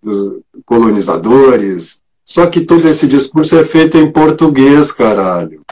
dos 0.00 0.40
colonizadores. 0.64 2.00
Só 2.24 2.46
que 2.46 2.60
todo 2.60 2.86
esse 2.88 3.08
discurso 3.08 3.56
é 3.56 3.64
feito 3.64 3.98
em 3.98 4.12
português, 4.12 4.92
caralho. 4.92 5.62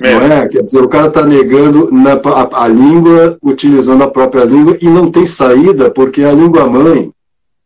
É. 0.00 0.14
Não 0.14 0.36
é? 0.36 0.48
Quer 0.48 0.62
dizer, 0.62 0.80
o 0.80 0.88
cara 0.88 1.08
está 1.08 1.24
negando 1.24 1.92
na, 1.92 2.14
a, 2.14 2.64
a, 2.64 2.68
língua, 2.68 3.38
utilizando 3.42 4.02
a 4.02 4.10
própria 4.10 4.44
língua, 4.44 4.76
e 4.80 4.88
não 4.88 5.10
tem 5.10 5.26
saída, 5.26 5.90
porque 5.90 6.22
a 6.24 6.32
língua 6.32 6.66
mãe, 6.66 7.12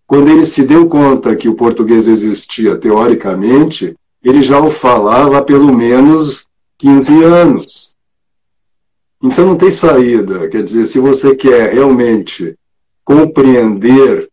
quando 0.06 0.28
ele 0.28 0.44
se 0.44 0.64
deu 0.64 0.86
conta 0.88 1.36
que 1.36 1.48
o 1.48 1.54
português 1.54 2.06
existia 2.06 2.76
teoricamente, 2.76 3.94
ele 4.24 4.42
já 4.42 4.60
o 4.60 4.70
falava 4.70 5.38
há 5.38 5.42
pelo 5.42 5.72
menos 5.74 6.46
15 6.78 7.24
anos. 7.24 7.96
Então 9.22 9.46
não 9.46 9.56
tem 9.56 9.70
saída. 9.70 10.48
Quer 10.48 10.62
dizer, 10.62 10.84
se 10.84 10.98
você 10.98 11.34
quer 11.34 11.72
realmente 11.72 12.56
compreender 13.04 14.28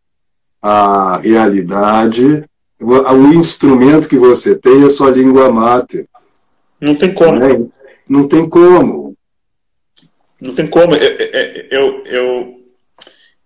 a 0.62 1.18
realidade, 1.18 2.44
o 2.80 3.34
instrumento 3.34 4.08
que 4.10 4.18
você 4.18 4.56
tem 4.56 4.82
é 4.82 4.86
a 4.86 4.90
sua 4.90 5.12
língua 5.12 5.52
mate. 5.52 6.08
Não 6.80 6.96
tem 6.96 7.14
como. 7.14 7.40
Né? 7.40 7.68
Não 8.08 8.28
tem 8.28 8.50
como. 8.50 9.16
Não 10.42 10.56
tem 10.56 10.68
como. 10.68 10.96
Eu, 10.96 11.18
eu, 11.70 12.04
eu, 12.06 12.62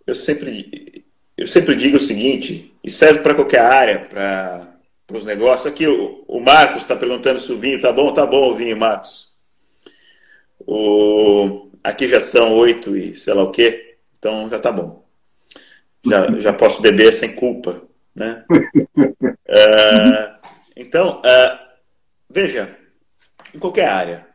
eu, 0.08 0.16
sempre, 0.16 1.04
eu 1.38 1.48
sempre 1.48 1.76
digo 1.76 1.98
o 1.98 2.02
seguinte, 2.02 2.74
e 2.84 2.90
serve 2.90 3.20
para 3.20 3.36
qualquer 3.36 3.62
área, 3.62 4.00
para 4.00 4.73
os 5.12 5.26
negócios. 5.26 5.72
Aqui 5.72 5.88
o, 5.88 6.24
o 6.28 6.40
Marcos 6.40 6.78
está 6.78 6.96
perguntando 6.96 7.40
se 7.40 7.52
o 7.52 7.58
vinho 7.58 7.82
tá 7.82 7.92
bom. 7.92 8.14
Tá 8.14 8.26
bom 8.26 8.50
o 8.50 8.56
vinho, 8.56 8.78
Marcos. 8.78 9.34
O, 10.66 11.70
aqui 11.84 12.08
já 12.08 12.22
são 12.22 12.54
oito 12.54 12.96
e 12.96 13.16
sei 13.16 13.34
lá 13.34 13.44
o 13.44 13.52
quê, 13.52 13.98
então 14.18 14.48
já 14.48 14.60
tá 14.60 14.72
bom 14.72 15.04
já, 16.06 16.40
já 16.40 16.54
posso 16.54 16.82
beber 16.82 17.14
sem 17.14 17.34
culpa. 17.34 17.82
Né? 18.14 18.44
uh, 18.50 20.36
então, 20.76 21.20
uh, 21.20 21.60
veja, 22.30 22.78
em 23.54 23.60
qualquer 23.60 23.88
área, 23.88 24.28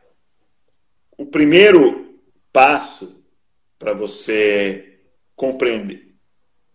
o 1.17 1.25
primeiro 1.25 2.19
passo 2.51 3.23
para 3.77 3.93
você 3.93 4.99
compreender, 5.35 6.15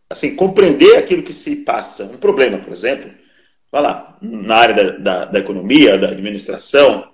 assim, 0.09 0.34
compreender 0.34 0.97
aquilo 0.97 1.22
que 1.22 1.32
se 1.32 1.57
passa, 1.57 2.05
um 2.05 2.16
problema, 2.16 2.59
por 2.59 2.72
exemplo, 2.72 3.11
vai 3.75 3.83
lá, 3.83 4.16
na 4.22 4.55
área 4.55 4.75
da, 4.75 4.91
da, 4.99 5.25
da 5.25 5.39
economia, 5.41 5.99
da 5.99 6.11
administração, 6.11 7.12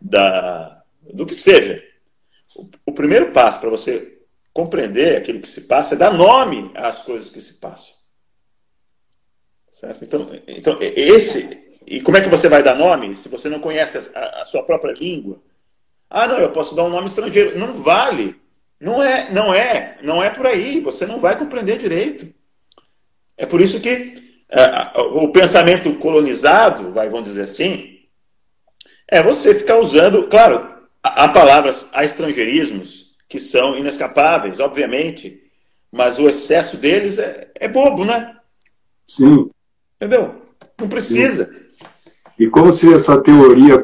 da, 0.00 0.82
do 1.14 1.24
que 1.24 1.36
seja. 1.36 1.80
O, 2.56 2.68
o 2.86 2.92
primeiro 2.92 3.30
passo 3.30 3.60
para 3.60 3.70
você 3.70 4.18
compreender 4.52 5.16
aquilo 5.16 5.38
que 5.38 5.46
se 5.46 5.60
passa, 5.60 5.94
é 5.94 5.98
dar 5.98 6.12
nome 6.12 6.72
às 6.74 7.00
coisas 7.00 7.30
que 7.30 7.40
se 7.40 7.60
passam. 7.60 7.94
Certo? 9.70 10.02
Então, 10.02 10.30
então 10.48 10.78
esse. 10.80 11.78
E 11.86 12.00
como 12.00 12.16
é 12.16 12.20
que 12.20 12.28
você 12.28 12.48
vai 12.48 12.60
dar 12.60 12.74
nome 12.74 13.14
se 13.14 13.28
você 13.28 13.48
não 13.48 13.60
conhece 13.60 14.10
a, 14.12 14.42
a 14.42 14.44
sua 14.44 14.64
própria 14.64 14.92
língua? 14.92 15.40
Ah, 16.10 16.26
não, 16.26 16.38
eu 16.38 16.50
posso 16.50 16.74
dar 16.74 16.82
um 16.82 16.90
nome 16.90 17.06
estrangeiro. 17.06 17.56
Não 17.56 17.72
vale. 17.72 18.34
Não 18.80 19.00
é, 19.00 19.30
não 19.30 19.54
é, 19.54 19.96
não 20.02 20.20
é 20.20 20.28
por 20.28 20.44
aí. 20.44 20.80
Você 20.80 21.06
não 21.06 21.20
vai 21.20 21.38
compreender 21.38 21.78
direito. 21.78 22.34
É 23.36 23.46
por 23.46 23.60
isso 23.60 23.80
que 23.80 24.29
o 25.14 25.28
pensamento 25.28 25.92
colonizado, 25.94 26.92
vai, 26.92 27.08
vamos 27.08 27.26
dizer 27.26 27.42
assim, 27.42 27.98
é 29.08 29.22
você 29.22 29.54
ficar 29.54 29.78
usando, 29.78 30.26
claro, 30.28 30.68
há 31.02 31.28
palavras, 31.28 31.88
há 31.92 32.04
estrangeirismos 32.04 33.14
que 33.28 33.38
são 33.38 33.76
inescapáveis, 33.76 34.58
obviamente, 34.58 35.40
mas 35.90 36.18
o 36.18 36.28
excesso 36.28 36.76
deles 36.76 37.18
é, 37.18 37.48
é 37.54 37.68
bobo, 37.68 38.04
né? 38.04 38.36
Sim. 39.06 39.50
Entendeu? 39.96 40.42
Não 40.80 40.88
precisa. 40.88 41.46
Sim. 41.46 41.60
E 42.38 42.48
como 42.48 42.72
se 42.72 42.92
essa 42.94 43.20
teoria 43.20 43.78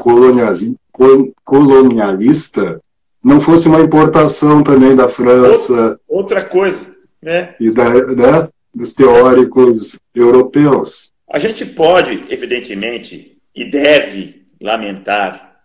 colonialista 1.45 2.81
não 3.23 3.41
fosse 3.41 3.69
uma 3.69 3.81
importação 3.81 4.63
também 4.63 4.97
da 4.97 5.09
França. 5.09 6.01
Outra 6.09 6.43
coisa, 6.43 6.87
né? 7.21 7.55
E 7.61 7.71
da, 7.71 7.91
né, 7.91 8.49
dos 8.77 8.93
teóricos 8.93 9.99
europeus. 10.15 11.13
A 11.29 11.39
gente 11.39 11.65
pode, 11.65 12.25
evidentemente, 12.29 13.39
e 13.55 13.65
deve 13.65 14.45
lamentar 14.61 15.63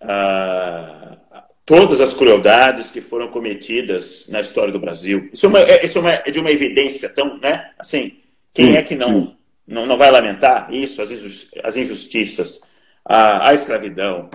a 0.00 1.12
todas 1.64 2.00
as 2.00 2.12
crueldades 2.12 2.90
que 2.90 3.00
foram 3.00 3.28
cometidas 3.28 4.26
na 4.28 4.40
história 4.40 4.72
do 4.72 4.80
Brasil. 4.80 5.30
Isso 5.32 5.46
é, 5.46 5.48
uma, 5.48 5.60
é, 5.60 5.86
isso 5.86 5.98
é, 5.98 6.00
uma, 6.00 6.12
é 6.12 6.30
de 6.30 6.38
uma 6.38 6.50
evidência 6.50 7.08
tão, 7.08 7.38
né? 7.38 7.70
Assim, 7.78 8.18
quem 8.54 8.66
sim, 8.66 8.76
é 8.76 8.82
que 8.82 8.94
não, 8.94 9.34
não, 9.66 9.86
não 9.86 9.96
vai 9.96 10.10
lamentar 10.10 10.72
isso, 10.72 11.00
as 11.00 11.76
injustiças, 11.76 12.60
a, 13.04 13.48
a 13.48 13.54
escravidão, 13.54 14.28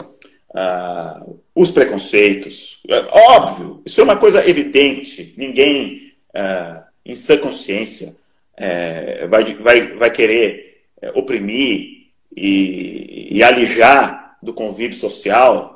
a, 0.56 1.22
os 1.54 1.70
preconceitos? 1.70 2.82
É, 2.90 3.06
óbvio, 3.12 3.82
isso 3.86 4.02
é 4.02 4.04
uma 4.04 4.18
coisa 4.18 4.48
evidente. 4.48 5.34
Ninguém, 5.38 6.14
uh, 6.30 6.87
em 7.08 7.16
sã 7.16 7.38
consciência, 7.38 8.16
é, 8.56 9.26
vai, 9.28 9.56
vai, 9.56 9.96
vai 9.96 10.12
querer 10.12 10.84
é, 11.02 11.10
oprimir 11.12 12.10
e, 12.36 13.30
e, 13.32 13.44
alijar 13.44 14.38
do 14.44 14.54
convívio 14.54 14.96
social 14.96 15.76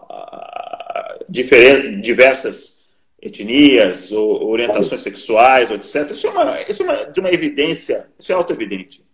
diversas 1.30 2.82
etnias, 3.22 4.12
ou 4.12 4.50
orientações 4.50 5.02
sexuais, 5.02 5.72
etc. 5.72 6.12
Isso 6.12 6.28
é, 6.28 6.30
uma, 6.30 6.62
isso 6.62 6.84
é 6.84 6.86
uma, 6.86 7.06
de 7.06 7.20
uma 7.20 7.32
evidência, 7.32 8.10
isso 8.20 8.32
é 8.32 8.36
auto-evidente. 8.36 9.06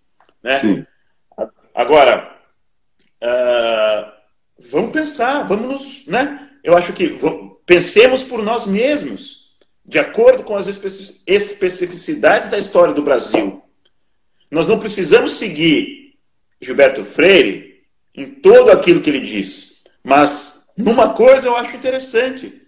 Né? 0.42 0.56
Sim. 0.56 0.86
Agora, 1.76 2.36
uh, 3.22 4.12
vamos 4.58 4.92
pensar, 4.92 5.44
vamos 5.44 5.68
nos. 5.68 6.08
Né? 6.08 6.50
Eu 6.64 6.76
acho 6.76 6.92
que 6.94 7.18
pensemos 7.66 8.24
por 8.24 8.42
nós 8.42 8.66
mesmos, 8.66 9.47
de 9.88 9.98
acordo 9.98 10.44
com 10.44 10.56
as 10.56 10.68
especificidades 11.26 12.50
da 12.50 12.58
história 12.58 12.94
do 12.94 13.02
Brasil. 13.02 13.62
Nós 14.52 14.68
não 14.68 14.80
precisamos 14.80 15.34
seguir 15.34 16.18
Gilberto 16.60 17.06
Freire 17.06 17.86
em 18.14 18.26
todo 18.26 18.70
aquilo 18.70 19.02
que 19.02 19.10
ele 19.10 19.22
diz, 19.22 19.82
mas 20.04 20.68
numa 20.78 21.14
coisa 21.14 21.48
eu 21.48 21.56
acho 21.56 21.76
interessante 21.76 22.62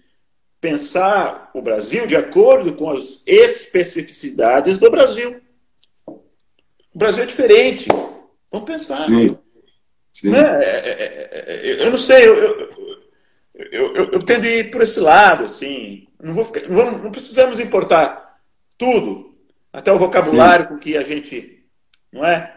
pensar 0.62 1.52
o 1.54 1.62
Brasil 1.62 2.08
de 2.08 2.16
acordo 2.16 2.74
com 2.74 2.90
as 2.90 3.24
especificidades 3.28 4.78
do 4.78 4.90
Brasil. 4.90 5.42
O 6.08 6.98
Brasil 6.98 7.24
é 7.24 7.26
diferente. 7.26 7.88
Vamos 8.52 8.70
pensar. 8.70 8.98
Sim. 8.98 9.38
Sim. 10.14 10.30
Né? 10.30 10.40
É, 10.40 10.70
é, 10.76 11.80
é, 11.80 11.84
eu 11.86 11.92
não 11.92 11.98
sei, 11.98 12.28
eu, 12.28 12.36
eu, 12.36 12.70
eu, 13.56 13.96
eu, 13.96 14.12
eu 14.12 14.20
tendo 14.24 14.46
a 14.46 14.50
ir 14.50 14.72
por 14.72 14.82
esse 14.82 15.00
lado, 15.00 15.46
assim. 15.46 16.09
Não, 16.22 16.44
ficar, 16.44 16.68
vamos, 16.68 17.04
não 17.04 17.12
precisamos 17.12 17.60
importar 17.60 18.40
tudo, 18.78 19.38
até 19.72 19.92
o 19.92 19.98
vocabulário 19.98 20.66
Sim. 20.66 20.74
com 20.74 20.80
que 20.80 20.98
a 20.98 21.02
gente. 21.02 21.64
Não 22.12 22.26
é? 22.26 22.56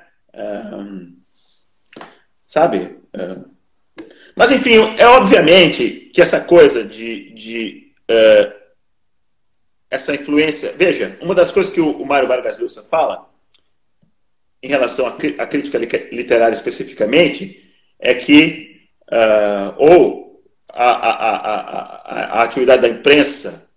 sabe? 2.47 2.99
mas, 4.35 4.51
enfim, 4.51 4.95
é 4.99 5.07
obviamente 5.07 6.11
que 6.13 6.23
essa 6.23 6.41
coisa 6.41 6.83
de, 6.83 7.33
de 7.35 7.93
uh, 8.11 8.53
essa 9.91 10.15
influência. 10.15 10.73
Veja, 10.77 11.19
uma 11.21 11.35
das 11.35 11.53
coisas 11.53 11.73
que 11.73 11.81
o, 11.81 11.91
o 11.91 12.07
Mário 12.07 12.29
Vargas 12.29 12.59
Llosa 12.59 12.83
fala 12.83 13.31
em 14.63 14.69
relação 14.69 15.07
à, 15.07 15.47
crítica 15.47 15.77
literária 16.13 16.55
especificamente, 16.55 17.75
é 17.99 18.15
que, 18.15 18.87
uh, 19.11 19.75
ou 19.77 20.32
a, 20.73 20.91
a, 20.91 21.37
a, 21.37 22.41
a, 22.41 22.43
atividade 22.43 22.83
da 22.83 22.89
imprensa 22.89 23.69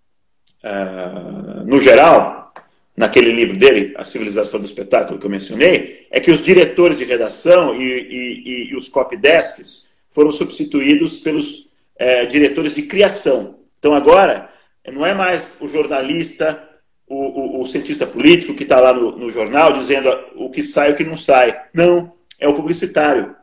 uh, 0.64 1.66
no 1.66 1.80
geral, 1.80 2.54
naquele 2.96 3.32
livro 3.32 3.58
dele, 3.58 3.94
A 3.98 4.04
Civilização 4.04 4.60
do 4.60 4.66
Espetáculo, 4.66 5.20
que 5.20 5.26
eu 5.26 5.30
mencionei, 5.30 6.08
é 6.10 6.20
que 6.20 6.32
os 6.32 6.42
diretores 6.42 6.98
de 6.98 7.04
redação 7.04 7.76
e, 7.76 7.84
e, 7.84 8.72
e 8.72 8.76
os 8.76 8.88
copydesks 8.88 9.88
foram 10.10 10.32
substituídos 10.32 11.18
pelos 11.18 11.60
uh, 11.60 12.28
diretores 12.30 12.74
de 12.74 12.84
criação. 12.84 13.60
Então 13.80 13.94
agora, 13.94 14.50
não 14.92 15.06
é 15.06 15.14
mais 15.14 15.58
o 15.60 15.68
jornalista 15.68 16.62
o, 17.08 17.60
o, 17.60 17.62
o 17.62 17.68
cientista 17.68 18.08
político 18.08 18.56
que 18.56 18.64
está 18.64 18.80
lá 18.80 18.94
no, 18.94 19.18
no, 19.18 19.30
jornal 19.30 19.74
dizendo 19.74 20.10
o 20.36 20.50
que 20.50 20.64
sai 20.64 20.90
e 20.90 20.94
o 20.94 20.96
que 20.96 21.04
não 21.04 21.16
sai. 21.16 21.60
Não, 21.74 22.14
é 22.40 22.48
o 22.48 22.54
publicitário. 22.54 23.36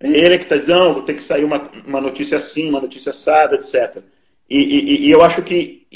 É 0.00 0.08
ele 0.08 0.38
que 0.38 0.44
está 0.44 0.56
dizendo, 0.56 1.02
tem 1.02 1.14
que 1.14 1.22
sair 1.22 1.44
uma, 1.44 1.70
uma 1.86 2.00
notícia 2.00 2.38
assim, 2.38 2.70
uma 2.70 2.80
notícia 2.80 3.10
assada, 3.10 3.54
etc. 3.54 4.02
E, 4.48 4.58
e, 4.58 5.06
e 5.06 5.10
eu 5.10 5.22
acho 5.22 5.42
que 5.42 5.86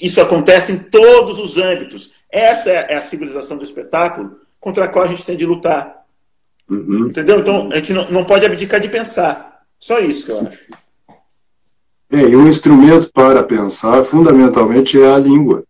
isso 0.00 0.20
acontece 0.20 0.72
em 0.72 0.78
todos 0.78 1.38
os 1.38 1.58
âmbitos. 1.58 2.12
Essa 2.30 2.70
é, 2.70 2.92
é 2.92 2.96
a 2.96 3.02
civilização 3.02 3.56
do 3.56 3.64
espetáculo 3.64 4.38
contra 4.60 4.84
a 4.84 4.88
qual 4.88 5.04
a 5.04 5.08
gente 5.08 5.24
tem 5.24 5.36
de 5.36 5.44
lutar. 5.44 6.04
Uhum. 6.70 7.08
Entendeu? 7.08 7.40
Então, 7.40 7.68
a 7.72 7.76
gente 7.76 7.92
não, 7.92 8.10
não 8.10 8.24
pode 8.24 8.46
abdicar 8.46 8.80
de 8.80 8.88
pensar. 8.88 9.62
Só 9.78 9.98
isso 9.98 10.24
que 10.24 10.32
eu 10.32 10.36
Sim. 10.36 10.46
acho. 10.46 10.66
É, 12.10 12.20
e 12.28 12.36
um 12.36 12.46
instrumento 12.46 13.10
para 13.12 13.42
pensar, 13.42 14.04
fundamentalmente, 14.04 15.00
é 15.00 15.12
a 15.12 15.18
língua. 15.18 15.64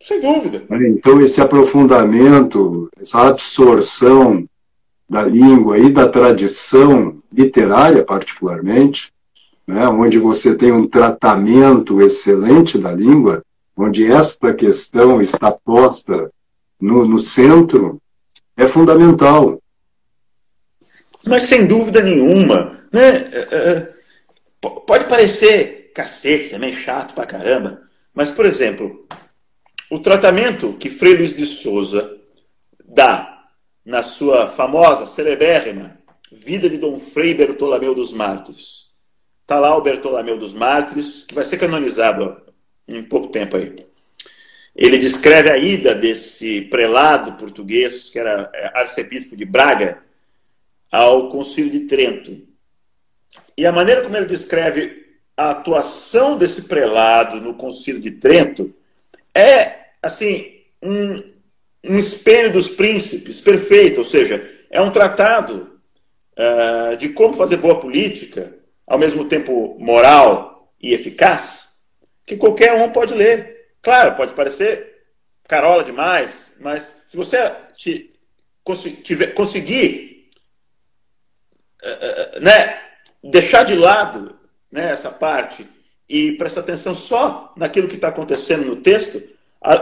Sem 0.00 0.20
dúvida. 0.20 0.62
Então, 0.70 1.20
esse 1.20 1.40
aprofundamento, 1.40 2.88
essa 3.00 3.28
absorção 3.28 4.48
da 5.08 5.22
língua 5.22 5.78
e 5.78 5.90
da 5.90 6.08
tradição 6.08 7.22
literária, 7.32 8.04
particularmente, 8.04 9.12
né, 9.66 9.86
onde 9.88 10.18
você 10.18 10.54
tem 10.54 10.72
um 10.72 10.86
tratamento 10.86 12.00
excelente 12.02 12.78
da 12.78 12.92
língua, 12.92 13.42
onde 13.76 14.10
esta 14.10 14.52
questão 14.52 15.20
está 15.20 15.50
posta 15.50 16.30
no, 16.80 17.06
no 17.06 17.18
centro, 17.18 18.00
é 18.56 18.66
fundamental. 18.66 19.60
Mas 21.26 21.44
sem 21.44 21.66
dúvida 21.66 22.02
nenhuma. 22.02 22.78
Né? 22.92 23.08
É, 23.32 23.48
é, 23.50 23.88
pode 24.60 25.04
parecer 25.06 25.90
cacete 25.94 26.50
também, 26.50 26.72
chato 26.72 27.14
pra 27.14 27.26
caramba, 27.26 27.82
mas, 28.14 28.30
por 28.30 28.46
exemplo, 28.46 29.06
o 29.90 29.98
tratamento 29.98 30.74
que 30.74 30.90
Frei 30.90 31.16
Luiz 31.16 31.34
de 31.36 31.44
Souza 31.44 32.16
dá 32.84 33.37
na 33.88 34.02
sua 34.02 34.48
famosa, 34.48 35.06
celebérrima 35.06 35.96
Vida 36.30 36.68
de 36.68 36.76
Dom 36.76 36.98
Frei 36.98 37.32
Bertolomeu 37.32 37.94
dos 37.94 38.12
Mártires. 38.12 38.88
Está 39.40 39.58
lá 39.58 39.74
o 39.74 39.80
Bertolomeu 39.80 40.36
dos 40.36 40.52
Mártires, 40.52 41.24
que 41.26 41.34
vai 41.34 41.42
ser 41.42 41.56
canonizado 41.56 42.36
em 42.86 43.02
pouco 43.02 43.28
tempo 43.28 43.56
aí. 43.56 43.74
Ele 44.76 44.98
descreve 44.98 45.50
a 45.50 45.56
ida 45.56 45.94
desse 45.94 46.60
prelado 46.60 47.32
português, 47.38 48.10
que 48.10 48.18
era 48.18 48.50
é, 48.52 48.78
arcebispo 48.78 49.34
de 49.34 49.46
Braga, 49.46 50.02
ao 50.92 51.30
Concílio 51.30 51.70
de 51.70 51.80
Trento. 51.86 52.46
E 53.56 53.64
a 53.64 53.72
maneira 53.72 54.02
como 54.02 54.18
ele 54.18 54.26
descreve 54.26 55.16
a 55.34 55.52
atuação 55.52 56.36
desse 56.36 56.64
prelado 56.64 57.40
no 57.40 57.54
Concílio 57.54 58.02
de 58.02 58.10
Trento 58.10 58.74
é, 59.34 59.86
assim, 60.02 60.60
um, 60.82 61.37
um 61.84 61.96
espelho 61.96 62.52
dos 62.52 62.68
príncipes 62.68 63.40
perfeito, 63.40 63.98
ou 63.98 64.04
seja, 64.04 64.48
é 64.70 64.80
um 64.80 64.90
tratado 64.90 65.78
uh, 66.36 66.96
de 66.96 67.10
como 67.10 67.34
fazer 67.34 67.56
boa 67.58 67.80
política, 67.80 68.56
ao 68.86 68.98
mesmo 68.98 69.26
tempo 69.26 69.76
moral 69.78 70.72
e 70.80 70.92
eficaz, 70.92 71.68
que 72.24 72.36
qualquer 72.36 72.74
um 72.74 72.90
pode 72.90 73.14
ler. 73.14 73.74
Claro, 73.80 74.16
pode 74.16 74.34
parecer 74.34 74.96
carola 75.46 75.82
demais, 75.82 76.52
mas 76.60 76.96
se 77.06 77.16
você 77.16 77.50
te, 77.76 78.12
tiver, 79.02 79.28
conseguir 79.28 80.30
uh, 81.82 82.40
né, 82.40 82.80
deixar 83.22 83.64
de 83.64 83.74
lado 83.74 84.38
né, 84.70 84.90
essa 84.92 85.10
parte 85.10 85.66
e 86.08 86.32
prestar 86.32 86.60
atenção 86.60 86.94
só 86.94 87.52
naquilo 87.56 87.88
que 87.88 87.94
está 87.94 88.08
acontecendo 88.08 88.64
no 88.64 88.76
texto, 88.76 89.22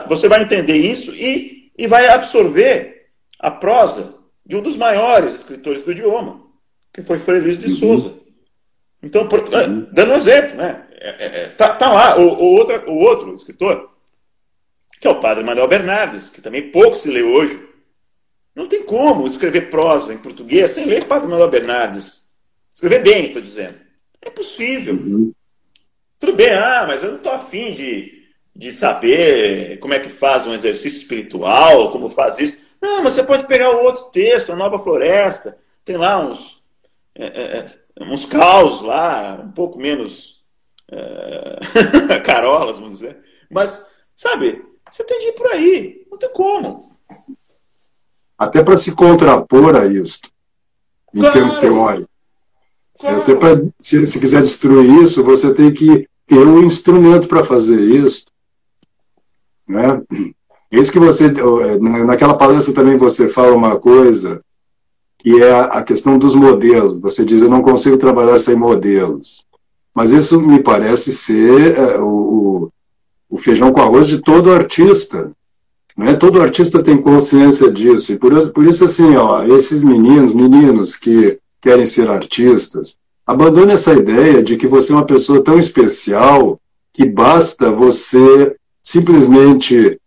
você 0.09 0.29
vai 0.29 0.43
entender 0.43 0.77
isso 0.77 1.15
e, 1.15 1.56
e 1.77 1.87
vai 1.87 2.09
absorver 2.09 3.09
a 3.39 3.51
prosa 3.51 4.17
de 4.45 4.57
um 4.57 4.63
dos 4.63 4.77
maiores 4.77 5.35
escritores 5.35 5.83
do 5.83 5.93
idioma, 5.93 6.41
que 6.93 7.03
foi 7.03 7.19
Frei 7.19 7.41
Luiz 7.41 7.59
de 7.59 7.67
uhum. 7.67 7.77
Souza. 7.77 8.15
Então, 9.03 9.29
por, 9.29 9.41
uhum. 9.41 9.89
dando 9.93 10.13
um 10.13 10.17
exemplo, 10.17 10.57
né? 10.57 10.87
É, 10.99 11.09
é, 11.09 11.43
é, 11.43 11.49
tá, 11.49 11.75
tá, 11.75 11.93
lá 11.93 12.19
o, 12.19 12.23
o, 12.23 12.55
outro, 12.55 12.91
o 12.91 12.99
outro 12.99 13.35
escritor, 13.35 13.91
que 15.01 15.07
é 15.07 15.11
o 15.11 15.21
padre 15.21 15.45
Manuel 15.45 15.69
Bernardes, 15.69 16.31
que 16.31 16.41
também 16.41 16.71
pouco 16.71 16.97
se 16.97 17.11
lê 17.11 17.23
hoje. 17.23 17.67
Não 18.55 18.67
tem 18.67 18.83
como 18.83 19.27
escrever 19.27 19.69
prosa 19.69 20.15
em 20.15 20.19
português 20.19 20.71
sem 20.71 20.87
ler 20.87 21.05
padre 21.05 21.29
Manuel 21.29 21.51
Bernardes. 21.51 22.33
Escrever 22.73 23.03
bem, 23.03 23.27
estou 23.27 23.43
dizendo. 23.43 23.75
É 24.23 24.29
impossível. 24.29 24.95
Uhum. 24.95 25.33
Tudo 26.19 26.33
bem, 26.33 26.53
ah, 26.53 26.85
mas 26.89 27.03
eu 27.03 27.11
não 27.11 27.19
estou 27.19 27.33
afim 27.33 27.75
de, 27.75 28.16
de 28.57 28.73
saber 28.73 29.79
como 29.81 29.93
é 29.93 30.01
que 30.01 30.09
faz 30.09 30.47
um 30.47 30.55
exercício 30.55 30.97
espiritual, 30.97 31.91
como 31.91 32.09
faz 32.09 32.39
isso. 32.39 32.65
Não, 32.81 33.03
mas 33.03 33.13
você 33.13 33.23
pode 33.23 33.47
pegar 33.47 33.71
o 33.71 33.85
outro 33.85 34.05
texto, 34.05 34.51
a 34.51 34.57
Nova 34.57 34.79
Floresta, 34.79 35.59
tem 35.85 35.99
lá 35.99 36.19
uns, 36.19 36.63
é, 37.15 37.27
é, 37.27 37.67
é 37.97 38.05
uns 38.05 38.25
causos 38.25 38.81
lá, 38.81 39.43
um 39.45 39.53
pouco 39.53 39.79
menos 39.79 40.43
é, 40.91 42.19
carolas, 42.25 42.79
vamos 42.79 42.95
dizer. 42.95 43.19
Mas, 43.51 43.87
sabe, 44.15 44.65
você 44.91 45.05
tem 45.05 45.21
de 45.21 45.27
ir 45.27 45.33
por 45.33 45.47
aí, 45.49 46.07
não 46.11 46.19
tem 46.19 46.33
como. 46.33 46.97
Até 48.39 48.63
para 48.63 48.79
se 48.79 48.93
contrapor 48.93 49.77
a 49.77 49.85
isso, 49.85 50.21
em 51.15 51.21
claro. 51.21 51.35
termos 51.35 51.57
teóricos. 51.59 52.17
Claro. 52.99 53.21
Até 53.21 53.35
para, 53.35 53.63
se, 53.79 54.07
se 54.07 54.19
quiser 54.19 54.41
destruir 54.41 55.03
isso, 55.03 55.23
você 55.23 55.53
tem 55.53 55.73
que 55.75 56.09
ter 56.27 56.39
um 56.39 56.65
instrumento 56.65 57.29
para 57.29 57.45
fazer 57.45 57.79
isso. 57.79 58.25
Né? 59.69 60.01
Isso 60.71 60.93
que 60.93 60.99
você, 60.99 61.33
naquela 62.05 62.35
palestra 62.35 62.75
também 62.75 62.97
você 62.97 63.29
fala 63.29 63.55
uma 63.55 63.79
coisa, 63.79 64.41
que 65.19 65.43
é 65.43 65.53
a 65.53 65.83
questão 65.83 66.19
dos 66.19 66.35
modelos. 66.35 66.99
Você 67.01 67.25
diz, 67.25 67.43
eu 67.43 67.51
não 67.51 67.63
consigo 67.63 67.97
trabalhar 67.97 68.39
sem 68.39 68.55
modelos. 68.55 69.45
Mas 69.95 70.11
isso 70.11 70.41
me 70.41 70.63
parece 70.63 71.13
ser 71.13 71.77
é, 71.77 71.99
o, 71.99 72.71
o 73.31 73.39
feijão 73.39 73.73
com 73.73 73.81
arroz 73.81 74.07
de 74.07 74.19
todo 74.19 74.53
artista. 74.53 75.33
Né? 75.97 76.15
Todo 76.15 76.43
artista 76.43 76.83
tem 76.83 77.01
consciência 77.01 77.71
disso. 77.71 78.13
E 78.13 78.19
por, 78.19 78.53
por 78.53 78.65
isso, 78.65 78.85
assim, 78.85 79.17
ó, 79.17 79.43
esses 79.45 79.83
meninos, 79.83 80.35
meninos 80.35 80.97
que 80.97 81.39
querem 81.63 81.87
ser 81.87 82.11
artistas, 82.11 82.99
abandone 83.27 83.73
essa 83.73 83.95
ideia 83.95 84.43
de 84.43 84.57
que 84.57 84.67
você 84.67 84.93
é 84.93 84.97
uma 84.97 85.07
pessoa 85.07 85.43
tão 85.43 85.59
especial 85.59 86.61
que 86.93 87.05
basta 87.05 87.71
você 87.71 88.55
simplesmente 88.87 90.01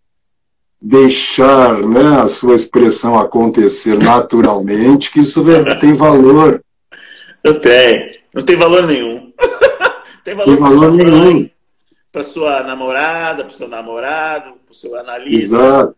deixar 0.82 1.80
né, 1.80 2.22
a 2.22 2.30
sua 2.30 2.56
expressão 2.56 3.20
acontecer 3.20 4.00
naturalmente, 4.00 5.12
que 5.12 5.20
isso 5.20 5.44
tem 5.82 5.92
valor. 5.92 6.64
Não 7.44 7.60
tem. 7.60 8.12
Não 8.34 8.42
tem 8.42 8.56
valor 8.56 8.88
nenhum. 8.88 9.34
tem 10.24 10.34
valor, 10.34 10.56
tem 10.56 10.64
valor 10.64 10.94
nenhum. 10.94 11.50
Para 12.10 12.24
sua 12.24 12.64
namorada, 12.64 13.44
para 13.44 13.52
o 13.52 13.56
seu 13.56 13.68
namorado, 13.68 14.54
para 14.66 14.72
o 14.72 14.74
seu 14.74 14.96
analista. 14.96 15.58
Exato. 15.58 15.96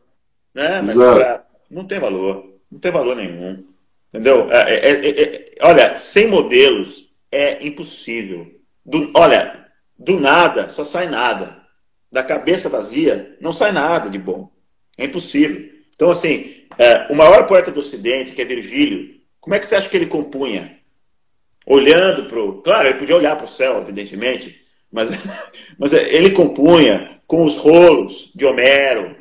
Né? 0.52 0.82
Mas 0.82 0.96
Exato. 0.96 1.20
Pra... 1.20 1.44
não 1.70 1.86
tem 1.86 2.00
valor. 2.00 2.46
Não 2.72 2.80
tem 2.80 2.92
valor 2.92 3.16
nenhum. 3.16 3.64
Entendeu? 4.12 4.50
É, 4.52 4.74
é, 4.74 4.92
é, 4.92 5.22
é 5.22 5.52
olha, 5.62 5.96
sem 5.98 6.26
modelos 6.26 7.08
é 7.32 7.64
impossível. 7.64 8.52
Do, 8.84 9.12
olha, 9.14 9.68
do 10.00 10.20
nada 10.20 10.68
só 10.70 10.84
sai 10.84 11.08
nada. 11.08 11.61
Da 12.12 12.24
cabeça 12.24 12.68
vazia 12.68 13.38
não 13.40 13.54
sai 13.54 13.72
nada 13.72 14.10
de 14.10 14.20
bom. 14.20 14.52
É 14.98 15.06
impossível. 15.06 15.70
Então, 15.96 16.10
assim, 16.10 16.66
é, 16.78 17.12
o 17.12 17.16
maior 17.16 17.48
poeta 17.48 17.72
do 17.72 17.80
Ocidente, 17.80 18.34
que 18.34 18.42
é 18.42 18.46
Virgílio, 18.46 19.16
como 19.40 19.56
é 19.56 19.60
que 19.60 19.66
você 19.66 19.76
acha 19.76 19.90
que 19.90 19.96
ele 19.96 20.08
compunha? 20.08 20.78
Olhando 21.66 22.26
para 22.26 22.44
o. 22.44 22.62
Claro, 22.62 22.88
ele 22.88 23.00
podia 23.00 23.16
olhar 23.16 23.36
para 23.36 23.46
o 23.46 23.50
céu, 23.50 23.80
evidentemente, 23.82 24.62
mas, 24.92 25.10
mas 25.78 25.94
ele 25.94 26.32
compunha 26.32 27.22
com 27.26 27.46
os 27.46 27.58
rolos 27.58 28.32
de 28.36 28.46
Homero, 28.46 29.16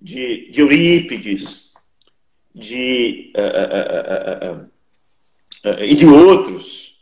de, 0.00 0.50
de 0.50 0.60
Eurípides, 0.60 1.72
de, 2.54 3.32
uh, 3.36 4.56
uh, 4.56 5.70
uh, 5.70 5.84
e 5.84 5.94
de 5.94 6.06
outros. 6.06 6.98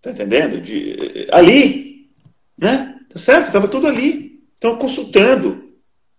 Tá 0.00 0.10
entendendo? 0.10 0.60
De, 0.60 1.28
ali. 1.30 2.10
Né? 2.58 2.98
Tá 3.12 3.18
certo? 3.18 3.46
Estava 3.46 3.68
tudo 3.68 3.86
ali. 3.86 4.42
Estão 4.54 4.76
consultando. 4.76 5.64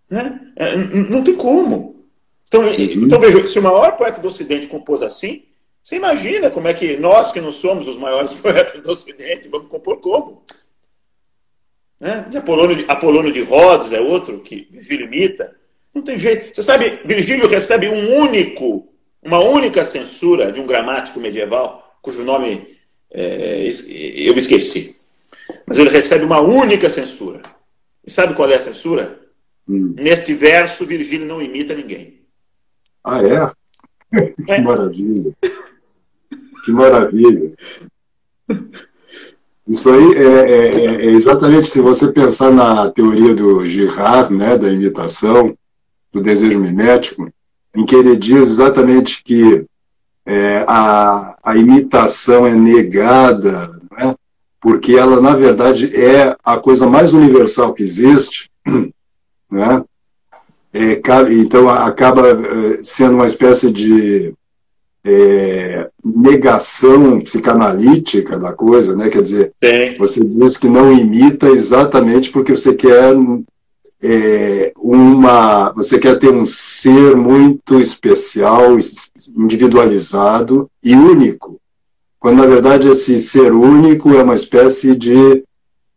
Né? 0.08 0.40
É, 0.56 0.76
não 0.76 1.22
tem 1.22 1.34
como. 1.34 2.06
Então, 2.46 2.62
então 2.72 3.18
veja, 3.18 3.46
se 3.46 3.58
o 3.58 3.62
maior 3.62 3.96
poeta 3.96 4.20
do 4.20 4.28
Ocidente 4.28 4.68
compôs 4.68 5.02
assim, 5.02 5.44
você 5.82 5.96
imagina 5.96 6.50
como 6.50 6.68
é 6.68 6.74
que 6.74 6.96
nós, 6.96 7.32
que 7.32 7.40
não 7.40 7.50
somos 7.50 7.88
os 7.88 7.98
maiores 7.98 8.34
poetas 8.40 8.80
do 8.80 8.90
Ocidente, 8.90 9.48
vamos 9.48 9.68
compor 9.68 10.00
como? 10.00 10.44
Né? 11.98 12.24
Apolônio, 12.36 12.76
de, 12.76 12.84
Apolônio 12.86 13.32
de 13.32 13.42
Rhodes 13.42 13.92
é 13.92 14.00
outro 14.00 14.40
que 14.40 14.68
Virgílio 14.70 15.06
imita. 15.06 15.54
Não 15.92 16.02
tem 16.02 16.18
jeito. 16.18 16.54
Você 16.54 16.62
sabe, 16.62 17.00
Virgílio 17.04 17.48
recebe 17.48 17.88
um 17.88 18.18
único, 18.20 18.88
uma 19.22 19.40
única 19.40 19.84
censura 19.84 20.52
de 20.52 20.60
um 20.60 20.66
gramático 20.66 21.18
medieval, 21.18 21.98
cujo 22.02 22.22
nome 22.22 22.66
é, 23.10 23.62
eu 23.62 24.36
esqueci. 24.36 24.93
Mas 25.66 25.78
ele 25.78 25.90
recebe 25.90 26.24
uma 26.24 26.40
única 26.40 26.88
censura. 26.90 27.42
E 28.06 28.10
sabe 28.10 28.34
qual 28.34 28.50
é 28.50 28.56
a 28.56 28.60
censura? 28.60 29.20
Hum. 29.68 29.94
Neste 29.98 30.34
verso, 30.34 30.86
Virgílio 30.86 31.26
não 31.26 31.40
imita 31.40 31.74
ninguém. 31.74 32.20
Ah, 33.02 33.22
é? 33.22 33.50
é. 34.48 34.56
Que 34.56 34.60
maravilha. 34.62 35.32
que 36.64 36.72
maravilha. 36.72 37.52
Isso 39.66 39.90
aí 39.90 40.14
é, 40.14 40.22
é, 40.22 40.68
é, 40.68 41.06
é, 41.06 41.10
exatamente 41.10 41.68
se 41.68 41.80
você 41.80 42.12
pensar 42.12 42.50
na 42.50 42.90
teoria 42.90 43.34
do 43.34 43.64
Girard, 43.64 44.34
né, 44.34 44.58
da 44.58 44.70
imitação, 44.70 45.56
do 46.12 46.20
desejo 46.20 46.60
mimético, 46.60 47.32
em 47.74 47.86
que 47.86 47.94
ele 47.94 48.16
diz 48.16 48.40
exatamente 48.40 49.24
que 49.24 49.64
é, 50.26 50.64
a, 50.68 51.36
a 51.42 51.56
imitação 51.56 52.46
é 52.46 52.54
negada, 52.54 53.73
porque 54.64 54.94
ela, 54.94 55.20
na 55.20 55.36
verdade, 55.36 55.94
é 55.94 56.34
a 56.42 56.56
coisa 56.56 56.86
mais 56.86 57.12
universal 57.12 57.74
que 57.74 57.82
existe, 57.82 58.50
né? 59.52 59.84
É, 60.72 61.02
então 61.32 61.68
acaba 61.68 62.30
é, 62.30 62.78
sendo 62.82 63.16
uma 63.16 63.26
espécie 63.26 63.70
de 63.70 64.32
é, 65.04 65.90
negação 66.02 67.20
psicanalítica 67.20 68.38
da 68.38 68.54
coisa, 68.54 68.96
né? 68.96 69.10
Quer 69.10 69.20
dizer, 69.20 69.52
Sim. 69.62 69.98
você 69.98 70.24
diz 70.24 70.56
que 70.56 70.66
não 70.66 70.90
imita 70.90 71.50
exatamente 71.50 72.30
porque 72.30 72.56
você 72.56 72.74
quer 72.74 73.14
é, 74.02 74.72
uma, 74.78 75.72
você 75.72 75.98
quer 75.98 76.18
ter 76.18 76.32
um 76.32 76.46
ser 76.46 77.14
muito 77.14 77.78
especial, 77.78 78.78
individualizado 79.36 80.70
e 80.82 80.96
único, 80.96 81.60
quando 82.24 82.38
na 82.38 82.46
verdade 82.46 82.88
esse 82.88 83.20
ser 83.20 83.52
único 83.52 84.14
é 84.14 84.22
uma 84.22 84.34
espécie 84.34 84.96
de 84.96 85.44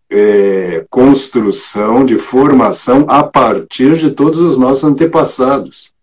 é, 0.10 0.86
construção, 0.90 2.04
de 2.04 2.18
formação 2.18 3.06
a 3.08 3.24
partir 3.24 3.96
de 3.96 4.12
todos 4.12 4.38
os 4.38 4.58
nossos 4.58 4.84
antepassados, 4.84 5.94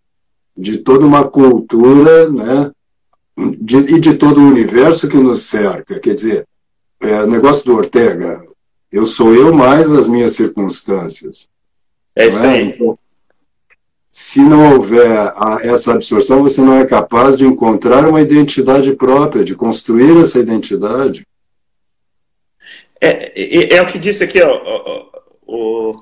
de 0.57 0.79
toda 0.79 1.05
uma 1.05 1.25
cultura, 1.25 2.27
né, 2.27 2.71
de, 3.61 3.77
e 3.77 3.99
de 3.99 4.15
todo 4.15 4.41
o 4.41 4.47
universo 4.47 5.07
que 5.07 5.15
nos 5.15 5.43
cerca. 5.43 5.99
Quer 5.99 6.15
dizer, 6.15 6.47
é, 7.03 7.21
o 7.21 7.27
negócio 7.27 7.63
do 7.63 7.75
Ortega, 7.75 8.43
eu 8.91 9.05
sou 9.05 9.31
eu 9.31 9.53
mais 9.53 9.91
as 9.91 10.07
minhas 10.07 10.31
circunstâncias. 10.31 11.47
É 12.15 12.29
isso 12.29 12.43
é? 12.43 12.49
aí. 12.49 12.69
Então, 12.69 12.97
se 14.17 14.39
não 14.39 14.75
houver 14.75 15.11
a, 15.35 15.59
essa 15.61 15.91
absorção, 15.91 16.41
você 16.41 16.61
não 16.61 16.79
é 16.79 16.85
capaz 16.85 17.35
de 17.35 17.45
encontrar 17.45 18.07
uma 18.07 18.21
identidade 18.21 18.95
própria, 18.95 19.43
de 19.43 19.53
construir 19.53 20.17
essa 20.21 20.39
identidade. 20.39 21.27
É, 23.01 23.33
é, 23.35 23.75
é 23.75 23.81
o 23.81 23.85
que 23.85 23.99
disse 23.99 24.23
aqui, 24.23 24.41
ó, 24.41 25.09
o, 25.45 26.01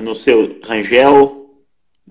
no 0.00 0.16
seu 0.16 0.58
Rangel 0.64 1.62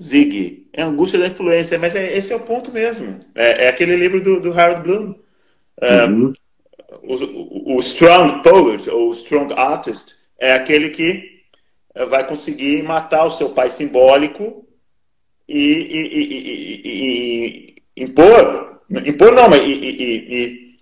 Zig, 0.02 0.70
é 0.72 0.82
angústia 0.82 1.20
da 1.20 1.28
influência, 1.28 1.78
mas 1.78 1.94
é, 1.94 2.18
esse 2.18 2.32
é 2.32 2.36
o 2.38 2.46
ponto 2.46 2.72
mesmo. 2.72 3.20
É, 3.36 3.66
é 3.66 3.68
aquele 3.68 3.98
livro 3.98 4.24
do, 4.24 4.40
do 4.40 4.54
Harold 4.54 4.84
Bloom. 4.84 5.16
É, 5.82 6.06
uhum. 6.06 6.32
o, 7.04 7.76
o, 7.76 7.80
Strong 7.82 8.42
Poet, 8.44 8.90
ou 8.90 9.12
Strong 9.12 9.54
Artist, 9.56 10.16
é 10.40 10.54
aquele 10.54 10.90
que 10.90 11.42
vai 12.08 12.26
conseguir 12.26 12.82
matar 12.82 13.26
o 13.26 13.32
seu 13.32 13.50
pai 13.50 13.70
simbólico 13.70 14.69
e, 15.50 15.88
e, 15.98 16.34
e, 16.86 17.76
e 17.98 18.04
impor, 18.04 18.82
impor 19.06 19.32
não, 19.34 19.50
mas 19.50 19.64
e, 19.64 20.78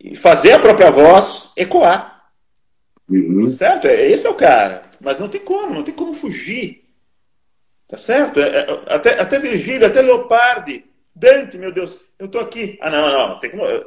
e 0.00 0.14
fazer 0.14 0.52
a 0.52 0.58
própria 0.58 0.90
voz 0.90 1.52
ecoar. 1.56 2.30
Uhum. 3.08 3.48
Certo? 3.50 3.86
É, 3.86 4.08
esse 4.08 4.26
é 4.26 4.30
o 4.30 4.34
cara. 4.34 4.82
Mas 5.00 5.18
não 5.18 5.28
tem 5.28 5.40
como, 5.40 5.74
não 5.74 5.82
tem 5.82 5.94
como 5.94 6.14
fugir. 6.14 6.84
Tá 7.88 7.96
certo? 7.96 8.40
É, 8.40 8.60
é, 8.60 8.94
até, 8.94 9.20
até 9.20 9.38
Virgílio, 9.40 9.86
até 9.86 10.00
Leopardi, 10.00 10.84
Dante, 11.14 11.58
meu 11.58 11.72
Deus, 11.72 11.98
eu 12.18 12.28
tô 12.28 12.38
aqui. 12.38 12.78
Ah, 12.80 12.90
não, 12.90 13.28
não, 13.28 13.38
tem 13.40 13.50
como. 13.50 13.64
Eu, 13.64 13.84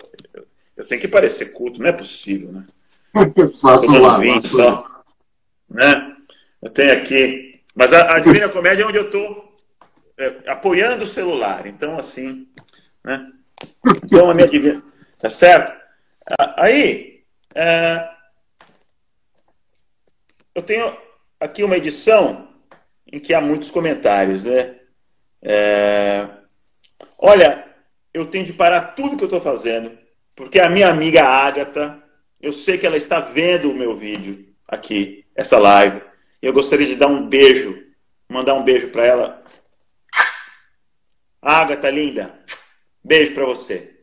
eu 0.76 0.86
tenho 0.86 0.99
que 0.99 1.08
parecer 1.08 1.54
culto, 1.54 1.80
não 1.80 1.88
é 1.88 1.93
possível, 1.93 2.51
né? 2.51 2.66
Lá, 3.14 4.41
só. 4.41 4.86
Né? 5.70 6.16
Eu 6.62 6.70
tenho 6.70 6.93
aqui. 6.93 7.62
Mas 7.76 7.93
a, 7.93 8.16
a 8.16 8.20
Divina 8.20 8.49
Comédia 8.49 8.84
é 8.84 8.86
onde 8.86 8.97
eu 8.97 9.10
tô 9.10 9.53
é, 10.18 10.49
apoiando 10.49 11.03
o 11.03 11.07
celular. 11.07 11.66
Então, 11.66 11.97
assim. 11.97 12.47
Né? 13.03 13.32
Então, 14.03 14.30
a 14.30 14.34
minha 14.34 14.47
divina. 14.47 14.84
Tá 15.20 15.30
certo? 15.30 15.74
Aí, 16.57 17.24
é, 17.55 18.09
eu 20.55 20.61
tenho 20.61 20.95
aqui 21.39 21.64
uma 21.64 21.78
edição 21.78 22.49
em 23.11 23.20
que 23.20 23.34
há 23.34 23.41
muitos 23.41 23.72
comentários, 23.72 24.45
né? 24.45 24.76
É, 25.41 26.28
olha, 27.18 27.66
eu 28.14 28.26
tenho 28.26 28.45
de 28.45 28.53
parar 28.53 28.95
tudo 28.95 29.18
que 29.18 29.24
eu 29.24 29.28
estou 29.28 29.41
fazendo, 29.41 29.97
porque 30.36 30.59
a 30.59 30.70
minha 30.70 30.89
amiga 30.89 31.24
Ágata, 31.24 32.01
eu 32.41 32.53
sei 32.53 32.78
que 32.78 32.86
ela 32.86 32.97
está 32.97 33.20
vendo 33.20 33.72
o 33.72 33.76
meu 33.76 33.95
vídeo 33.95 34.53
aqui, 34.68 35.26
essa 35.36 35.57
live. 35.59 36.01
Eu 36.41 36.53
gostaria 36.53 36.88
de 36.88 36.95
dar 36.95 37.07
um 37.07 37.28
beijo, 37.28 37.84
mandar 38.30 38.53
um 38.53 38.64
beijo 38.64 38.89
para 38.89 39.05
ela. 39.05 39.43
Ágata, 41.44 41.89
linda, 41.89 42.34
beijo 43.04 43.34
para 43.34 43.46
você 43.46 43.94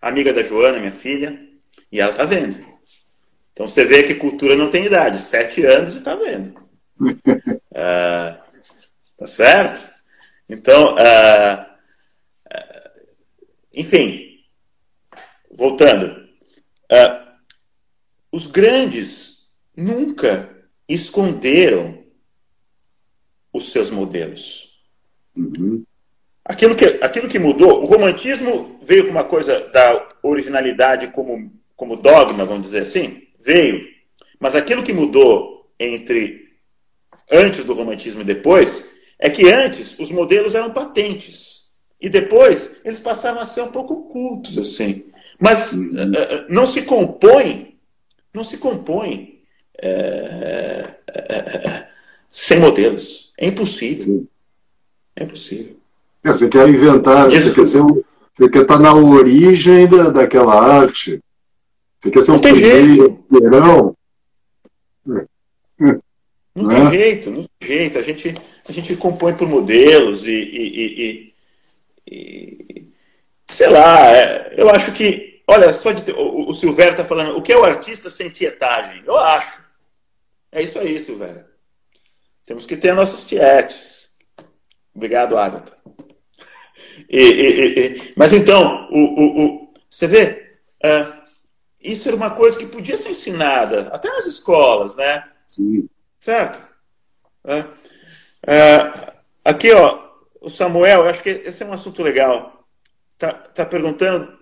amiga 0.00 0.32
da 0.32 0.42
Joana, 0.42 0.78
minha 0.78 0.92
filha, 0.92 1.38
e 1.90 2.00
ela 2.00 2.12
tá 2.12 2.24
vendo. 2.24 2.56
Então 3.52 3.66
você 3.66 3.84
vê 3.84 4.02
que 4.02 4.14
cultura 4.14 4.56
não 4.56 4.70
tem 4.70 4.86
idade, 4.86 5.20
sete 5.20 5.64
anos 5.64 5.94
e 5.94 6.00
tá 6.00 6.14
vendo. 6.14 6.56
uh, 7.00 8.36
tá 9.18 9.26
certo? 9.26 9.96
Então, 10.48 10.94
uh, 10.94 11.62
uh, 12.46 13.00
enfim, 13.72 14.44
voltando. 15.50 16.26
os 18.30 18.46
grandes 18.46 19.48
nunca 19.76 20.54
esconderam 20.88 22.04
os 23.52 23.72
seus 23.72 23.90
modelos. 23.90 24.80
Uhum. 25.34 25.84
Aquilo, 26.48 26.76
que, 26.76 26.84
aquilo 27.02 27.28
que 27.28 27.40
mudou, 27.40 27.82
o 27.82 27.86
romantismo 27.86 28.78
veio 28.80 29.04
com 29.04 29.10
uma 29.10 29.24
coisa 29.24 29.68
da 29.70 30.08
originalidade 30.22 31.08
como, 31.08 31.52
como 31.74 31.96
dogma, 31.96 32.44
vamos 32.44 32.66
dizer 32.66 32.82
assim, 32.82 33.26
veio. 33.38 33.84
Mas 34.38 34.54
aquilo 34.54 34.84
que 34.84 34.92
mudou 34.92 35.68
entre 35.78 36.46
antes 37.30 37.64
do 37.64 37.74
romantismo 37.74 38.20
e 38.20 38.24
depois 38.24 38.88
é 39.18 39.28
que 39.28 39.50
antes 39.50 39.98
os 39.98 40.12
modelos 40.12 40.54
eram 40.54 40.72
patentes 40.72 41.64
e 42.00 42.08
depois 42.08 42.80
eles 42.84 43.00
passaram 43.00 43.40
a 43.40 43.44
ser 43.44 43.62
um 43.62 43.72
pouco 43.72 43.94
ocultos 43.94 44.56
assim. 44.56 45.04
Mas 45.40 45.72
uh, 45.72 46.46
não 46.48 46.64
se 46.64 46.82
compõe, 46.82 47.76
não 48.32 48.44
se 48.44 48.58
compõe 48.58 49.42
uh, 49.82 50.90
uh, 51.10 51.86
sem 52.30 52.60
modelos. 52.60 53.32
É 53.36 53.48
impossível. 53.48 54.28
É 55.16 55.24
impossível. 55.24 55.75
É, 56.26 56.32
você 56.32 56.48
quer 56.48 56.68
inventar, 56.68 57.32
Isso. 57.32 57.50
você 57.50 57.54
quer, 57.54 57.66
ser 57.66 57.82
você 58.34 58.50
quer 58.50 58.62
estar 58.62 58.80
na 58.80 58.92
origem 58.92 59.86
da, 59.86 60.10
daquela 60.10 60.54
arte. 60.54 61.22
Você 62.00 62.10
quer 62.10 62.22
ser 62.22 62.32
não 62.32 62.38
um 62.38 62.40
tem 62.40 62.56
jeito. 62.56 63.24
Não, 63.30 63.96
não 66.52 66.68
tem 66.68 66.86
é? 66.86 66.90
jeito, 66.90 67.30
não 67.30 67.48
tem 67.60 67.68
jeito. 67.68 67.98
A 67.98 68.02
gente, 68.02 68.34
a 68.68 68.72
gente 68.72 68.96
compõe 68.96 69.34
por 69.34 69.48
modelos 69.48 70.26
e, 70.26 70.32
e, 70.32 71.32
e, 72.08 72.10
e 72.10 72.92
sei 73.48 73.68
lá, 73.68 74.10
é, 74.10 74.54
eu 74.56 74.68
acho 74.68 74.92
que, 74.92 75.42
olha, 75.46 75.72
só 75.72 75.92
de 75.92 76.02
ter, 76.02 76.12
o, 76.12 76.50
o 76.50 76.54
Silvério 76.54 76.90
está 76.90 77.04
falando, 77.04 77.36
o 77.36 77.42
que 77.42 77.52
é 77.52 77.56
o 77.56 77.64
artista 77.64 78.10
sem 78.10 78.30
tietagem? 78.30 79.02
Eu 79.06 79.16
acho. 79.16 79.62
É 80.50 80.60
isso 80.60 80.78
aí, 80.80 80.98
Silvério. 80.98 81.44
Temos 82.44 82.66
que 82.66 82.76
ter 82.76 82.92
nossas 82.94 83.24
tietes. 83.24 84.10
Obrigado, 84.92 85.38
Agatha. 85.38 85.75
E, 87.08 87.18
e, 87.18 87.78
e, 87.78 88.12
mas 88.16 88.32
então, 88.32 88.88
o, 88.90 88.98
o, 88.98 89.44
o 89.44 89.66
você 89.88 90.06
vê, 90.06 90.58
é, 90.82 91.06
isso 91.80 92.08
era 92.08 92.16
uma 92.16 92.30
coisa 92.30 92.58
que 92.58 92.66
podia 92.66 92.96
ser 92.96 93.10
ensinada, 93.10 93.88
até 93.92 94.08
nas 94.10 94.26
escolas, 94.26 94.96
né? 94.96 95.24
Sim. 95.46 95.88
Certo? 96.18 96.60
É, 97.44 97.64
é, 98.46 99.12
aqui, 99.44 99.70
ó, 99.72 100.06
o 100.40 100.50
Samuel, 100.50 101.08
acho 101.08 101.22
que 101.22 101.30
esse 101.30 101.62
é 101.62 101.66
um 101.66 101.72
assunto 101.72 102.02
legal. 102.02 102.64
Tá, 103.16 103.32
tá 103.32 103.64
perguntando 103.64 104.36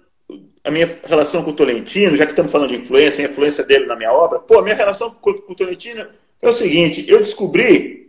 a 0.64 0.70
minha 0.70 0.88
relação 1.04 1.44
com 1.44 1.50
o 1.50 1.54
Tolentino, 1.54 2.16
já 2.16 2.24
que 2.24 2.32
estamos 2.32 2.50
falando 2.50 2.70
de 2.70 2.76
influência, 2.76 3.24
a 3.24 3.30
influência 3.30 3.62
dele 3.62 3.86
na 3.86 3.94
minha 3.94 4.12
obra. 4.12 4.38
Pô, 4.38 4.58
a 4.58 4.62
minha 4.62 4.74
relação 4.74 5.14
com, 5.14 5.34
com 5.34 5.52
o 5.52 5.56
Tolentino 5.56 6.06
é 6.40 6.48
o 6.48 6.52
seguinte: 6.52 7.04
eu 7.08 7.18
descobri 7.18 8.03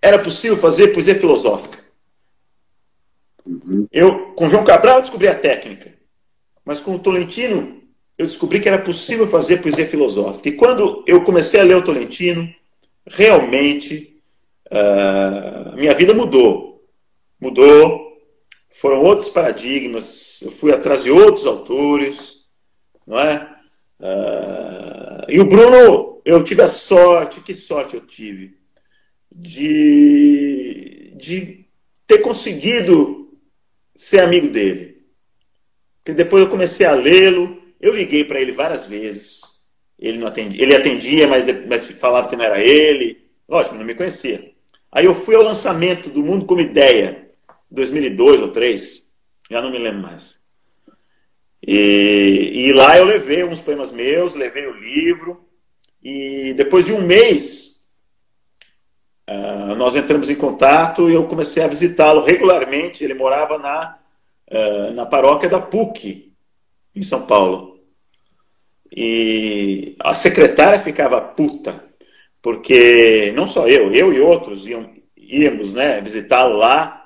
era 0.00 0.18
possível 0.18 0.56
fazer 0.56 0.88
poesia 0.88 1.14
filosófica. 1.14 1.78
Uhum. 3.44 3.86
Eu, 3.90 4.32
com 4.32 4.48
João 4.48 4.64
Cabral, 4.64 5.00
descobri 5.00 5.28
a 5.28 5.34
técnica. 5.34 5.94
Mas 6.64 6.80
com 6.80 6.94
o 6.94 6.98
Tolentino, 6.98 7.82
eu 8.16 8.26
descobri 8.26 8.60
que 8.60 8.68
era 8.68 8.78
possível 8.78 9.26
fazer 9.26 9.62
poesia 9.62 9.86
filosófica. 9.86 10.48
E 10.48 10.52
quando 10.52 11.02
eu 11.06 11.22
comecei 11.22 11.60
a 11.60 11.64
ler 11.64 11.76
o 11.76 11.84
Tolentino, 11.84 12.52
realmente 13.06 14.20
uh, 14.70 15.76
minha 15.76 15.94
vida 15.94 16.12
mudou. 16.12 16.84
Mudou. 17.40 18.06
Foram 18.70 19.02
outros 19.02 19.28
paradigmas. 19.28 20.42
Eu 20.42 20.50
fui 20.50 20.72
atrás 20.72 21.04
de 21.04 21.10
outros 21.10 21.46
autores. 21.46 22.36
Não 23.06 23.18
é? 23.18 23.48
Uh, 23.98 25.24
e 25.28 25.40
o 25.40 25.46
Bruno, 25.46 26.20
eu 26.24 26.44
tive 26.44 26.62
a 26.62 26.68
sorte, 26.68 27.40
que 27.40 27.54
sorte 27.54 27.94
eu 27.94 28.00
tive, 28.00 28.57
de, 29.38 31.12
de 31.16 31.64
ter 32.06 32.18
conseguido 32.18 33.38
ser 33.94 34.20
amigo 34.20 34.48
dele. 34.48 35.06
Porque 35.98 36.12
depois 36.12 36.42
eu 36.42 36.50
comecei 36.50 36.84
a 36.84 36.92
lê-lo, 36.92 37.62
eu 37.80 37.94
liguei 37.94 38.24
para 38.24 38.40
ele 38.40 38.50
várias 38.50 38.84
vezes. 38.86 39.40
Ele 39.98 40.18
não 40.18 40.26
atendia, 40.26 40.62
ele 40.62 40.74
atendia, 40.74 41.26
mas, 41.28 41.44
mas 41.66 41.86
falava 41.86 42.28
que 42.28 42.36
não 42.36 42.44
era 42.44 42.60
ele. 42.60 43.18
Lógico, 43.48 43.76
não 43.76 43.84
me 43.84 43.94
conhecia. 43.94 44.52
Aí 44.90 45.04
eu 45.04 45.14
fui 45.14 45.34
ao 45.36 45.42
lançamento 45.42 46.10
do 46.10 46.22
Mundo 46.22 46.44
como 46.44 46.60
Ideia, 46.60 47.28
2002 47.70 48.40
ou 48.40 48.48
2003, 48.48 49.08
já 49.50 49.62
não 49.62 49.70
me 49.70 49.78
lembro 49.78 50.02
mais. 50.02 50.40
E, 51.62 52.52
e 52.54 52.72
lá 52.72 52.96
eu 52.96 53.04
levei 53.04 53.44
uns 53.44 53.60
poemas 53.60 53.92
meus, 53.92 54.34
levei 54.34 54.66
o 54.66 54.72
livro, 54.72 55.46
e 56.02 56.54
depois 56.54 56.86
de 56.86 56.92
um 56.92 57.02
mês 57.02 57.67
Uh, 59.28 59.74
nós 59.74 59.94
entramos 59.94 60.30
em 60.30 60.34
contato 60.34 61.10
e 61.10 61.12
eu 61.12 61.26
comecei 61.26 61.62
a 61.62 61.68
visitá-lo 61.68 62.24
regularmente. 62.24 63.04
Ele 63.04 63.12
morava 63.12 63.58
na, 63.58 63.98
uh, 64.50 64.90
na 64.94 65.04
paróquia 65.04 65.50
da 65.50 65.60
PUC, 65.60 66.32
em 66.96 67.02
São 67.02 67.26
Paulo. 67.26 67.78
E 68.90 69.94
a 70.00 70.14
secretária 70.14 70.80
ficava 70.80 71.20
puta, 71.20 71.84
porque 72.40 73.30
não 73.36 73.46
só 73.46 73.68
eu, 73.68 73.92
eu 73.92 74.14
e 74.14 74.18
outros 74.18 74.66
iam, 74.66 74.90
íamos 75.14 75.74
né, 75.74 76.00
visitá-lo 76.00 76.56
lá 76.56 76.98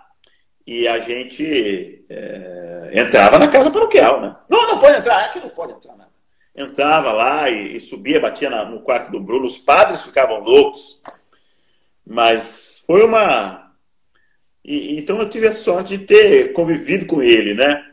e 0.64 0.86
a 0.86 1.00
gente 1.00 2.04
é, 2.08 2.90
entrava 2.94 3.36
na 3.36 3.48
casa 3.48 3.68
paroquial. 3.68 4.20
Né? 4.20 4.36
Não, 4.48 4.68
não 4.68 4.78
pode 4.78 4.98
entrar, 4.98 5.24
aqui 5.24 5.40
não 5.40 5.48
pode 5.48 5.72
entrar 5.72 5.96
nada. 5.96 6.12
Entrava 6.54 7.10
lá 7.10 7.50
e, 7.50 7.74
e 7.74 7.80
subia, 7.80 8.20
batia 8.20 8.48
na, 8.48 8.64
no 8.64 8.80
quarto 8.80 9.10
do 9.10 9.18
Bruno, 9.18 9.44
os 9.44 9.58
padres 9.58 10.04
ficavam 10.04 10.38
loucos 10.38 11.02
mas 12.06 12.82
foi 12.86 13.04
uma. 13.04 13.72
E, 14.64 14.98
então 14.98 15.18
eu 15.18 15.28
tive 15.28 15.46
a 15.48 15.52
sorte 15.52 15.96
de 15.96 16.04
ter 16.04 16.52
convivido 16.52 17.06
com 17.06 17.22
ele, 17.22 17.54
né? 17.54 17.88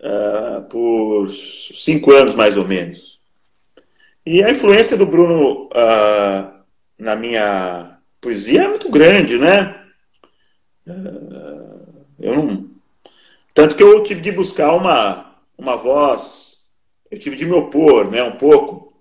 Uh, 0.00 0.62
por 0.68 1.30
cinco 1.30 2.10
anos 2.12 2.34
mais 2.34 2.56
ou 2.56 2.66
menos. 2.66 3.20
E 4.26 4.42
a 4.42 4.50
influência 4.50 4.96
do 4.96 5.06
Bruno 5.06 5.66
uh, 5.66 6.62
na 6.98 7.16
minha 7.16 7.98
poesia 8.20 8.62
é 8.62 8.68
muito 8.68 8.88
grande, 8.90 9.38
né? 9.38 9.80
Uh, 10.86 12.04
eu 12.18 12.36
não... 12.36 12.70
Tanto 13.54 13.76
que 13.76 13.82
eu 13.82 14.02
tive 14.02 14.20
de 14.20 14.32
buscar 14.32 14.74
uma, 14.74 15.36
uma 15.58 15.76
voz, 15.76 16.64
eu 17.10 17.18
tive 17.18 17.36
de 17.36 17.44
me 17.44 17.52
opor 17.52 18.10
né, 18.10 18.22
um 18.22 18.36
pouco. 18.36 18.92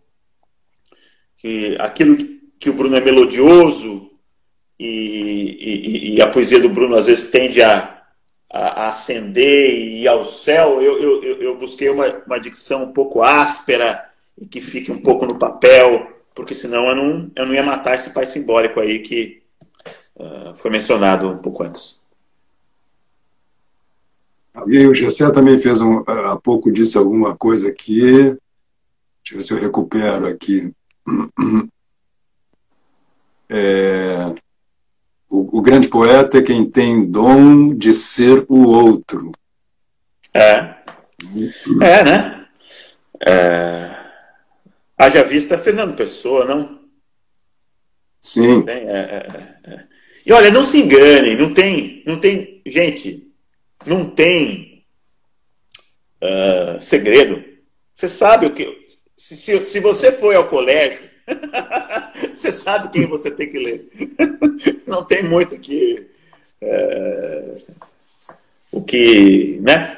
Que 1.38 1.78
aquilo 1.80 2.18
que 2.60 2.70
o 2.70 2.74
Bruno 2.74 2.96
é 2.96 3.02
melodioso, 3.02 4.11
e, 4.84 6.16
e, 6.16 6.22
a 6.22 6.28
poesia 6.28 6.60
do 6.60 6.70
Bruno 6.70 6.96
às 6.96 7.06
vezes 7.06 7.30
tende 7.30 7.62
a, 7.62 8.02
a, 8.52 8.88
ascender 8.88 9.70
e 9.70 10.02
ir 10.02 10.08
ao 10.08 10.26
céu, 10.26 10.82
eu, 10.82 11.22
eu, 11.22 11.42
eu 11.42 11.58
busquei 11.58 11.90
uma, 11.90 12.08
uma 12.26 12.40
dicção 12.40 12.86
um 12.86 12.92
pouco 12.92 13.22
áspera 13.22 14.10
e 14.36 14.48
que 14.48 14.60
fique 14.60 14.92
um 14.92 15.00
pouco 15.00 15.26
no 15.26 15.38
papel, 15.38 16.12
porque 16.34 16.56
senão 16.56 16.88
eu 16.88 16.96
não, 16.96 17.32
eu 17.36 17.46
não 17.46 17.54
ia 17.54 17.62
matar 17.62 17.94
esse 17.94 18.10
pai 18.10 18.26
simbólico 18.26 18.80
aí 18.80 19.00
que 19.00 19.44
uh, 20.16 20.56
foi 20.56 20.72
mencionado 20.72 21.30
um 21.30 21.38
pouco 21.38 21.64
antes. 21.64 22.02
E 24.68 24.88
o 24.88 24.96
Gessé 24.96 25.30
também 25.32 25.60
fez 25.60 25.80
um, 25.80 26.04
há 26.08 26.38
pouco 26.38 26.72
disse 26.72 26.98
alguma 26.98 27.38
coisa 27.38 27.70
aqui. 27.70 28.02
Deixa 28.02 29.34
eu 29.34 29.36
ver 29.36 29.42
se 29.44 29.54
eu 29.54 29.60
recupero 29.60 30.28
aqui. 30.28 30.74
É, 33.54 34.34
o, 35.32 35.60
o, 35.60 35.62
grande 35.62 35.88
poeta 35.88 36.40
é 36.40 36.42
quem 36.42 36.70
tem 36.70 37.10
dom 37.10 37.74
de 37.74 37.94
ser 37.94 38.46
o 38.50 38.68
outro. 38.68 39.32
É. 40.34 40.76
É, 41.82 42.04
né? 42.04 42.48
É... 43.26 43.96
Haja 44.98 45.24
vista 45.24 45.58
Fernando 45.58 45.96
Pessoa, 45.96 46.44
não? 46.44 46.82
Sim. 48.22 48.66
É, 48.68 48.74
é, 48.74 49.28
é, 49.64 49.84
e 50.26 50.34
olha, 50.34 50.52
não 50.52 50.64
se 50.64 50.78
enganem, 50.78 51.38
não 51.38 51.54
tem, 51.54 52.04
não 52.06 52.20
tem, 52.20 52.62
gente, 52.66 53.34
não 53.86 54.08
tem 54.08 54.86
uh, 56.22 56.80
segredo. 56.82 57.44
Você 57.94 58.08
sabe 58.08 58.46
o 58.46 58.54
que? 58.54 58.86
Se, 59.18 59.36
se, 59.36 59.60
se 59.62 59.80
você 59.80 60.12
foi 60.12 60.36
ao 60.36 60.48
colégio 60.48 61.10
você 62.34 62.52
sabe 62.52 62.90
quem 62.90 63.08
você 63.08 63.32
tem 63.32 63.50
que 63.50 63.58
ler. 63.58 63.90
Não 64.88 65.04
tem 65.04 65.24
muito 65.24 65.58
que. 65.58 66.08
É, 66.62 67.58
o 68.72 68.82
que. 68.82 69.60
né? 69.62 69.98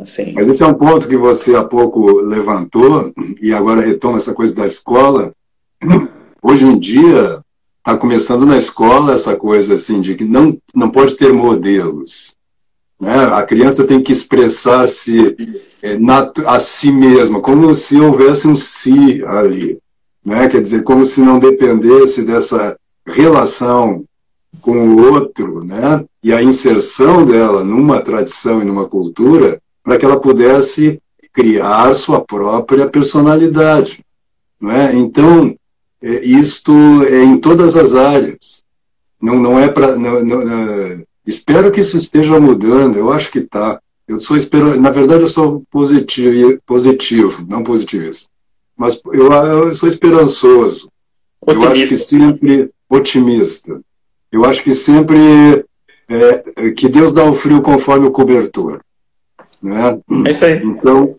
Assim. 0.00 0.32
Mas 0.32 0.48
esse 0.48 0.62
é 0.62 0.66
um 0.66 0.74
ponto 0.74 1.08
que 1.08 1.16
você 1.16 1.56
há 1.56 1.64
pouco 1.64 2.20
levantou, 2.20 3.12
e 3.40 3.52
agora 3.52 3.80
retoma 3.80 4.18
essa 4.18 4.32
coisa 4.32 4.54
da 4.54 4.66
escola. 4.66 5.32
Hoje 6.40 6.64
em 6.64 6.78
dia, 6.78 7.40
está 7.78 7.96
começando 7.96 8.46
na 8.46 8.56
escola 8.56 9.14
essa 9.14 9.34
coisa 9.34 9.74
assim 9.74 10.00
de 10.00 10.14
que 10.14 10.24
não, 10.24 10.56
não 10.74 10.90
pode 10.90 11.16
ter 11.16 11.32
modelos. 11.32 12.36
Né? 13.00 13.14
A 13.32 13.42
criança 13.42 13.84
tem 13.84 14.02
que 14.02 14.12
expressar-se 14.12 15.36
é, 15.82 15.96
a 16.46 16.60
si 16.60 16.92
mesma, 16.92 17.40
como 17.40 17.74
se 17.74 17.98
houvesse 17.98 18.46
um 18.46 18.54
si 18.54 19.24
ali. 19.24 19.78
Né? 20.28 20.48
quer 20.48 20.60
dizer, 20.60 20.84
como 20.84 21.04
se 21.04 21.20
não 21.20 21.38
dependesse 21.38 22.22
dessa 22.22 22.76
relação 23.06 24.04
com 24.60 24.76
o 24.90 25.12
outro, 25.12 25.64
né? 25.64 26.04
e 26.22 26.32
a 26.32 26.42
inserção 26.42 27.24
dela 27.24 27.64
numa 27.64 28.00
tradição 28.00 28.60
e 28.60 28.64
numa 28.64 28.86
cultura, 28.86 29.60
para 29.82 29.96
que 29.96 30.04
ela 30.04 30.20
pudesse 30.20 31.00
criar 31.32 31.94
sua 31.94 32.20
própria 32.20 32.86
personalidade. 32.88 34.04
Não 34.60 34.70
é? 34.70 34.94
Então, 34.94 35.54
é, 36.02 36.24
isto 36.24 36.72
é 37.04 37.22
em 37.22 37.38
todas 37.38 37.76
as 37.76 37.94
áreas. 37.94 38.62
Não, 39.20 39.38
não 39.38 39.58
é 39.58 39.68
para. 39.68 39.96
Espero 41.26 41.70
que 41.70 41.80
isso 41.80 41.96
esteja 41.96 42.40
mudando, 42.40 42.96
eu 42.96 43.12
acho 43.12 43.30
que 43.30 43.40
está. 43.40 43.80
Eu 44.06 44.18
sou 44.18 44.36
espero, 44.36 44.80
na 44.80 44.90
verdade 44.90 45.22
eu 45.22 45.28
sou 45.28 45.62
positivo, 45.70 46.58
positivo 46.64 47.44
não 47.48 47.62
positivista. 47.62 48.28
Mas 48.78 49.00
eu, 49.12 49.32
eu 49.32 49.74
sou 49.74 49.88
esperançoso. 49.88 50.88
Otimista. 51.40 51.66
Eu 51.66 51.72
acho 51.72 51.88
que 51.88 51.96
sempre 51.96 52.70
otimista. 52.88 53.80
Eu 54.30 54.44
acho 54.44 54.62
que 54.62 54.72
sempre 54.72 55.64
é, 56.08 56.70
que 56.70 56.88
Deus 56.88 57.12
dá 57.12 57.24
o 57.24 57.34
frio 57.34 57.60
conforme 57.60 58.06
o 58.06 58.12
cobertor. 58.12 58.80
Né? 59.60 59.98
É 60.26 60.30
isso 60.30 60.44
aí. 60.44 60.62
Então, 60.62 61.16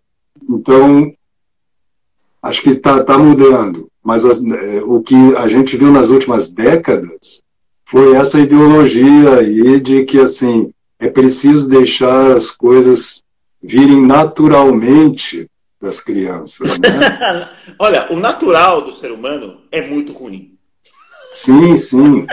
então 0.49 1.13
acho 2.41 2.61
que 2.61 2.69
está 2.69 3.03
tá 3.03 3.17
mudando. 3.17 3.89
Mas 4.01 4.23
as, 4.23 4.41
é, 4.41 4.81
o 4.83 5.01
que 5.01 5.15
a 5.35 5.47
gente 5.49 5.75
viu 5.75 5.91
nas 5.91 6.09
últimas 6.09 6.51
décadas 6.51 7.43
foi 7.83 8.15
essa 8.15 8.39
ideologia 8.39 9.35
aí 9.35 9.81
de 9.81 10.05
que 10.05 10.19
assim 10.19 10.71
é 10.97 11.09
preciso 11.09 11.67
deixar 11.67 12.31
as 12.31 12.51
coisas 12.51 13.21
virem 13.61 14.05
naturalmente 14.05 15.49
das 15.81 15.99
crianças. 16.01 16.77
Né? 16.79 17.49
Olha, 17.77 18.11
o 18.11 18.17
natural 18.17 18.81
do 18.81 18.91
ser 18.91 19.11
humano 19.11 19.61
é 19.71 19.81
muito 19.81 20.13
ruim. 20.13 20.57
Sim, 21.33 21.77
sim. 21.77 22.25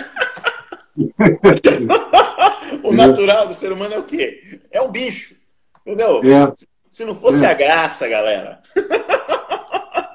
o 2.82 2.92
natural 2.92 3.46
do 3.46 3.54
ser 3.54 3.70
humano 3.72 3.94
é 3.94 3.98
o 3.98 4.04
quê? 4.04 4.60
É 4.70 4.80
um 4.80 4.90
bicho. 4.90 5.36
Entendeu? 5.84 6.22
É. 6.24 6.52
Se 6.90 7.04
não 7.04 7.14
fosse 7.14 7.44
é. 7.44 7.48
a 7.48 7.54
graça, 7.54 8.08
galera. 8.08 8.62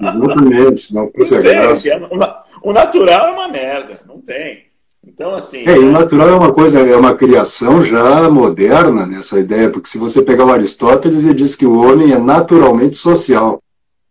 Exatamente, 0.01 0.81
se 0.81 0.95
não 0.95 1.07
fosse 1.11 1.31
não 1.31 1.39
a 1.39 1.41
graça. 1.41 1.89
É 1.89 1.99
o 2.63 2.73
natural 2.73 3.27
é 3.27 3.31
uma 3.31 3.47
merda, 3.47 3.99
não 4.05 4.19
tem. 4.19 4.70
Então, 5.13 5.35
assim. 5.35 5.67
É, 5.67 5.75
e 5.75 5.79
o 5.79 5.91
natural 5.91 6.29
é 6.29 6.35
uma 6.35 6.53
coisa, 6.53 6.79
é 6.79 6.95
uma 6.95 7.13
criação 7.13 7.83
já 7.83 8.29
moderna 8.29 9.05
nessa 9.05 9.37
ideia, 9.37 9.69
porque 9.69 9.89
se 9.89 9.97
você 9.97 10.21
pegar 10.21 10.45
o 10.45 10.51
Aristóteles, 10.51 11.25
ele 11.25 11.33
diz 11.33 11.53
que 11.53 11.65
o 11.65 11.77
homem 11.77 12.13
é 12.13 12.17
naturalmente 12.17 12.95
social. 12.95 13.61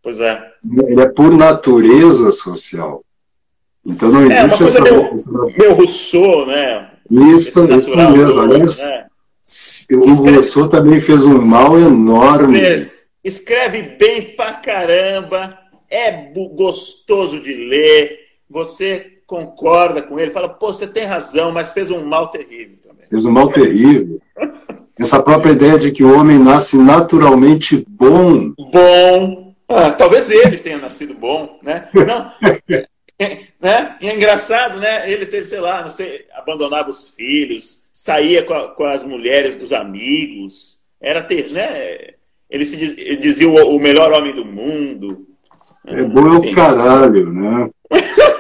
Pois 0.02 0.20
é. 0.20 0.50
Ele 0.86 1.00
é 1.00 1.08
por 1.08 1.32
natureza 1.32 2.30
social. 2.32 3.02
Então 3.84 4.10
não 4.10 4.26
existe 4.26 4.40
é, 4.40 4.44
uma 4.44 4.58
coisa 4.58 4.78
essa. 4.78 4.82
Meio, 4.82 5.14
essa... 5.14 5.42
meio 5.58 5.74
Rousseau, 5.74 6.46
né? 6.46 6.90
Isso, 7.10 7.64
isso 7.64 7.96
mesmo. 7.96 8.40
Aliás, 8.40 8.82
né? 8.82 9.06
o 9.92 10.12
Rousseau 10.12 10.68
também 10.68 11.00
fez 11.00 11.24
um 11.24 11.40
mal 11.40 11.78
enorme. 11.78 12.60
Fez. 12.60 13.06
Escreve 13.24 13.82
bem 13.98 14.36
pra 14.36 14.52
caramba, 14.54 15.58
é 15.90 16.30
gostoso 16.54 17.40
de 17.40 17.54
ler, 17.54 18.18
você 18.48 19.19
concorda 19.30 20.02
com 20.02 20.18
ele, 20.18 20.32
fala, 20.32 20.48
pô, 20.48 20.72
você 20.72 20.88
tem 20.88 21.04
razão, 21.04 21.52
mas 21.52 21.70
fez 21.70 21.88
um 21.88 22.04
mal 22.04 22.26
terrível 22.26 22.76
também. 22.82 23.06
Fez 23.08 23.24
um 23.24 23.30
mal 23.30 23.48
terrível. 23.48 24.20
Essa 24.98 25.22
própria 25.22 25.52
ideia 25.52 25.78
de 25.78 25.92
que 25.92 26.02
o 26.02 26.18
homem 26.18 26.36
nasce 26.36 26.76
naturalmente 26.76 27.86
bom. 27.88 28.52
Bom. 28.72 29.54
Ah, 29.68 29.92
talvez 29.92 30.28
ele 30.30 30.58
tenha 30.58 30.78
nascido 30.78 31.14
bom, 31.14 31.60
né? 31.62 31.88
Não, 31.94 32.32
é, 33.20 33.38
né? 33.60 33.96
E 34.00 34.08
é 34.08 34.16
engraçado, 34.16 34.80
né? 34.80 35.08
Ele 35.08 35.24
teve, 35.24 35.44
sei 35.44 35.60
lá, 35.60 35.82
não 35.82 35.90
sei, 35.92 36.26
abandonava 36.34 36.90
os 36.90 37.10
filhos, 37.10 37.84
saía 37.92 38.42
com, 38.42 38.52
a, 38.52 38.68
com 38.74 38.84
as 38.84 39.04
mulheres 39.04 39.54
dos 39.54 39.72
amigos, 39.72 40.80
era 41.00 41.22
ter, 41.22 41.52
né? 41.52 42.14
Ele 42.50 42.64
se 42.64 42.76
diz, 42.76 42.94
ele 42.98 43.16
dizia 43.16 43.48
o, 43.48 43.76
o, 43.76 43.78
melhor 43.78 44.12
homem 44.12 44.34
do 44.34 44.44
mundo. 44.44 45.24
É 45.86 46.02
bom 46.02 46.34
é 46.34 46.38
o 46.38 46.52
caralho, 46.52 47.32
né? 47.32 47.70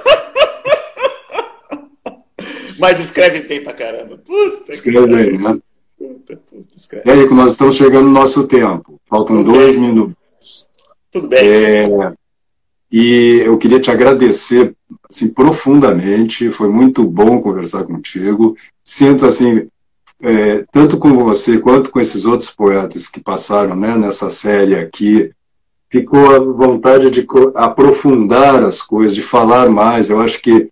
Mas 2.80 2.98
escreve 2.98 3.40
bem 3.40 3.62
pra 3.62 3.74
caramba. 3.74 4.18
Puta 4.18 4.72
escreve 4.72 5.06
bem, 5.06 5.38
né? 5.38 5.58
Puta, 5.98 6.36
puta, 6.36 6.76
escreve. 6.76 7.08
E 7.08 7.12
aí, 7.12 7.28
que 7.28 7.34
nós 7.34 7.52
estamos 7.52 7.76
chegando 7.76 8.06
no 8.06 8.12
nosso 8.12 8.46
tempo. 8.46 8.98
Faltam 9.04 9.44
Tudo 9.44 9.52
dois 9.52 9.76
bem. 9.76 9.84
minutos. 9.84 10.68
Tudo 11.12 11.28
bem. 11.28 11.40
É, 11.42 12.12
e 12.90 13.42
eu 13.44 13.58
queria 13.58 13.78
te 13.78 13.90
agradecer 13.90 14.74
assim, 15.08 15.28
profundamente. 15.28 16.48
Foi 16.50 16.68
muito 16.68 17.04
bom 17.04 17.40
conversar 17.40 17.84
contigo. 17.84 18.56
Sinto 18.82 19.26
assim, 19.26 19.68
é, 20.22 20.64
tanto 20.72 20.98
com 20.98 21.12
você 21.24 21.58
quanto 21.58 21.90
com 21.90 22.00
esses 22.00 22.24
outros 22.24 22.50
poetas 22.50 23.08
que 23.08 23.20
passaram 23.20 23.76
né, 23.76 23.96
nessa 23.96 24.30
série 24.30 24.74
aqui, 24.74 25.30
ficou 25.90 26.34
a 26.34 26.38
vontade 26.38 27.10
de 27.10 27.26
aprofundar 27.54 28.62
as 28.62 28.80
coisas, 28.80 29.14
de 29.14 29.22
falar 29.22 29.68
mais. 29.68 30.08
Eu 30.08 30.20
acho 30.20 30.40
que 30.40 30.70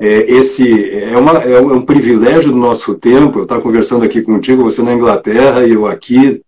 é, 0.00 0.32
esse 0.32 0.94
é, 0.94 1.16
uma, 1.18 1.32
é 1.32 1.60
um 1.60 1.82
privilégio 1.82 2.52
do 2.52 2.56
nosso 2.56 2.94
tempo. 2.94 3.38
Eu 3.38 3.42
estar 3.42 3.60
conversando 3.60 4.02
aqui 4.02 4.22
contigo, 4.22 4.62
você 4.62 4.82
na 4.82 4.94
Inglaterra 4.94 5.66
e 5.66 5.72
eu 5.72 5.86
aqui, 5.86 6.40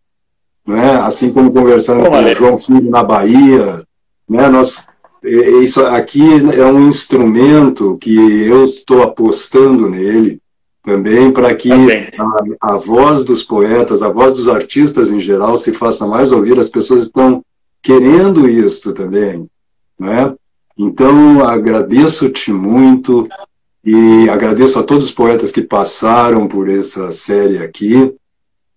né? 0.67 0.95
assim 1.03 1.31
como 1.31 1.53
conversando 1.53 2.09
com 2.09 2.17
o 2.17 2.35
João 2.35 2.59
Filho 2.59 2.89
na 2.89 3.05
Bahia. 3.05 3.83
Né? 4.27 4.49
Nós, 4.49 4.87
isso 5.23 5.85
aqui 5.85 6.23
é 6.57 6.65
um 6.65 6.89
instrumento 6.89 7.99
que 7.99 8.47
eu 8.47 8.65
estou 8.65 9.03
apostando 9.03 9.91
nele 9.91 10.41
também 10.83 11.31
para 11.31 11.55
que 11.55 11.71
a, 11.71 12.73
a, 12.73 12.77
voz 12.77 13.23
dos 13.23 13.43
poetas, 13.43 14.01
a 14.01 14.09
voz 14.09 14.33
dos 14.33 14.49
artistas 14.49 15.11
em 15.11 15.21
geral 15.21 15.59
se 15.59 15.75
faça 15.75 16.07
mais 16.07 16.33
ouvir. 16.33 16.59
As 16.59 16.71
pessoas 16.71 17.03
estão 17.03 17.45
querendo 17.83 18.49
isso 18.49 18.95
também, 18.95 19.47
né? 20.01 20.35
Então, 20.79 21.45
agradeço-te 21.47 22.53
muito 22.53 23.29
e 23.85 24.29
agradeço 24.31 24.79
a 24.79 24.83
todos 24.83 25.07
os 25.07 25.13
poetas 25.13 25.51
que 25.51 25.63
passaram 25.63 26.47
por 26.47 26.69
essa 26.69 27.11
série 27.11 27.59
aqui 27.59 28.15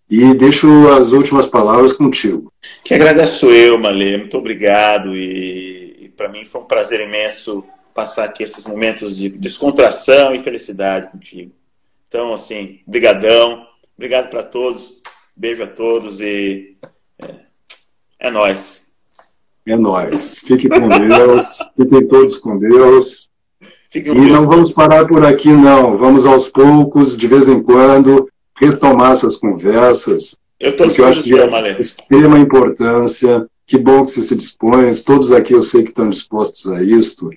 e 0.10 0.34
deixo 0.34 0.68
as 0.89 1.12
últimas 1.12 1.48
palavras 1.48 1.93
contigo. 1.93 2.52
Que 2.84 2.93
agradeço 2.93 3.48
eu, 3.48 3.78
Malê, 3.78 4.18
muito 4.18 4.38
obrigado 4.38 5.16
e, 5.16 6.06
e 6.06 6.10
para 6.10 6.30
mim 6.30 6.46
foi 6.46 6.62
um 6.62 6.66
prazer 6.66 7.02
imenso 7.02 7.64
passar 7.93 8.26
aqui 8.26 8.43
esses 8.43 8.66
momentos 8.66 9.16
de 9.16 9.30
descontração 9.30 10.36
e 10.36 10.39
felicidade 10.39 11.12
contigo. 11.12 11.52
Então, 12.08 12.34
assim, 12.34 12.82
brigadão, 12.86 13.66
obrigado 13.96 14.30
para 14.30 14.43
todos, 14.43 15.02
beijo 15.36 15.64
a 15.64 15.68
todos 15.68 16.20
e 16.20 16.78
é, 17.20 17.36
é 18.20 18.32
nós. 18.32 18.85
É 19.68 19.76
nós. 19.76 20.43
Fique 20.45 20.70
com 20.70 20.88
Deus. 20.88 21.57
Fiquem 21.76 22.07
todos 22.07 22.38
com 22.38 22.57
Deus. 22.57 23.30
e 23.93 24.01
não 24.01 24.47
vamos 24.47 24.72
parar 24.72 25.07
por 25.07 25.26
aqui, 25.26 25.51
não. 25.51 25.97
Vamos 25.97 26.26
aos 26.26 26.47
poucos, 26.47 27.18
de 27.18 27.28
vez 27.28 27.49
em 27.49 27.61
quando, 27.61 28.30
retomar 28.59 29.11
essas 29.11 29.38
conversas. 29.38 30.38
Eu 30.59 30.72
estou 30.72 30.88
porque 30.88 31.01
eu 31.01 31.05
acho 31.05 31.24
que 31.24 31.34
é 31.34 31.80
extrema 31.80 32.38
importância. 32.38 33.47
Que 33.66 33.78
bom 33.78 34.05
que 34.05 34.11
você 34.11 34.22
se 34.22 34.36
dispõe. 34.36 34.93
Todos 35.03 35.32
aqui 35.32 35.53
eu 35.53 35.61
sei 35.61 35.84
que 35.84 35.89
estão 35.89 36.09
dispostos 36.09 36.72
a 36.72 36.84
isto. 36.84 37.32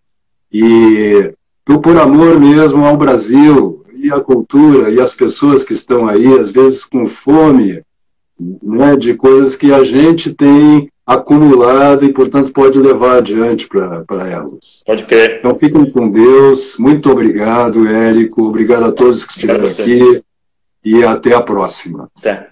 E 0.52 1.32
por 1.64 1.96
amor 1.98 2.38
mesmo 2.38 2.84
ao 2.84 2.96
Brasil 2.96 3.84
e 3.94 4.12
à 4.12 4.20
cultura 4.20 4.90
e 4.90 5.00
às 5.00 5.14
pessoas 5.14 5.64
que 5.64 5.72
estão 5.72 6.06
aí, 6.06 6.26
às 6.38 6.50
vezes 6.50 6.84
com 6.84 7.06
fome, 7.08 7.82
né, 8.62 8.96
de 8.96 9.14
coisas 9.14 9.56
que 9.56 9.72
a 9.72 9.82
gente 9.82 10.32
tem 10.32 10.90
acumulado 11.08 12.04
e, 12.04 12.12
portanto, 12.12 12.52
pode 12.52 12.78
levar 12.78 13.16
adiante 13.16 13.66
para 13.66 14.28
elas. 14.28 14.82
Pode 14.84 15.06
crer. 15.06 15.38
Então, 15.38 15.54
fiquem 15.54 15.90
com 15.90 16.10
Deus. 16.10 16.76
Muito 16.78 17.10
obrigado, 17.10 17.88
Érico. 17.88 18.42
Obrigado 18.42 18.84
a 18.84 18.92
todos 18.92 19.24
que 19.24 19.32
estiveram 19.32 19.64
aqui. 19.64 20.22
E 20.84 21.02
até 21.02 21.32
a 21.32 21.40
próxima. 21.40 22.10
Até. 22.18 22.50